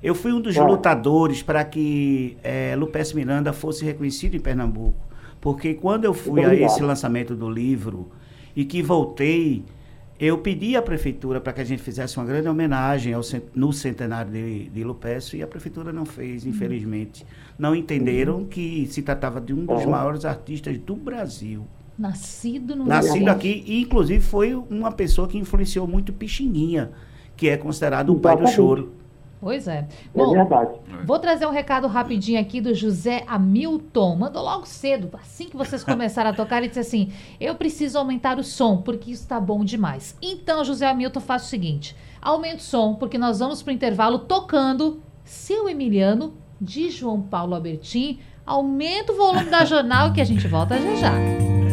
Eu 0.00 0.14
fui 0.14 0.32
um 0.32 0.40
dos 0.40 0.56
é. 0.56 0.62
lutadores 0.62 1.42
para 1.42 1.64
que 1.64 2.38
é, 2.42 2.74
Lupes 2.76 3.12
Miranda 3.12 3.52
fosse 3.52 3.84
reconhecido 3.84 4.36
em 4.36 4.40
Pernambuco. 4.40 4.96
Porque 5.40 5.74
quando 5.74 6.04
eu 6.04 6.14
fui 6.14 6.44
a 6.44 6.54
esse 6.54 6.82
lançamento 6.82 7.34
do 7.34 7.50
livro 7.50 8.06
e 8.54 8.64
que 8.64 8.80
voltei, 8.80 9.64
eu 10.18 10.38
pedi 10.38 10.74
à 10.74 10.82
prefeitura 10.82 11.40
para 11.40 11.52
que 11.52 11.60
a 11.60 11.64
gente 11.64 11.80
fizesse 11.80 12.16
uma 12.16 12.26
grande 12.26 12.48
homenagem 12.48 13.12
ao, 13.12 13.22
no 13.54 13.72
centenário 13.72 14.32
de, 14.32 14.68
de 14.68 14.82
Lupécio 14.82 15.38
e 15.38 15.42
a 15.42 15.46
prefeitura 15.46 15.92
não 15.92 16.04
fez, 16.04 16.44
uhum. 16.44 16.50
infelizmente. 16.50 17.24
Não 17.56 17.74
entenderam 17.74 18.38
uhum. 18.38 18.46
que 18.46 18.86
se 18.90 19.00
tratava 19.02 19.40
de 19.40 19.52
um 19.52 19.64
dos 19.64 19.84
uhum. 19.84 19.90
maiores 19.90 20.24
artistas 20.24 20.76
do 20.78 20.96
Brasil. 20.96 21.64
Nascido 21.96 22.76
no 22.76 22.84
Nascido 22.84 23.28
aqui, 23.28 23.64
e 23.66 23.82
inclusive 23.82 24.20
foi 24.20 24.54
uma 24.54 24.92
pessoa 24.92 25.26
que 25.26 25.36
influenciou 25.36 25.86
muito 25.86 26.12
Pichininha, 26.12 26.92
que 27.36 27.48
é 27.48 27.56
considerado 27.56 28.12
o 28.12 28.20
pai 28.20 28.36
do 28.36 28.46
choro. 28.48 28.92
Pois 29.40 29.68
é. 29.68 29.78
é 29.78 29.88
Bom, 30.14 30.34
é 30.34 30.38
verdade. 30.38 30.72
Vou 31.04 31.18
trazer 31.18 31.46
um 31.46 31.50
recado 31.50 31.86
rapidinho 31.86 32.40
aqui 32.40 32.60
do 32.60 32.74
José 32.74 33.24
Hamilton. 33.26 34.16
Mandou 34.16 34.42
logo 34.42 34.66
cedo, 34.66 35.10
assim 35.14 35.48
que 35.48 35.56
vocês 35.56 35.84
começaram 35.84 36.30
a 36.30 36.32
tocar, 36.34 36.58
ele 36.58 36.68
disse 36.68 36.80
assim: 36.80 37.12
Eu 37.40 37.54
preciso 37.54 37.98
aumentar 37.98 38.38
o 38.38 38.44
som, 38.44 38.78
porque 38.78 39.10
isso 39.10 39.22
está 39.22 39.40
bom 39.40 39.64
demais. 39.64 40.16
Então, 40.20 40.64
José 40.64 40.88
Hamilton, 40.88 41.20
faça 41.20 41.46
o 41.46 41.48
seguinte: 41.48 41.96
aumente 42.20 42.56
o 42.56 42.64
som, 42.64 42.94
porque 42.94 43.18
nós 43.18 43.38
vamos 43.38 43.62
para 43.62 43.70
o 43.70 43.74
intervalo 43.74 44.20
tocando 44.20 45.00
Seu 45.24 45.68
Emiliano, 45.68 46.34
de 46.60 46.90
João 46.90 47.20
Paulo 47.22 47.54
Albertin. 47.54 48.18
Aumenta 48.44 49.12
o 49.12 49.16
volume 49.16 49.50
da 49.50 49.64
jornal 49.64 50.12
que 50.12 50.20
a 50.20 50.24
gente 50.24 50.48
volta 50.48 50.78
já 50.78 50.94
já. 50.96 51.67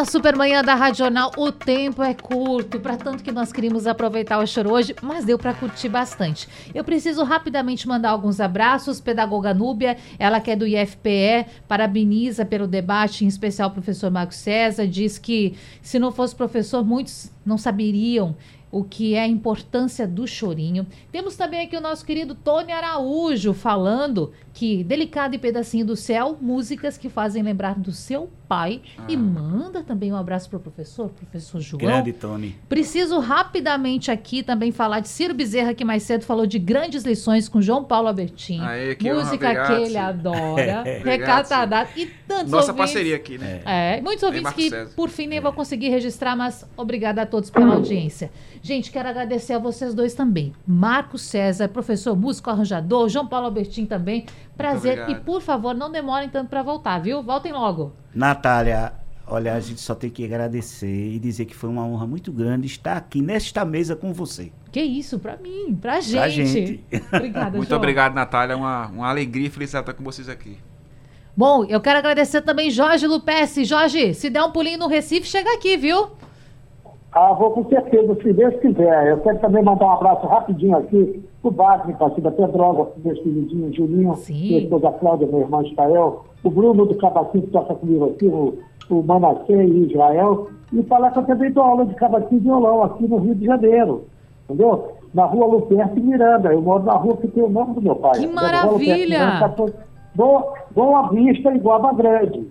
Da 0.00 0.04
Supermanhã 0.06 0.62
da 0.62 0.74
Radional. 0.74 1.30
O 1.36 1.52
tempo 1.52 2.02
é 2.02 2.14
curto, 2.14 2.80
para 2.80 2.96
tanto 2.96 3.22
que 3.22 3.30
nós 3.30 3.52
queríamos 3.52 3.86
aproveitar 3.86 4.38
o 4.38 4.46
choro 4.46 4.72
hoje, 4.72 4.96
mas 5.02 5.26
deu 5.26 5.38
para 5.38 5.52
curtir 5.52 5.90
bastante. 5.90 6.48
Eu 6.74 6.82
preciso 6.82 7.22
rapidamente 7.22 7.86
mandar 7.86 8.08
alguns 8.08 8.40
abraços. 8.40 8.98
Pedagoga 8.98 9.52
Núbia, 9.52 9.98
ela 10.18 10.40
que 10.40 10.52
é 10.52 10.56
do 10.56 10.66
IFPE, 10.66 11.44
parabeniza 11.68 12.46
pelo 12.46 12.66
debate, 12.66 13.26
em 13.26 13.28
especial 13.28 13.68
o 13.68 13.72
professor 13.72 14.10
Marcos 14.10 14.36
César, 14.36 14.86
diz 14.86 15.18
que 15.18 15.54
se 15.82 15.98
não 15.98 16.10
fosse 16.10 16.34
professor, 16.34 16.82
muitos 16.82 17.30
não 17.50 17.58
saberiam 17.58 18.36
o 18.70 18.84
que 18.84 19.14
é 19.14 19.22
a 19.22 19.26
importância 19.26 20.06
do 20.06 20.26
chorinho. 20.26 20.86
Temos 21.10 21.36
também 21.36 21.62
aqui 21.62 21.76
o 21.76 21.80
nosso 21.80 22.04
querido 22.04 22.34
Tony 22.34 22.72
Araújo 22.72 23.52
falando 23.52 24.32
que 24.52 24.84
Delicado 24.84 25.34
e 25.34 25.38
Pedacinho 25.38 25.86
do 25.86 25.96
Céu, 25.96 26.36
músicas 26.40 26.96
que 26.96 27.08
fazem 27.08 27.42
lembrar 27.42 27.78
do 27.78 27.92
seu 27.92 28.30
pai. 28.48 28.82
Ah. 28.98 29.04
E 29.08 29.16
manda 29.16 29.82
também 29.82 30.12
um 30.12 30.16
abraço 30.16 30.48
para 30.50 30.56
o 30.58 30.60
professor, 30.60 31.08
professor 31.08 31.60
João. 31.60 31.78
Grande, 31.78 32.12
Tony. 32.12 32.56
Preciso 32.68 33.20
rapidamente 33.20 34.10
aqui 34.10 34.42
também 34.42 34.72
falar 34.72 35.00
de 35.00 35.08
Ciro 35.08 35.32
Bezerra, 35.32 35.72
que 35.72 35.84
mais 35.84 36.02
cedo 36.02 36.24
falou 36.24 36.46
de 36.46 36.58
grandes 36.58 37.04
lições 37.04 37.48
com 37.48 37.62
João 37.62 37.84
Paulo 37.84 38.08
Albertin. 38.08 38.60
Aê, 38.60 38.94
que 38.96 39.12
música 39.12 39.50
honra, 39.50 39.66
que 39.66 39.72
ele 39.82 39.96
adora. 39.96 40.82
Recatadado. 41.02 41.90
E 41.96 42.06
tantos 42.26 42.50
Nossa 42.50 42.72
ouvintes, 42.72 42.92
parceria 42.92 43.16
aqui, 43.16 43.38
né? 43.38 43.62
É, 43.64 44.00
muitos 44.02 44.22
ouvintes 44.24 44.52
que, 44.52 44.68
César. 44.68 44.94
por 44.94 45.08
fim, 45.08 45.26
nem 45.26 45.38
é. 45.38 45.40
vou 45.40 45.52
conseguir 45.52 45.88
registrar, 45.88 46.36
mas 46.36 46.68
obrigada 46.76 47.22
a 47.22 47.26
todos 47.26 47.39
pela 47.48 47.74
audiência. 47.76 48.30
Gente, 48.60 48.90
quero 48.90 49.08
agradecer 49.08 49.54
a 49.54 49.58
vocês 49.58 49.94
dois 49.94 50.12
também. 50.12 50.52
Marcos 50.66 51.22
César, 51.22 51.68
professor 51.68 52.14
músico 52.16 52.50
arranjador, 52.50 53.08
João 53.08 53.26
Paulo 53.26 53.46
Albertin 53.46 53.86
também. 53.86 54.26
Prazer. 54.56 55.08
E, 55.08 55.14
por 55.14 55.40
favor, 55.40 55.74
não 55.74 55.90
demorem 55.90 56.28
tanto 56.28 56.48
para 56.50 56.62
voltar, 56.62 56.98
viu? 56.98 57.22
Voltem 57.22 57.52
logo. 57.52 57.92
Natália, 58.14 58.92
olha, 59.26 59.54
a 59.54 59.60
gente 59.60 59.80
só 59.80 59.94
tem 59.94 60.10
que 60.10 60.24
agradecer 60.24 61.14
e 61.14 61.18
dizer 61.18 61.46
que 61.46 61.54
foi 61.54 61.70
uma 61.70 61.86
honra 61.86 62.06
muito 62.06 62.30
grande 62.32 62.66
estar 62.66 62.96
aqui 62.96 63.22
nesta 63.22 63.64
mesa 63.64 63.94
com 63.96 64.12
você. 64.12 64.52
Que 64.70 64.82
isso, 64.82 65.18
para 65.18 65.36
mim, 65.36 65.74
pra 65.80 66.00
gente. 66.00 66.16
Pra 66.16 66.28
gente. 66.28 66.84
Obrigada, 67.12 67.56
Muito 67.56 67.68
João. 67.68 67.78
obrigado, 67.78 68.14
Natália. 68.14 68.56
Uma, 68.56 68.88
uma 68.88 69.08
alegria 69.08 69.46
e 69.46 69.50
felicidade 69.50 69.84
estar 69.84 69.94
com 69.94 70.04
vocês 70.04 70.28
aqui. 70.28 70.58
Bom, 71.36 71.64
eu 71.64 71.80
quero 71.80 71.98
agradecer 71.98 72.42
também 72.42 72.70
Jorge 72.70 73.06
Lupes. 73.06 73.66
Jorge, 73.66 74.12
se 74.12 74.28
der 74.28 74.42
um 74.42 74.50
pulinho 74.50 74.78
no 74.78 74.88
Recife, 74.88 75.26
chega 75.26 75.54
aqui, 75.54 75.76
viu? 75.76 76.08
Ah, 77.12 77.32
vou 77.32 77.50
com 77.50 77.68
certeza, 77.68 78.14
se 78.22 78.32
Deus 78.32 78.54
quiser. 78.60 79.08
Eu 79.08 79.18
quero 79.18 79.38
também 79.40 79.64
mandar 79.64 79.86
um 79.86 79.92
abraço 79.92 80.26
rapidinho 80.26 80.76
aqui 80.76 81.24
pro 81.42 81.50
Wagner, 81.50 81.96
parceiro 81.96 82.22
da 82.22 82.30
Pedroga, 82.30 82.84
pro 82.84 83.02
meus 83.04 83.18
queridinhos, 83.18 83.74
Julinho, 83.74 84.16
minha 84.28 84.58
esposa 84.60 84.92
Cláudia, 84.92 85.26
meu 85.26 85.40
irmão 85.40 85.64
Israel, 85.64 86.24
o 86.44 86.50
Bruno 86.50 86.86
do 86.86 86.94
Cabacinho 86.96 87.42
que 87.44 87.50
toca 87.50 87.74
comigo 87.74 88.10
aqui, 88.10 88.26
o, 88.26 88.56
o 88.88 89.02
Manassé 89.02 89.64
e 89.64 89.90
Israel, 89.90 90.46
e 90.72 90.84
falar 90.84 91.10
que 91.10 91.18
eu 91.18 91.24
também 91.24 91.50
dou 91.50 91.64
aula 91.64 91.84
de 91.84 91.96
cavaquinho 91.96 92.40
e 92.40 92.44
violão 92.44 92.84
aqui 92.84 93.08
no 93.08 93.16
Rio 93.16 93.34
de 93.34 93.44
Janeiro, 93.44 94.04
entendeu? 94.44 94.92
Na 95.12 95.24
rua 95.24 95.46
Luperto 95.46 95.98
e 95.98 96.02
Miranda. 96.02 96.52
Eu 96.52 96.62
moro 96.62 96.84
na 96.84 96.92
rua 96.92 97.16
que 97.16 97.26
tem 97.26 97.42
o 97.42 97.48
nome 97.48 97.74
do 97.74 97.82
meu 97.82 97.96
pai. 97.96 98.20
Que 98.20 98.28
maravilha! 98.28 99.18
Boa, 100.14 100.54
Boa 100.72 101.08
Vista 101.08 101.52
e 101.52 101.58
Guaba 101.58 101.92
Grande, 101.92 102.46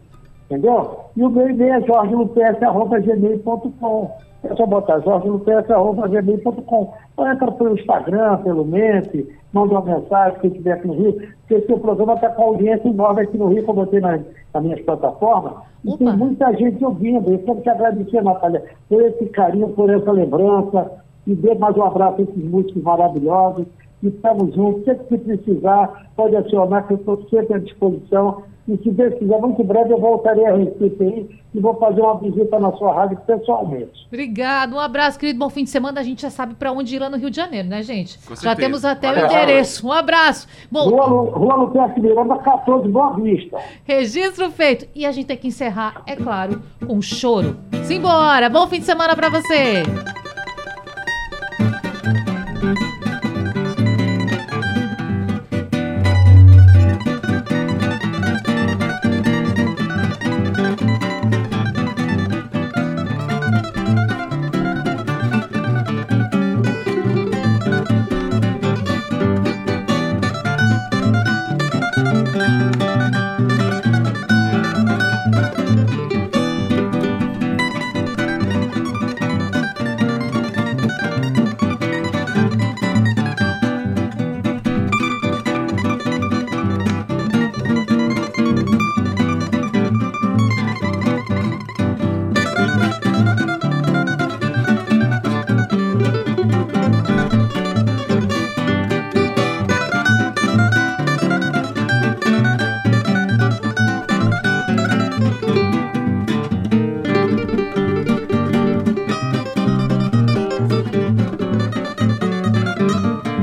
entendeu? 0.45 0.99
E 1.15 1.23
o 1.23 1.29
meu 1.29 1.49
e-mail 1.49 1.75
é 1.75 1.81
jorgelupes.gmail.com 1.81 4.11
é 4.43 4.55
só 4.55 4.65
botar 4.65 4.99
jorgelupes.gmail.com 4.99 6.93
ou 7.17 7.27
entra 7.27 7.51
pelo 7.51 7.77
Instagram, 7.77 8.37
pelo 8.37 8.65
Mente, 8.65 9.27
manda 9.53 9.73
uma 9.73 9.81
mensagem, 9.81 10.39
quem 10.39 10.51
estiver 10.51 10.73
aqui 10.73 10.87
no 10.87 10.93
Rio, 10.93 11.13
porque 11.13 11.55
esse 11.55 11.79
programa 11.79 12.13
está 12.13 12.29
com 12.29 12.43
audiência 12.43 12.87
enorme 12.87 13.21
aqui 13.21 13.37
no 13.37 13.47
Rio, 13.47 13.65
como 13.65 13.81
eu 13.81 13.85
botei 13.85 13.99
nas, 13.99 14.21
nas 14.53 14.63
minhas 14.63 14.81
plataformas, 14.81 15.53
e 15.83 15.97
tem 15.97 16.15
muita 16.15 16.53
gente 16.53 16.83
ouvindo. 16.83 17.31
Eu 17.31 17.39
quero 17.39 17.61
te 17.61 17.69
agradecer, 17.69 18.23
Natália, 18.23 18.63
por 18.87 19.01
esse 19.01 19.25
carinho, 19.27 19.69
por 19.69 19.89
essa 19.89 20.11
lembrança, 20.11 20.91
e 21.27 21.35
dê 21.35 21.53
mais 21.55 21.75
um 21.75 21.83
abraço 21.83 22.21
a 22.21 22.23
esses 22.23 22.43
músicos 22.43 22.81
maravilhosos, 22.81 23.65
estamos 24.07 24.55
juntos, 24.55 24.85
sempre 24.85 25.05
que 25.05 25.17
precisar, 25.17 26.09
pode 26.15 26.35
acionar, 26.35 26.87
que 26.87 26.93
eu 26.93 26.97
estou 26.97 27.27
sempre 27.29 27.55
à 27.55 27.59
disposição, 27.59 28.43
e 28.69 28.77
se 28.83 28.91
Deus 28.91 29.15
quiser, 29.15 29.39
muito 29.39 29.63
breve 29.63 29.91
eu 29.91 29.99
voltarei 29.99 30.45
a 30.45 30.55
Recife 30.55 30.97
aí 31.01 31.29
e 31.55 31.59
vou 31.59 31.73
fazer 31.77 32.01
uma 32.01 32.19
visita 32.19 32.59
na 32.59 32.71
sua 32.73 32.93
rádio 32.93 33.17
pessoalmente. 33.25 34.05
Obrigado, 34.07 34.75
um 34.75 34.79
abraço, 34.79 35.17
querido. 35.17 35.39
Bom 35.39 35.49
fim 35.49 35.63
de 35.63 35.71
semana. 35.71 35.99
A 35.99 36.03
gente 36.03 36.21
já 36.21 36.29
sabe 36.29 36.53
para 36.53 36.71
onde 36.71 36.95
ir 36.95 36.99
lá 36.99 37.09
no 37.09 37.17
Rio 37.17 37.31
de 37.31 37.35
Janeiro, 37.35 37.67
né, 37.67 37.81
gente? 37.81 38.19
Com 38.27 38.35
já 38.35 38.55
temos 38.55 38.85
até 38.85 39.07
Valeu. 39.07 39.23
o 39.23 39.25
endereço. 39.25 39.87
Um 39.87 39.91
abraço. 39.91 40.47
Bom, 40.71 40.87
Rua, 40.87 41.31
Rua 41.31 41.55
Luperce 41.55 41.99
Miranda, 41.99 42.37
14, 42.37 42.87
Boa 42.89 43.15
Vista. 43.15 43.57
registro 43.85 44.51
feito. 44.51 44.87
E 44.93 45.03
a 45.03 45.11
gente 45.11 45.25
tem 45.25 45.37
que 45.37 45.47
encerrar, 45.47 46.03
é 46.05 46.15
claro, 46.15 46.61
com 46.85 47.01
choro. 47.01 47.57
Simbora. 47.85 48.49
Bom 48.49 48.67
fim 48.67 48.79
de 48.79 48.85
semana 48.85 49.15
para 49.15 49.29
você. 49.29 49.81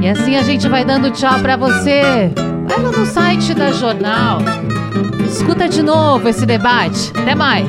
E 0.07 0.09
assim 0.09 0.37
a 0.37 0.43
gente 0.45 0.69
vai 0.69 0.85
dando 0.85 1.11
tchau 1.11 1.41
pra 1.41 1.57
você. 1.57 2.31
Vai 2.69 2.81
lá 2.81 2.93
no 2.93 3.05
site 3.05 3.53
da 3.53 3.73
Jornal. 3.73 4.39
Escuta 5.27 5.69
de 5.69 5.83
novo 5.83 6.29
esse 6.29 6.47
debate. 6.47 7.11
Até 7.21 7.35
mais. 7.35 7.69